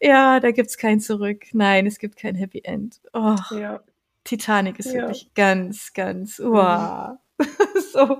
ja, 0.00 0.40
da 0.40 0.50
gibt's 0.50 0.76
kein 0.76 1.00
Zurück. 1.00 1.46
Nein, 1.52 1.86
es 1.86 1.98
gibt 1.98 2.16
kein 2.16 2.34
Happy 2.34 2.60
End. 2.64 3.00
Oh, 3.12 3.36
ja. 3.50 3.80
Titanic 4.24 4.78
ist 4.78 4.92
wirklich 4.92 5.30
ganz, 5.34 5.92
ganz, 5.92 6.38
wow. 6.38 7.18
Mhm. 7.38 7.46
so. 7.92 8.18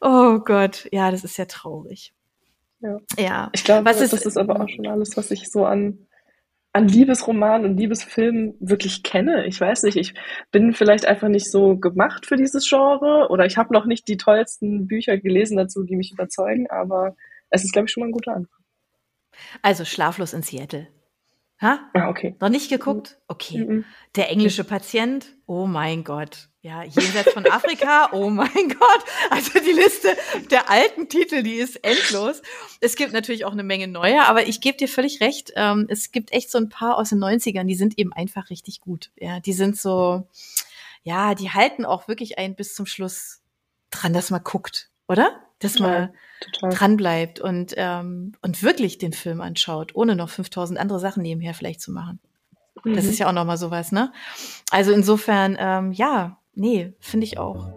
Oh 0.00 0.38
Gott, 0.38 0.88
ja, 0.92 1.10
das 1.10 1.24
ist 1.24 1.36
ja 1.36 1.46
traurig. 1.46 2.12
Ja. 2.80 2.98
ja. 3.18 3.50
Ich 3.52 3.64
glaube, 3.64 3.84
das 3.84 4.00
ist 4.00 4.36
aber 4.36 4.60
auch 4.60 4.68
schon 4.68 4.86
alles, 4.86 5.16
was 5.16 5.30
ich 5.30 5.50
so 5.50 5.66
an 5.66 6.07
an 6.78 6.86
Liebesromanen 6.86 7.68
und 7.68 7.76
Liebesfilmen 7.76 8.54
wirklich 8.60 9.02
kenne. 9.02 9.46
Ich 9.46 9.60
weiß 9.60 9.82
nicht, 9.82 9.96
ich 9.96 10.14
bin 10.52 10.72
vielleicht 10.72 11.06
einfach 11.06 11.28
nicht 11.28 11.50
so 11.50 11.76
gemacht 11.76 12.24
für 12.24 12.36
dieses 12.36 12.68
Genre 12.68 13.26
oder 13.30 13.46
ich 13.46 13.56
habe 13.56 13.74
noch 13.74 13.84
nicht 13.84 14.06
die 14.06 14.16
tollsten 14.16 14.86
Bücher 14.86 15.18
gelesen 15.18 15.56
dazu, 15.56 15.82
die 15.82 15.96
mich 15.96 16.12
überzeugen, 16.12 16.70
aber 16.70 17.16
es 17.50 17.64
ist, 17.64 17.72
glaube 17.72 17.86
ich, 17.86 17.92
schon 17.92 18.02
mal 18.02 18.10
ein 18.10 18.12
guter 18.12 18.36
Anfang. 18.36 18.60
Also 19.60 19.84
Schlaflos 19.84 20.32
in 20.34 20.42
Seattle. 20.42 20.86
Ha? 21.60 21.90
Ah, 21.92 22.08
okay. 22.08 22.36
Noch 22.40 22.50
nicht 22.50 22.70
geguckt? 22.70 23.18
Okay. 23.26 23.64
Mhm. 23.64 23.84
Der 24.14 24.30
englische 24.30 24.62
Patient? 24.62 25.26
Oh 25.46 25.66
mein 25.66 26.04
Gott. 26.04 26.48
Ja, 26.60 26.84
jenseits 26.84 27.32
von 27.32 27.46
Afrika, 27.50 28.10
oh 28.12 28.30
mein 28.30 28.68
Gott. 28.68 29.04
Also 29.30 29.58
die 29.58 29.72
Liste 29.72 30.16
der 30.50 30.70
alten 30.70 31.08
Titel, 31.08 31.42
die 31.42 31.54
ist 31.54 31.76
endlos. 31.84 32.42
Es 32.80 32.94
gibt 32.94 33.12
natürlich 33.12 33.44
auch 33.44 33.52
eine 33.52 33.64
Menge 33.64 33.88
neue, 33.88 34.24
aber 34.26 34.46
ich 34.46 34.60
gebe 34.60 34.76
dir 34.76 34.88
völlig 34.88 35.20
recht. 35.20 35.52
Ähm, 35.56 35.86
es 35.88 36.12
gibt 36.12 36.32
echt 36.32 36.50
so 36.50 36.58
ein 36.58 36.68
paar 36.68 36.96
aus 36.96 37.08
den 37.08 37.18
90ern, 37.18 37.64
die 37.64 37.74
sind 37.74 37.98
eben 37.98 38.12
einfach 38.12 38.50
richtig 38.50 38.80
gut. 38.80 39.10
Ja, 39.16 39.40
die 39.40 39.52
sind 39.52 39.76
so, 39.76 40.28
ja, 41.02 41.34
die 41.34 41.50
halten 41.50 41.84
auch 41.84 42.06
wirklich 42.06 42.38
ein 42.38 42.54
bis 42.54 42.74
zum 42.74 42.86
Schluss 42.86 43.40
dran, 43.90 44.12
dass 44.12 44.30
man 44.30 44.44
guckt, 44.44 44.90
oder? 45.08 45.47
Dass 45.60 45.78
man 45.78 46.10
ja, 46.62 46.68
dran 46.70 46.96
bleibt 46.96 47.40
und, 47.40 47.74
ähm, 47.76 48.32
und 48.42 48.62
wirklich 48.62 48.98
den 48.98 49.12
Film 49.12 49.40
anschaut, 49.40 49.94
ohne 49.94 50.14
noch 50.14 50.28
5000 50.28 50.78
andere 50.78 51.00
Sachen 51.00 51.22
nebenher 51.22 51.54
vielleicht 51.54 51.80
zu 51.80 51.90
machen. 51.90 52.20
Mhm. 52.84 52.94
Das 52.94 53.04
ist 53.06 53.18
ja 53.18 53.28
auch 53.28 53.32
noch 53.32 53.44
mal 53.44 53.56
sowas, 53.56 53.92
ne? 53.92 54.12
Also 54.70 54.92
insofern, 54.92 55.56
ähm, 55.58 55.92
ja, 55.92 56.38
nee, 56.54 56.94
finde 57.00 57.26
ich 57.26 57.38
auch. 57.38 57.72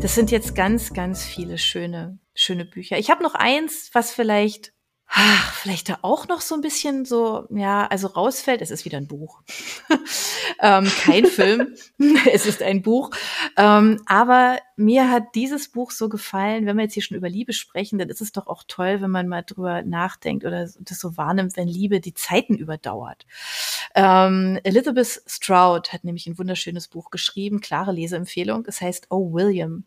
Das 0.00 0.14
sind 0.14 0.30
jetzt 0.30 0.54
ganz, 0.54 0.92
ganz 0.92 1.24
viele 1.24 1.58
schöne, 1.58 2.18
schöne 2.34 2.64
Bücher. 2.64 2.98
Ich 2.98 3.10
habe 3.10 3.22
noch 3.22 3.34
eins, 3.34 3.90
was 3.94 4.12
vielleicht 4.12 4.74
ach, 5.06 5.54
vielleicht 5.54 5.88
da 5.88 5.98
auch 6.02 6.28
noch 6.28 6.40
so 6.40 6.54
ein 6.54 6.60
bisschen 6.60 7.04
so, 7.04 7.46
ja, 7.50 7.86
also 7.86 8.08
rausfällt, 8.08 8.60
es 8.62 8.70
ist 8.70 8.84
wieder 8.84 8.98
ein 8.98 9.06
Buch. 9.06 9.42
ähm, 10.60 10.90
kein 11.02 11.26
Film, 11.26 11.74
es 12.32 12.46
ist 12.46 12.62
ein 12.62 12.82
Buch. 12.82 13.10
Ähm, 13.56 14.02
aber 14.06 14.58
mir 14.76 15.10
hat 15.10 15.34
dieses 15.34 15.70
Buch 15.70 15.90
so 15.90 16.08
gefallen, 16.08 16.66
wenn 16.66 16.76
wir 16.76 16.84
jetzt 16.84 16.94
hier 16.94 17.02
schon 17.02 17.16
über 17.16 17.28
Liebe 17.28 17.52
sprechen, 17.52 17.98
dann 17.98 18.08
ist 18.08 18.20
es 18.20 18.32
doch 18.32 18.46
auch 18.46 18.64
toll, 18.66 19.00
wenn 19.00 19.10
man 19.10 19.28
mal 19.28 19.42
drüber 19.42 19.82
nachdenkt 19.82 20.44
oder 20.44 20.68
das 20.80 20.98
so 20.98 21.16
wahrnimmt, 21.16 21.56
wenn 21.56 21.68
Liebe 21.68 22.00
die 22.00 22.14
Zeiten 22.14 22.54
überdauert. 22.56 23.26
Ähm, 23.94 24.58
Elizabeth 24.64 25.22
Stroud 25.26 25.92
hat 25.92 26.04
nämlich 26.04 26.26
ein 26.26 26.38
wunderschönes 26.38 26.88
Buch 26.88 27.10
geschrieben, 27.10 27.60
klare 27.60 27.92
Leseempfehlung. 27.92 28.64
Es 28.66 28.80
heißt 28.80 29.06
Oh 29.10 29.32
William. 29.32 29.84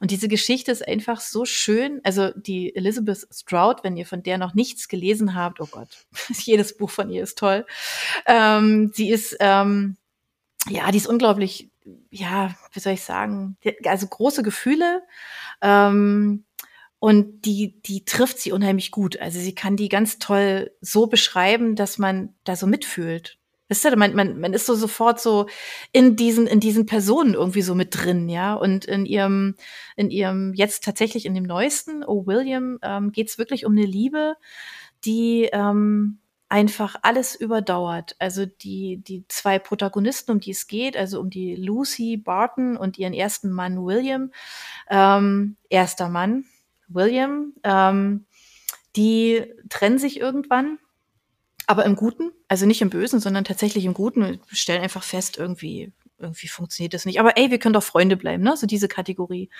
Und 0.00 0.10
diese 0.10 0.28
Geschichte 0.28 0.72
ist 0.72 0.86
einfach 0.86 1.20
so 1.20 1.44
schön. 1.44 2.00
Also 2.04 2.30
die 2.36 2.74
Elizabeth 2.76 3.26
Stroud, 3.32 3.84
wenn 3.84 3.96
ihr 3.96 4.06
von 4.06 4.22
der 4.22 4.38
noch 4.38 4.54
nichts 4.54 4.88
gelesen 4.88 5.34
habt, 5.34 5.60
oh 5.60 5.68
Gott, 5.70 6.06
jedes 6.30 6.76
Buch 6.76 6.90
von 6.90 7.10
ihr 7.10 7.22
ist 7.22 7.38
toll. 7.38 7.64
Ähm, 8.26 8.90
sie 8.94 9.10
ist 9.10 9.36
ähm, 9.40 9.96
ja, 10.68 10.90
die 10.90 10.98
ist 10.98 11.06
unglaublich, 11.06 11.70
ja, 12.10 12.54
wie 12.72 12.80
soll 12.80 12.94
ich 12.94 13.02
sagen, 13.02 13.56
also 13.84 14.06
große 14.06 14.42
Gefühle. 14.42 15.02
Ähm, 15.62 16.44
und 16.98 17.42
die, 17.44 17.80
die 17.82 18.04
trifft 18.04 18.38
sie 18.38 18.52
unheimlich 18.52 18.90
gut. 18.90 19.20
Also 19.20 19.38
sie 19.38 19.54
kann 19.54 19.76
die 19.76 19.88
ganz 19.88 20.18
toll 20.18 20.72
so 20.80 21.06
beschreiben, 21.06 21.76
dass 21.76 21.98
man 21.98 22.34
da 22.44 22.56
so 22.56 22.66
mitfühlt. 22.66 23.38
Wisst 23.68 23.84
ihr, 23.84 23.96
man, 23.96 24.14
man, 24.14 24.40
man 24.40 24.52
ist 24.54 24.66
so 24.66 24.74
sofort 24.74 25.20
so 25.20 25.46
in 25.92 26.14
diesen, 26.14 26.46
in 26.46 26.60
diesen 26.60 26.86
Personen 26.86 27.34
irgendwie 27.34 27.62
so 27.62 27.74
mit 27.74 27.88
drin, 27.92 28.28
ja. 28.28 28.54
Und 28.54 28.84
in 28.84 29.06
ihrem, 29.06 29.56
in 29.96 30.10
ihrem, 30.10 30.54
jetzt 30.54 30.84
tatsächlich 30.84 31.26
in 31.26 31.34
dem 31.34 31.44
neuesten, 31.44 32.04
Oh 32.04 32.26
William, 32.26 32.78
ähm, 32.82 33.10
geht 33.10 33.28
es 33.28 33.38
wirklich 33.38 33.66
um 33.66 33.72
eine 33.72 33.86
Liebe, 33.86 34.36
die 35.04 35.48
ähm, 35.52 36.18
einfach 36.48 36.96
alles 37.02 37.34
überdauert. 37.34 38.16
Also 38.18 38.46
die, 38.46 38.98
die 38.98 39.24
zwei 39.28 39.58
Protagonisten, 39.58 40.32
um 40.32 40.40
die 40.40 40.52
es 40.52 40.66
geht, 40.66 40.96
also 40.96 41.20
um 41.20 41.30
die 41.30 41.56
Lucy 41.56 42.16
Barton 42.16 42.76
und 42.76 42.98
ihren 42.98 43.14
ersten 43.14 43.50
Mann 43.50 43.84
William, 43.84 44.30
ähm, 44.88 45.56
erster 45.68 46.08
Mann 46.08 46.44
William, 46.88 47.52
ähm, 47.64 48.26
die 48.94 49.44
trennen 49.68 49.98
sich 49.98 50.20
irgendwann, 50.20 50.78
aber 51.66 51.84
im 51.84 51.96
Guten, 51.96 52.30
also 52.48 52.64
nicht 52.64 52.80
im 52.80 52.90
Bösen, 52.90 53.20
sondern 53.20 53.44
tatsächlich 53.44 53.84
im 53.84 53.94
Guten. 53.94 54.40
Stellen 54.52 54.82
einfach 54.82 55.02
fest, 55.02 55.36
irgendwie 55.36 55.92
irgendwie 56.18 56.48
funktioniert 56.48 56.94
das 56.94 57.04
nicht. 57.04 57.20
Aber 57.20 57.36
ey, 57.36 57.50
wir 57.50 57.58
können 57.58 57.74
doch 57.74 57.82
Freunde 57.82 58.16
bleiben, 58.16 58.42
ne? 58.42 58.56
So 58.56 58.66
diese 58.66 58.88
Kategorie. 58.88 59.50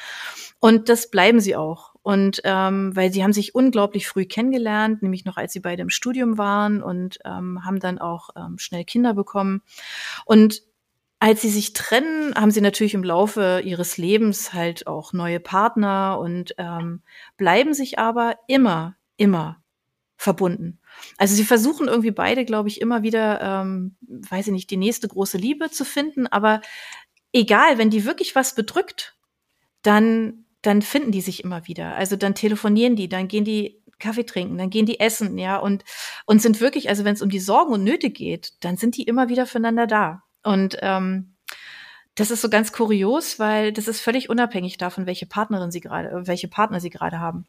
Und 0.58 0.88
das 0.88 1.10
bleiben 1.10 1.40
sie 1.40 1.56
auch. 1.56 1.95
Und 2.06 2.40
ähm, 2.44 2.94
weil 2.94 3.12
sie 3.12 3.24
haben 3.24 3.32
sich 3.32 3.56
unglaublich 3.56 4.06
früh 4.06 4.26
kennengelernt, 4.26 5.02
nämlich 5.02 5.24
noch 5.24 5.36
als 5.36 5.52
sie 5.52 5.58
beide 5.58 5.82
im 5.82 5.90
Studium 5.90 6.38
waren 6.38 6.80
und 6.80 7.18
ähm, 7.24 7.64
haben 7.64 7.80
dann 7.80 7.98
auch 7.98 8.30
ähm, 8.36 8.58
schnell 8.58 8.84
Kinder 8.84 9.12
bekommen. 9.12 9.62
Und 10.24 10.62
als 11.18 11.42
sie 11.42 11.48
sich 11.48 11.72
trennen, 11.72 12.32
haben 12.36 12.52
sie 12.52 12.60
natürlich 12.60 12.94
im 12.94 13.02
Laufe 13.02 13.60
ihres 13.64 13.96
Lebens 13.96 14.52
halt 14.52 14.86
auch 14.86 15.14
neue 15.14 15.40
Partner 15.40 16.20
und 16.20 16.54
ähm, 16.58 17.02
bleiben 17.38 17.74
sich 17.74 17.98
aber 17.98 18.36
immer, 18.46 18.94
immer 19.16 19.60
verbunden. 20.16 20.78
Also 21.18 21.34
sie 21.34 21.44
versuchen 21.44 21.88
irgendwie 21.88 22.12
beide, 22.12 22.44
glaube 22.44 22.68
ich, 22.68 22.80
immer 22.80 23.02
wieder, 23.02 23.40
ähm, 23.40 23.96
weiß 24.02 24.46
ich 24.46 24.52
nicht, 24.52 24.70
die 24.70 24.76
nächste 24.76 25.08
große 25.08 25.38
Liebe 25.38 25.70
zu 25.70 25.84
finden. 25.84 26.28
Aber 26.28 26.60
egal, 27.32 27.78
wenn 27.78 27.90
die 27.90 28.04
wirklich 28.04 28.36
was 28.36 28.54
bedrückt, 28.54 29.16
dann 29.82 30.45
dann 30.66 30.82
finden 30.82 31.12
die 31.12 31.20
sich 31.20 31.44
immer 31.44 31.66
wieder. 31.66 31.94
Also 31.94 32.16
dann 32.16 32.34
telefonieren 32.34 32.96
die, 32.96 33.08
dann 33.08 33.28
gehen 33.28 33.44
die 33.44 33.82
Kaffee 33.98 34.26
trinken, 34.26 34.58
dann 34.58 34.70
gehen 34.70 34.84
die 34.84 35.00
essen, 35.00 35.38
ja, 35.38 35.56
und, 35.56 35.84
und 36.26 36.42
sind 36.42 36.60
wirklich, 36.60 36.88
also 36.88 37.04
wenn 37.04 37.14
es 37.14 37.22
um 37.22 37.30
die 37.30 37.40
Sorgen 37.40 37.72
und 37.72 37.84
Nöte 37.84 38.10
geht, 38.10 38.52
dann 38.60 38.76
sind 38.76 38.96
die 38.96 39.04
immer 39.04 39.28
wieder 39.28 39.46
füreinander 39.46 39.86
da. 39.86 40.22
Und 40.42 40.76
ähm, 40.82 41.36
das 42.14 42.30
ist 42.30 42.42
so 42.42 42.50
ganz 42.50 42.72
kurios, 42.72 43.38
weil 43.38 43.72
das 43.72 43.88
ist 43.88 44.00
völlig 44.00 44.28
unabhängig 44.28 44.76
davon, 44.76 45.06
welche 45.06 45.26
Partnerin 45.26 45.70
sie 45.70 45.80
gerade, 45.80 46.26
welche 46.26 46.48
Partner 46.48 46.80
sie 46.80 46.90
gerade 46.90 47.20
haben. 47.20 47.46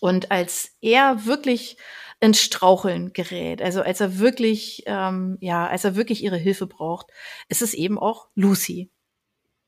Und 0.00 0.30
als 0.30 0.76
er 0.80 1.26
wirklich 1.26 1.76
ins 2.20 2.40
Straucheln 2.40 3.12
gerät, 3.12 3.60
also 3.60 3.82
als 3.82 4.00
er 4.00 4.18
wirklich, 4.18 4.84
ähm, 4.86 5.36
ja, 5.40 5.66
als 5.66 5.84
er 5.84 5.94
wirklich 5.94 6.24
ihre 6.24 6.36
Hilfe 6.36 6.66
braucht, 6.66 7.08
ist 7.48 7.62
es 7.62 7.74
eben 7.74 7.98
auch 7.98 8.28
Lucy, 8.34 8.90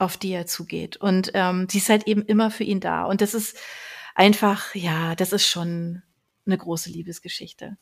auf 0.03 0.17
die 0.17 0.33
er 0.33 0.47
zugeht. 0.47 0.97
Und 0.97 1.31
ähm, 1.35 1.67
sie 1.71 1.79
ist 1.79 1.89
halt 1.89 2.07
eben 2.07 2.23
immer 2.23 2.51
für 2.51 2.65
ihn 2.65 2.81
da. 2.81 3.05
Und 3.05 3.21
das 3.21 3.35
ist 3.35 3.57
einfach, 4.15 4.75
ja, 4.75 5.15
das 5.15 5.33
ist 5.33 5.47
schon 5.47 6.03
eine 6.45 6.59
große 6.59 6.91
Liebesgeschichte 6.91 7.77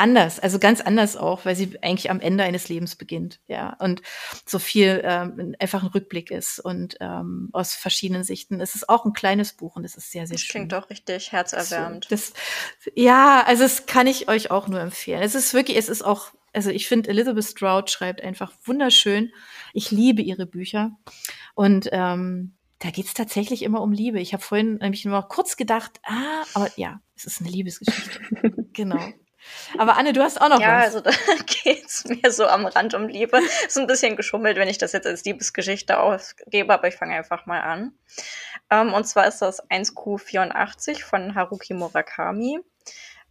anders, 0.00 0.40
also 0.40 0.58
ganz 0.58 0.80
anders 0.80 1.16
auch, 1.16 1.44
weil 1.44 1.54
sie 1.54 1.78
eigentlich 1.82 2.10
am 2.10 2.20
Ende 2.20 2.42
eines 2.42 2.68
Lebens 2.68 2.96
beginnt, 2.96 3.38
ja, 3.46 3.76
und 3.78 4.00
so 4.46 4.58
viel 4.58 5.02
ähm, 5.04 5.54
einfach 5.58 5.82
ein 5.82 5.90
Rückblick 5.90 6.30
ist 6.30 6.58
und 6.58 6.96
ähm, 7.00 7.50
aus 7.52 7.74
verschiedenen 7.74 8.24
Sichten. 8.24 8.60
Es 8.60 8.74
ist 8.74 8.88
auch 8.88 9.04
ein 9.04 9.12
kleines 9.12 9.52
Buch 9.52 9.76
und 9.76 9.84
es 9.84 9.96
ist 9.96 10.10
sehr, 10.10 10.26
sehr 10.26 10.36
das 10.36 10.42
schön. 10.42 10.68
Klingt 10.68 10.72
doch 10.72 10.88
richtig 10.88 11.32
herzerwärmend. 11.32 12.10
Das, 12.10 12.32
ja, 12.94 13.44
also 13.46 13.64
es 13.64 13.84
kann 13.84 14.06
ich 14.06 14.28
euch 14.28 14.50
auch 14.50 14.68
nur 14.68 14.80
empfehlen. 14.80 15.22
Es 15.22 15.34
ist 15.34 15.52
wirklich, 15.52 15.76
es 15.76 15.90
ist 15.90 16.02
auch 16.02 16.32
Also 16.52 16.70
ich 16.70 16.88
finde, 16.88 17.10
Elizabeth 17.10 17.44
Stroud 17.44 17.90
schreibt 17.90 18.22
einfach 18.22 18.52
wunderschön. 18.64 19.32
Ich 19.72 19.90
liebe 19.90 20.22
ihre 20.22 20.46
Bücher. 20.46 20.92
Und 21.54 21.88
ähm, 21.92 22.54
da 22.80 22.90
geht's 22.90 23.14
tatsächlich 23.14 23.62
immer 23.62 23.82
um 23.82 23.92
Liebe. 23.92 24.20
Ich 24.20 24.32
habe 24.32 24.42
vorhin 24.42 24.76
nämlich 24.76 25.04
nur 25.04 25.22
kurz 25.28 25.56
gedacht, 25.56 26.00
ah, 26.04 26.44
aber 26.54 26.70
ja, 26.76 27.00
es 27.14 27.24
ist 27.24 27.40
eine 27.40 27.50
Liebesgeschichte. 27.50 28.20
genau. 28.72 29.12
Aber 29.78 29.96
Anne, 29.96 30.12
du 30.12 30.22
hast 30.22 30.40
auch 30.40 30.48
noch 30.48 30.60
ja, 30.60 30.78
was. 30.78 30.94
Ja, 30.94 31.00
also 31.00 31.00
da 31.00 31.10
geht's 31.62 32.04
mir 32.04 32.30
so 32.30 32.46
am 32.46 32.66
Rand 32.66 32.94
um 32.94 33.08
Liebe. 33.08 33.38
Ist 33.66 33.78
ein 33.78 33.86
bisschen 33.86 34.16
geschummelt, 34.16 34.56
wenn 34.56 34.68
ich 34.68 34.78
das 34.78 34.92
jetzt 34.92 35.06
als 35.06 35.24
Liebesgeschichte 35.24 35.98
ausgebe, 35.98 36.72
aber 36.72 36.88
ich 36.88 36.96
fange 36.96 37.14
einfach 37.14 37.46
mal 37.46 37.60
an. 37.60 37.92
Ähm, 38.70 38.92
und 38.92 39.06
zwar 39.06 39.26
ist 39.26 39.38
das 39.38 39.62
1Q84 39.68 41.02
von 41.02 41.34
Haruki 41.34 41.74
Murakami. 41.74 42.60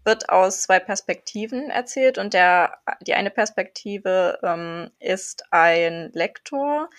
Wird 0.06 0.30
aus 0.30 0.64
zwei 0.64 0.80
Perspektiven 0.80 1.70
erzählt 1.70 2.18
und 2.18 2.34
der, 2.34 2.80
die 3.02 3.14
eine 3.14 3.30
Perspektive 3.30 4.40
ähm, 4.44 4.92
ist 5.00 5.44
ein 5.52 6.12
Lektor, 6.14 6.90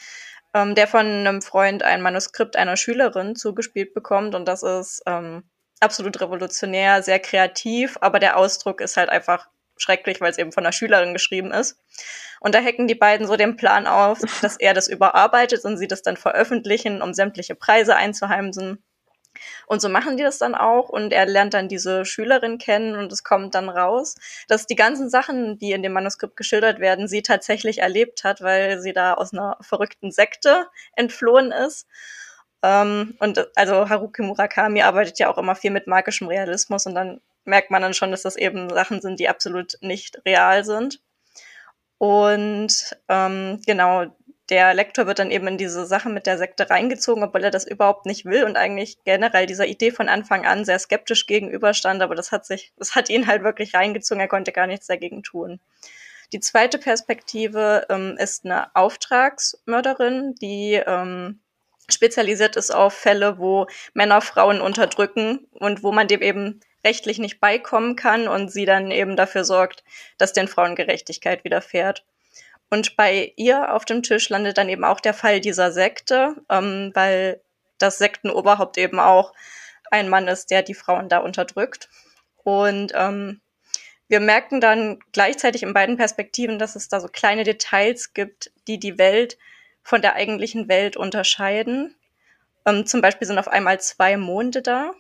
ähm, 0.55 0.75
der 0.75 0.87
von 0.87 1.07
einem 1.07 1.43
Freund 1.43 1.83
ein 1.83 2.03
Manuskript 2.03 2.57
einer 2.57 2.77
Schülerin 2.77 3.37
zugespielt 3.37 3.95
bekommt 3.95 4.35
und 4.35 4.47
das 4.47 4.63
ist 4.63 5.03
ähm, 5.07 5.45
absolut 5.81 6.21
revolutionär, 6.21 7.03
sehr 7.03 7.19
kreativ, 7.19 7.97
aber 8.01 8.19
der 8.19 8.37
Ausdruck 8.37 8.81
ist 8.81 8.97
halt 8.97 9.09
einfach 9.09 9.49
schrecklich, 9.81 10.21
weil 10.21 10.31
es 10.31 10.39
eben 10.39 10.53
von 10.53 10.65
einer 10.65 10.73
Schülerin 10.73 11.15
geschrieben 11.15 11.53
ist. 11.53 11.79
Und 12.41 12.55
da 12.55 12.63
hacken 12.63 12.87
die 12.87 12.95
beiden 12.95 13.27
so 13.27 13.37
den 13.37 13.57
Plan 13.57 13.87
auf, 13.87 14.21
dass 14.43 14.57
er 14.57 14.75
das 14.75 14.89
überarbeitet 14.89 15.65
und 15.65 15.79
sie 15.79 15.89
das 15.89 16.03
dann 16.03 16.17
veröffentlichen, 16.17 17.03
um 17.03 17.15
sämtliche 17.15 17.55
Preise 17.55 17.97
einzuheimsen. 17.97 18.83
Und 19.67 19.81
so 19.81 19.89
machen 19.89 20.17
die 20.17 20.23
das 20.23 20.39
dann 20.39 20.55
auch 20.55 20.89
und 20.89 21.13
er 21.13 21.27
lernt 21.27 21.55
dann 21.55 21.69
diese 21.69 22.05
Schülerin 22.05 22.59
kennen 22.59 22.97
und 22.97 23.13
es 23.13 23.25
kommt 23.25 23.55
dann 23.55 23.69
raus, 23.69 24.17
dass 24.49 24.67
die 24.67 24.77
ganzen 24.77 25.11
Sachen, 25.11 25.59
die 25.59 25.73
in 25.73 25.83
dem 25.83 25.93
Manuskript 25.93 26.37
geschildert 26.37 26.81
werden, 26.81 27.09
sie 27.09 27.23
tatsächlich 27.23 27.79
erlebt 27.79 28.25
hat, 28.25 28.41
weil 28.41 28.81
sie 28.81 28.93
da 28.93 29.15
aus 29.15 29.33
einer 29.33 29.57
verrückten 29.61 30.11
Sekte 30.11 30.67
entflohen 30.97 31.53
ist 31.53 31.87
ähm, 32.63 33.15
und 33.21 33.49
also 33.57 33.89
Haruki 33.89 34.23
Murakami 34.23 34.83
arbeitet 34.83 35.19
ja 35.19 35.31
auch 35.31 35.39
immer 35.39 35.55
viel 35.55 35.71
mit 35.71 35.87
magischem 35.87 36.29
Realismus 36.29 36.87
und 36.87 36.95
dann 36.95 37.21
merkt 37.45 37.71
man 37.71 37.83
dann 37.83 37.95
schon, 37.95 38.11
dass 38.11 38.23
das 38.23 38.37
eben 38.37 38.69
Sachen 38.71 39.01
sind, 39.01 39.19
die 39.19 39.29
absolut 39.29 39.79
nicht 39.81 40.21
real 40.27 40.65
sind. 40.65 41.01
Und 41.99 42.97
ähm, 43.09 43.61
genau, 43.67 44.07
der 44.51 44.75
Lektor 44.75 45.07
wird 45.07 45.21
dann 45.21 45.31
eben 45.31 45.47
in 45.47 45.59
diese 45.59 45.87
Sache 45.87 46.09
mit 46.09 46.27
der 46.27 46.37
Sekte 46.37 46.69
reingezogen, 46.69 47.23
obwohl 47.23 47.45
er 47.45 47.51
das 47.51 47.67
überhaupt 47.67 48.05
nicht 48.05 48.25
will 48.25 48.45
und 48.45 48.57
eigentlich 48.57 48.99
generell 49.05 49.47
dieser 49.47 49.67
Idee 49.67 49.93
von 49.93 50.09
Anfang 50.09 50.45
an 50.45 50.65
sehr 50.65 50.79
skeptisch 50.79 51.27
gegenüberstand, 51.27 52.03
aber 52.03 52.15
das 52.15 52.33
hat 52.33 52.45
sich, 52.45 52.73
das 52.77 52.95
hat 52.95 53.09
ihn 53.09 53.27
halt 53.27 53.45
wirklich 53.45 53.75
reingezogen, 53.75 54.21
er 54.21 54.29
konnte 54.29 54.53
gar 54.53 54.67
nichts 54.67 54.87
dagegen 54.87 55.23
tun. 55.23 55.61
Die 56.33 56.41
zweite 56.41 56.79
Perspektive 56.79 57.87
ähm, 57.89 58.17
ist 58.19 58.45
eine 58.45 58.75
Auftragsmörderin, 58.75 60.35
die 60.41 60.75
ähm, 60.75 61.41
spezialisiert 61.89 62.57
ist 62.57 62.73
auf 62.73 62.95
Fälle, 62.95 63.39
wo 63.39 63.67
Männer 63.95 64.21
Frauen 64.21 64.61
unterdrücken 64.61 65.47
und 65.53 65.83
wo 65.83 65.93
man 65.93 66.07
dem 66.09 66.23
eben 66.23 66.61
rechtlich 66.85 67.19
nicht 67.19 67.41
beikommen 67.41 67.97
kann 67.97 68.29
und 68.29 68.51
sie 68.51 68.65
dann 68.65 68.91
eben 68.91 69.17
dafür 69.17 69.45
sorgt, 69.45 69.85
dass 70.19 70.33
den 70.33 70.49
Frauen 70.49 70.77
Gerechtigkeit 70.77 71.45
widerfährt. 71.45 72.05
Und 72.71 72.97
bei 72.97 73.33
ihr 73.37 73.75
auf 73.75 73.85
dem 73.85 74.03
Tisch 74.03 74.29
landet 74.29 74.57
dann 74.57 74.69
eben 74.69 74.85
auch 74.85 75.01
der 75.01 75.15
Fall 75.15 75.41
dieser 75.41 75.73
Sekte, 75.73 76.37
ähm, 76.49 76.93
weil 76.95 77.41
das 77.79 77.99
Sektenoberhaupt 77.99 78.79
eben 78.79 79.01
auch 79.01 79.35
ein 79.91 80.09
Mann 80.09 80.29
ist, 80.29 80.51
der 80.51 80.63
die 80.63 80.75
Frauen 80.75 81.09
da 81.09 81.19
unterdrückt. 81.19 81.89
Und 82.45 82.93
ähm, 82.95 83.41
wir 84.09 84.21
merken 84.21 84.61
dann 84.61 84.99
gleichzeitig 85.13 85.63
in 85.63 85.75
beiden 85.75 85.97
Perspektiven, 85.97 86.59
dass 86.59 86.77
es 86.77 86.89
da 86.89 87.01
so 87.01 87.09
kleine 87.09 87.45
Details 87.45 88.13
gibt, 88.15 88.53
die 88.67 88.79
die 88.79 88.99
Welt 88.99 89.37
von 89.83 90.03
der 90.03 90.15
eigentlichen 90.15 90.69
Welt 90.69 90.97
unterscheiden. 90.97 91.97
Ähm, 92.67 92.87
zum 92.87 93.01
Beispiel 93.01 93.27
sind 93.27 93.39
auf 93.39 93.49
einmal 93.49 93.81
zwei 93.81 94.17
Monde 94.17 94.63
da, 94.63 94.93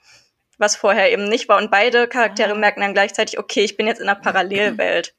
was 0.58 0.76
vorher 0.76 1.12
eben 1.12 1.28
nicht 1.28 1.48
war. 1.48 1.58
Und 1.58 1.70
beide 1.70 2.08
Charaktere 2.08 2.52
ah. 2.52 2.56
merken 2.56 2.80
dann 2.80 2.94
gleichzeitig, 2.94 3.38
okay, 3.38 3.62
ich 3.62 3.76
bin 3.76 3.86
jetzt 3.86 4.00
in 4.00 4.08
einer 4.08 4.20
Parallelwelt. 4.20 5.14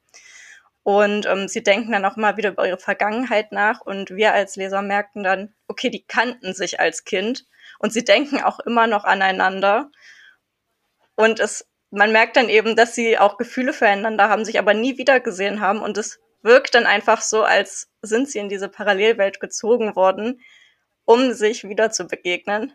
Und 0.84 1.28
ähm, 1.28 1.48
sie 1.48 1.62
denken 1.62 1.92
dann 1.92 2.06
auch 2.06 2.16
mal 2.16 2.38
wieder 2.38 2.50
über 2.50 2.68
ihre 2.68 2.78
Vergangenheit 2.78 3.52
nach. 3.52 3.82
Und 3.82 4.12
wir 4.12 4.34
als 4.34 4.56
Leser 4.56 4.82
merken 4.82 5.24
dann, 5.24 5.54
okay, 5.68 5.90
die 5.90 6.04
kannten 6.04 6.54
sich 6.54 6.80
als 6.80 7.04
Kind. 7.04 7.46
Und 7.80 7.94
sie 7.94 8.04
denken 8.04 8.42
auch 8.42 8.60
immer 8.60 8.88
noch 8.88 9.04
aneinander. 9.04 9.92
Und 11.16 11.40
es, 11.40 11.68
man 11.92 12.12
merkt 12.12 12.36
dann 12.36 12.50
eben, 12.50 12.76
dass 12.76 12.96
sie 12.96 13.18
auch 13.18 13.38
Gefühle 13.38 13.74
füreinander 13.74 14.30
haben, 14.30 14.46
sich 14.46 14.58
aber 14.58 14.74
nie 14.74 14.98
wiedergesehen 14.98 15.62
haben. 15.62 15.82
Und 15.82 15.98
es 15.98 16.20
wirkt 16.42 16.74
dann 16.74 16.88
einfach 16.88 17.22
so, 17.22 17.44
als 17.44 17.90
sind 18.02 18.30
sie 18.30 18.40
in 18.40 18.50
diese 18.50 18.70
Parallelwelt 18.70 19.40
gezogen 19.40 19.96
worden, 19.96 20.42
um 21.06 21.34
sich 21.34 21.64
wieder 21.64 21.92
zu 21.92 22.08
begegnen. 22.08 22.74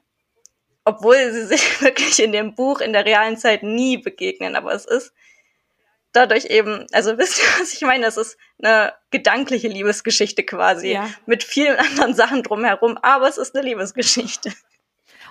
Obwohl 0.85 1.33
sie 1.33 1.47
sich 1.47 1.81
wirklich 1.81 2.23
in 2.23 2.31
dem 2.31 2.55
Buch 2.55 2.81
in 2.81 2.93
der 2.93 3.05
realen 3.05 3.37
Zeit 3.37 3.65
nie 3.65 3.97
begegnen. 3.97 4.55
Aber 4.55 4.73
es 4.73 4.85
ist 4.85 5.13
dadurch 6.17 6.47
eben, 6.47 6.87
also 6.93 7.19
wisst 7.19 7.39
ihr, 7.39 7.61
was 7.61 7.73
ich 7.73 7.83
meine? 7.83 8.07
Es 8.07 8.17
ist 8.17 8.37
eine 8.63 8.93
gedankliche 9.11 9.69
Liebesgeschichte 9.69 10.45
quasi. 10.45 10.93
Ja. 10.93 11.09
Mit 11.27 11.45
vielen 11.45 11.77
anderen 11.91 12.15
Sachen 12.15 12.43
drumherum, 12.43 12.99
aber 13.03 13.29
es 13.29 13.39
ist 13.39 13.55
eine 13.55 13.67
Liebesgeschichte. 13.67 14.53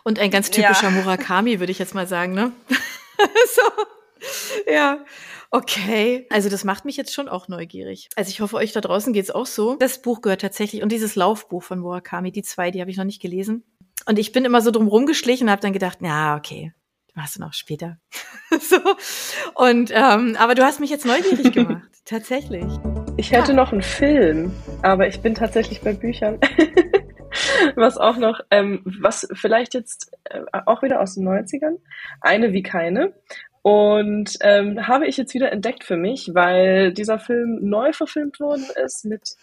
Und 0.04 0.20
ein 0.20 0.30
ganz 0.30 0.52
typischer 0.52 0.84
ja. 0.84 0.90
Murakami, 0.92 1.60
würde 1.60 1.72
ich 1.72 1.80
jetzt 1.80 1.96
mal 1.96 2.08
sagen, 2.08 2.34
ne? 2.34 2.52
so. 3.56 4.72
Ja. 4.72 5.04
Okay, 5.52 6.28
also 6.30 6.50
das 6.50 6.64
macht 6.64 6.86
mich 6.86 6.98
jetzt 6.98 7.14
schon 7.14 7.30
auch 7.30 7.48
neugierig. 7.48 8.10
Also 8.16 8.30
ich 8.30 8.42
hoffe, 8.42 8.58
euch 8.58 8.72
da 8.72 8.82
draußen 8.82 9.14
geht's 9.14 9.32
auch 9.32 9.46
so. 9.46 9.76
Das 9.78 10.02
Buch 10.02 10.22
gehört 10.22 10.42
tatsächlich 10.42 10.84
und 10.84 10.92
dieses 10.92 11.16
Laufbuch 11.16 11.64
von 11.64 11.80
Murakami, 11.80 12.32
die 12.32 12.44
zwei, 12.44 12.72
die 12.72 12.82
habe 12.82 12.92
ich 12.92 12.98
noch 12.98 13.06
nicht 13.06 13.22
gelesen. 13.22 13.64
Und 14.06 14.20
ich 14.20 14.32
bin 14.32 14.46
immer 14.46 14.62
so 14.62 14.70
drum 14.70 14.88
rumgeschlichen 14.88 15.48
und 15.48 15.52
habe 15.52 15.62
dann 15.62 15.74
gedacht, 15.74 16.00
ja, 16.02 16.36
okay, 16.36 16.74
machst 17.16 17.38
du 17.38 17.42
noch 17.42 17.54
später. 17.54 17.98
so. 18.60 18.78
Und 19.56 19.92
ähm, 19.94 20.36
aber 20.38 20.56
du 20.56 20.64
hast 20.64 20.80
mich 20.80 20.90
jetzt 20.90 21.06
neugierig 21.06 21.54
gemacht, 21.54 21.90
tatsächlich. 22.06 22.66
Ich 23.18 23.32
hätte 23.32 23.52
ja. 23.52 23.56
noch 23.56 23.72
einen 23.72 23.82
Film, 23.82 24.54
aber 24.84 25.08
ich 25.08 25.22
bin 25.22 25.34
tatsächlich 25.34 25.82
bei 25.82 25.94
Büchern. 25.94 26.40
was 27.76 27.98
auch 27.98 28.18
noch, 28.18 28.42
ähm, 28.52 28.82
was 28.86 29.28
vielleicht 29.34 29.74
jetzt 29.74 30.12
äh, 30.26 30.42
auch 30.66 30.84
wieder 30.84 31.02
aus 31.02 31.16
den 31.16 31.28
90ern, 31.28 31.78
eine 32.22 32.54
wie 32.54 32.64
keine. 32.64 33.14
Und 33.62 34.38
ähm, 34.42 34.88
habe 34.88 35.08
ich 35.08 35.18
jetzt 35.18 35.34
wieder 35.34 35.52
entdeckt 35.52 35.84
für 35.84 35.98
mich, 35.98 36.32
weil 36.34 36.94
dieser 36.94 37.18
Film 37.18 37.60
neu 37.62 37.94
verfilmt 37.94 38.40
worden 38.40 38.66
ist 38.84 39.06
mit 39.06 39.36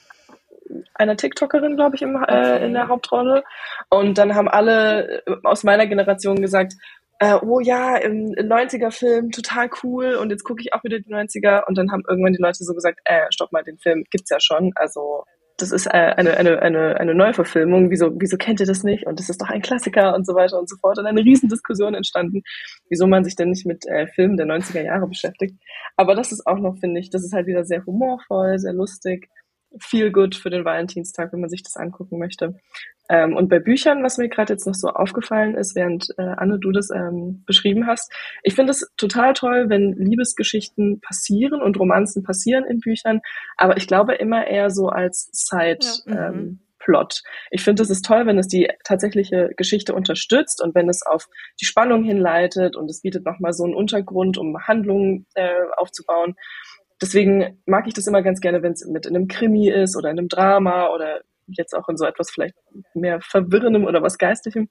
einer 0.94 1.16
TikTokerin, 1.16 1.76
glaube 1.76 1.96
ich, 1.96 2.02
im, 2.02 2.22
äh, 2.22 2.64
in 2.64 2.72
der 2.72 2.88
Hauptrolle. 2.88 3.44
Und 3.88 4.18
dann 4.18 4.34
haben 4.34 4.48
alle 4.48 5.22
aus 5.42 5.64
meiner 5.64 5.86
Generation 5.86 6.40
gesagt, 6.40 6.74
äh, 7.22 7.38
oh 7.40 7.60
ja, 7.60 7.96
im 7.98 8.32
90er-Film, 8.34 9.30
total 9.30 9.70
cool. 9.84 10.14
Und 10.14 10.30
jetzt 10.30 10.42
gucke 10.42 10.60
ich 10.60 10.74
auch 10.74 10.82
wieder 10.82 10.98
die 10.98 11.14
90er. 11.14 11.62
Und 11.68 11.78
dann 11.78 11.92
haben 11.92 12.02
irgendwann 12.08 12.32
die 12.32 12.42
Leute 12.42 12.64
so 12.64 12.74
gesagt, 12.74 12.98
äh, 13.04 13.26
stopp 13.30 13.52
mal, 13.52 13.62
den 13.62 13.78
Film 13.78 14.02
gibt's 14.10 14.30
ja 14.30 14.40
schon. 14.40 14.72
Also 14.74 15.22
das 15.56 15.70
ist 15.70 15.86
äh, 15.86 15.90
eine, 15.90 16.36
eine, 16.36 16.60
eine, 16.60 16.98
eine 16.98 17.14
Neuverfilmung, 17.14 17.90
wieso, 17.90 18.10
wieso 18.18 18.36
kennt 18.38 18.58
ihr 18.58 18.66
das 18.66 18.82
nicht? 18.82 19.06
Und 19.06 19.20
das 19.20 19.28
ist 19.28 19.40
doch 19.40 19.50
ein 19.50 19.62
Klassiker 19.62 20.16
und 20.16 20.26
so 20.26 20.34
weiter 20.34 20.58
und 20.58 20.68
so 20.68 20.74
fort. 20.80 20.98
Und 20.98 21.06
eine 21.06 21.20
Riesendiskussion 21.20 21.94
entstanden, 21.94 22.42
wieso 22.88 23.06
man 23.06 23.22
sich 23.22 23.36
denn 23.36 23.50
nicht 23.50 23.66
mit 23.66 23.86
äh, 23.86 24.08
Filmen 24.08 24.36
der 24.36 24.46
90er 24.46 24.82
Jahre 24.82 25.06
beschäftigt. 25.06 25.54
Aber 25.96 26.16
das 26.16 26.32
ist 26.32 26.44
auch 26.48 26.58
noch, 26.58 26.78
finde 26.78 26.98
ich, 26.98 27.10
das 27.10 27.22
ist 27.22 27.34
halt 27.34 27.46
wieder 27.46 27.64
sehr 27.64 27.86
humorvoll, 27.86 28.58
sehr 28.58 28.72
lustig 28.72 29.28
viel 29.80 30.12
gut 30.12 30.34
für 30.34 30.50
den 30.50 30.64
Valentinstag, 30.64 31.32
wenn 31.32 31.40
man 31.40 31.50
sich 31.50 31.62
das 31.62 31.76
angucken 31.76 32.18
möchte. 32.18 32.54
Ähm, 33.08 33.36
und 33.36 33.48
bei 33.48 33.58
Büchern, 33.58 34.02
was 34.02 34.18
mir 34.18 34.28
gerade 34.28 34.52
jetzt 34.52 34.66
noch 34.66 34.74
so 34.74 34.88
aufgefallen 34.88 35.54
ist, 35.54 35.74
während 35.74 36.08
äh, 36.18 36.22
Anne 36.22 36.58
du 36.58 36.72
das 36.72 36.88
ähm, 36.90 37.42
beschrieben 37.46 37.86
hast, 37.86 38.12
ich 38.42 38.54
finde 38.54 38.70
es 38.70 38.90
total 38.96 39.34
toll, 39.34 39.66
wenn 39.68 39.92
Liebesgeschichten 39.92 41.00
passieren 41.00 41.60
und 41.60 41.78
Romanzen 41.78 42.22
passieren 42.22 42.64
in 42.64 42.80
Büchern, 42.80 43.20
aber 43.56 43.76
ich 43.76 43.86
glaube 43.86 44.14
immer 44.14 44.46
eher 44.46 44.70
so 44.70 44.88
als 44.88 45.28
Side. 45.32 45.80
Ja. 46.06 46.30
Mhm. 46.30 46.36
Ähm, 46.36 46.60
Plot. 46.84 47.22
Ich 47.50 47.62
finde, 47.62 47.82
es 47.82 47.90
ist 47.90 48.04
toll, 48.04 48.26
wenn 48.26 48.38
es 48.38 48.48
die 48.48 48.68
tatsächliche 48.84 49.50
Geschichte 49.56 49.94
unterstützt 49.94 50.62
und 50.62 50.74
wenn 50.74 50.88
es 50.88 51.02
auf 51.06 51.28
die 51.60 51.64
Spannung 51.64 52.02
hinleitet 52.02 52.76
und 52.76 52.90
es 52.90 53.02
bietet 53.02 53.24
nochmal 53.24 53.52
so 53.52 53.64
einen 53.64 53.74
Untergrund, 53.74 54.36
um 54.36 54.58
Handlungen 54.66 55.26
äh, 55.34 55.62
aufzubauen. 55.76 56.34
Deswegen 57.02 57.60
mag 57.66 57.88
ich 57.88 57.94
das 57.94 58.06
immer 58.06 58.22
ganz 58.22 58.40
gerne, 58.40 58.62
wenn 58.62 58.72
es 58.72 58.86
mit 58.86 59.06
in 59.06 59.16
einem 59.16 59.26
Krimi 59.26 59.68
ist 59.68 59.96
oder 59.96 60.10
in 60.10 60.18
einem 60.18 60.28
Drama 60.28 60.88
oder 60.94 61.22
jetzt 61.48 61.74
auch 61.74 61.88
in 61.88 61.96
so 61.96 62.06
etwas 62.06 62.30
vielleicht 62.30 62.54
mehr 62.94 63.20
Verwirrendem 63.20 63.84
oder 63.84 64.00
was 64.02 64.18
Geistlichem. 64.18 64.68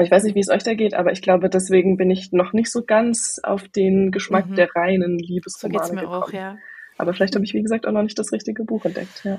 Ich 0.00 0.10
weiß 0.10 0.24
nicht, 0.24 0.34
wie 0.34 0.40
es 0.40 0.48
euch 0.48 0.62
da 0.62 0.74
geht, 0.74 0.94
aber 0.94 1.12
ich 1.12 1.22
glaube, 1.22 1.50
deswegen 1.50 1.96
bin 1.96 2.10
ich 2.10 2.32
noch 2.32 2.52
nicht 2.52 2.70
so 2.70 2.84
ganz 2.84 3.40
auf 3.42 3.68
den 3.68 4.10
Geschmack 4.10 4.48
mhm. 4.48 4.54
der 4.54 4.74
reinen 4.74 5.18
Liebesromane 5.18 5.84
so 5.84 5.90
geht's 5.90 5.92
mir 5.92 6.00
gekommen. 6.02 6.22
Auch, 6.22 6.32
ja. 6.32 6.56
Aber 6.96 7.12
vielleicht 7.12 7.34
habe 7.34 7.44
ich, 7.44 7.52
wie 7.52 7.62
gesagt, 7.62 7.86
auch 7.86 7.92
noch 7.92 8.02
nicht 8.02 8.18
das 8.18 8.32
richtige 8.32 8.64
Buch 8.64 8.84
entdeckt. 8.84 9.22
Ja. 9.24 9.38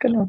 Genau. 0.00 0.28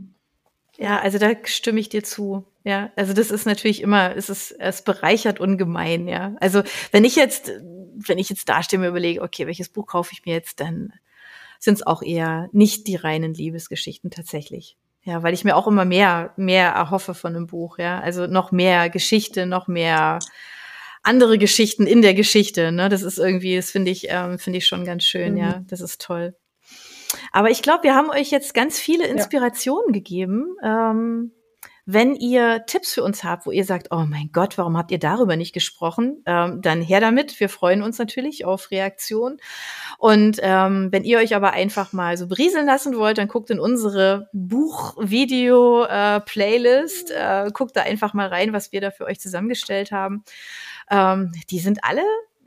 Ja, 0.78 1.00
also 1.00 1.18
da 1.18 1.32
stimme 1.44 1.80
ich 1.80 1.90
dir 1.90 2.04
zu. 2.04 2.46
Ja, 2.64 2.92
also 2.96 3.14
das 3.14 3.32
ist 3.32 3.46
natürlich 3.46 3.82
immer, 3.82 4.16
es 4.16 4.30
ist, 4.30 4.52
es 4.60 4.84
bereichert 4.84 5.40
ungemein, 5.40 6.08
ja. 6.08 6.36
Also 6.40 6.64
wenn 6.92 7.04
ich 7.04 7.16
jetzt, 7.16 7.52
wenn 8.08 8.18
ich 8.18 8.30
jetzt 8.30 8.50
dastehe 8.50 8.78
und 8.78 8.84
mir 8.84 8.90
überlege, 8.90 9.22
okay, 9.22 9.48
welches 9.48 9.70
Buch 9.70 9.88
kaufe 9.88 10.12
ich 10.14 10.26
mir 10.26 10.34
jetzt, 10.34 10.60
dann 10.60 10.94
sind 11.60 11.76
es 11.76 11.86
auch 11.86 12.02
eher 12.02 12.50
nicht 12.52 12.88
die 12.88 12.96
reinen 12.96 13.34
Liebesgeschichten 13.34 14.10
tatsächlich. 14.10 14.78
Ja, 15.04 15.24
weil 15.24 15.34
ich 15.34 15.44
mir 15.44 15.56
auch 15.56 15.68
immer 15.68 15.86
mehr, 15.86 16.34
mehr 16.38 16.70
erhoffe 16.70 17.14
von 17.14 17.36
einem 17.36 17.48
Buch, 17.48 17.80
ja. 17.80 18.00
Also 18.00 18.28
noch 18.28 18.52
mehr 18.52 18.90
Geschichte, 18.90 19.46
noch 19.46 19.68
mehr 19.68 20.20
andere 21.04 21.38
Geschichten 21.38 21.88
in 21.88 22.02
der 22.02 22.14
Geschichte. 22.14 22.72
Ne? 22.72 22.90
Das 22.90 23.02
ist 23.02 23.18
irgendwie, 23.18 23.56
das 23.56 23.72
finde 23.72 23.90
ich, 23.90 24.08
ähm, 24.10 24.38
finde 24.38 24.60
ich 24.60 24.68
schon 24.68 24.86
ganz 24.86 25.04
schön, 25.04 25.34
mhm. 25.34 25.38
ja. 25.38 25.64
Das 25.68 25.82
ist 25.82 26.02
toll. 26.02 26.36
Aber 27.32 27.50
ich 27.50 27.62
glaube, 27.62 27.84
wir 27.84 27.96
haben 27.96 28.10
euch 28.10 28.32
jetzt 28.32 28.54
ganz 28.54 28.80
viele 28.80 29.08
Inspirationen 29.08 29.88
ja. 29.88 29.94
gegeben. 29.94 30.56
Ähm, 30.64 31.32
wenn 31.86 32.16
ihr 32.16 32.66
Tipps 32.66 32.94
für 32.94 33.04
uns 33.04 33.24
habt, 33.24 33.46
wo 33.46 33.52
ihr 33.52 33.66
sagt, 33.66 33.88
oh 33.92 34.06
mein 34.08 34.32
Gott, 34.32 34.58
warum 34.58 34.78
habt 34.78 34.92
ihr 34.92 35.00
darüber 35.00 35.36
nicht 35.36 35.54
gesprochen, 35.54 36.24
ähm, 36.26 36.62
dann 36.62 36.82
her 36.82 37.00
damit. 37.00 37.40
Wir 37.40 37.50
freuen 37.50 37.82
uns 37.82 37.98
natürlich 37.98 38.46
auf 38.46 38.72
Reaktion. 38.72 39.38
Und 39.98 40.38
ähm, 40.42 40.90
wenn 40.92 41.04
ihr 41.04 41.20
euch 41.20 41.36
aber 41.36 41.54
einfach 41.54 41.94
mal 41.94 42.18
so 42.18 42.28
berieseln 42.28 42.66
lassen 42.66 42.98
wollt, 42.98 43.18
dann 43.18 43.28
guckt 43.28 43.50
in 43.50 43.60
unsere 43.60 44.30
Buch-Video-Playlist. 44.34 47.12
Äh, 47.12 47.48
äh, 47.48 47.52
guckt 47.52 47.76
da 47.76 47.82
einfach 47.82 48.14
mal 48.14 48.28
rein, 48.28 48.54
was 48.54 48.72
wir 48.72 48.82
da 48.82 48.92
für 48.92 49.06
euch 49.06 49.20
zusammengestellt 49.20 49.92
haben. 49.92 50.24
Ähm, 50.90 51.32
die 51.50 51.60
sind 51.60 51.84
alle 51.84 52.04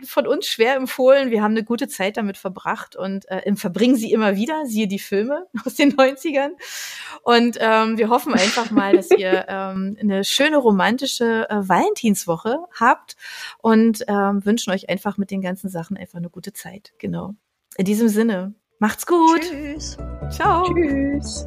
von 0.07 0.27
uns 0.27 0.47
schwer 0.47 0.77
empfohlen. 0.77 1.31
Wir 1.31 1.43
haben 1.43 1.53
eine 1.53 1.65
gute 1.65 1.89
Zeit 1.89 2.17
damit 2.17 2.37
verbracht 2.37 2.97
und 2.97 3.29
äh, 3.31 3.55
verbringen 3.57 3.97
sie 3.97 4.13
immer 4.13 4.37
wieder, 4.37 4.67
siehe 4.67 4.89
die 4.89 4.99
Filme 4.99 5.47
aus 5.65 5.75
den 5.75 5.93
90ern. 5.97 6.51
Und 7.23 7.59
ähm, 7.61 7.99
wir 7.99 8.09
hoffen 8.09 8.35
einfach 8.35 8.71
mal, 8.71 8.95
dass 8.97 9.11
ihr 9.11 9.47
ähm, 9.49 9.97
eine 10.01 10.25
schöne 10.25 10.57
romantische 10.57 11.49
äh, 11.49 11.69
Valentinswoche 11.69 12.59
habt 12.79 13.17
und 13.59 14.05
ähm, 14.09 14.45
wünschen 14.45 14.73
euch 14.73 14.89
einfach 14.89 15.17
mit 15.17 15.31
den 15.31 15.41
ganzen 15.41 15.69
Sachen 15.69 15.97
einfach 15.97 16.19
eine 16.19 16.31
gute 16.31 16.53
Zeit. 16.53 16.93
Genau. 16.99 17.35
In 17.77 17.85
diesem 17.85 18.09
Sinne, 18.09 18.55
macht's 18.79 19.07
gut. 19.07 19.41
Tschüss. 19.41 19.97
Ciao. 20.31 20.65
Tschüss. 20.73 21.47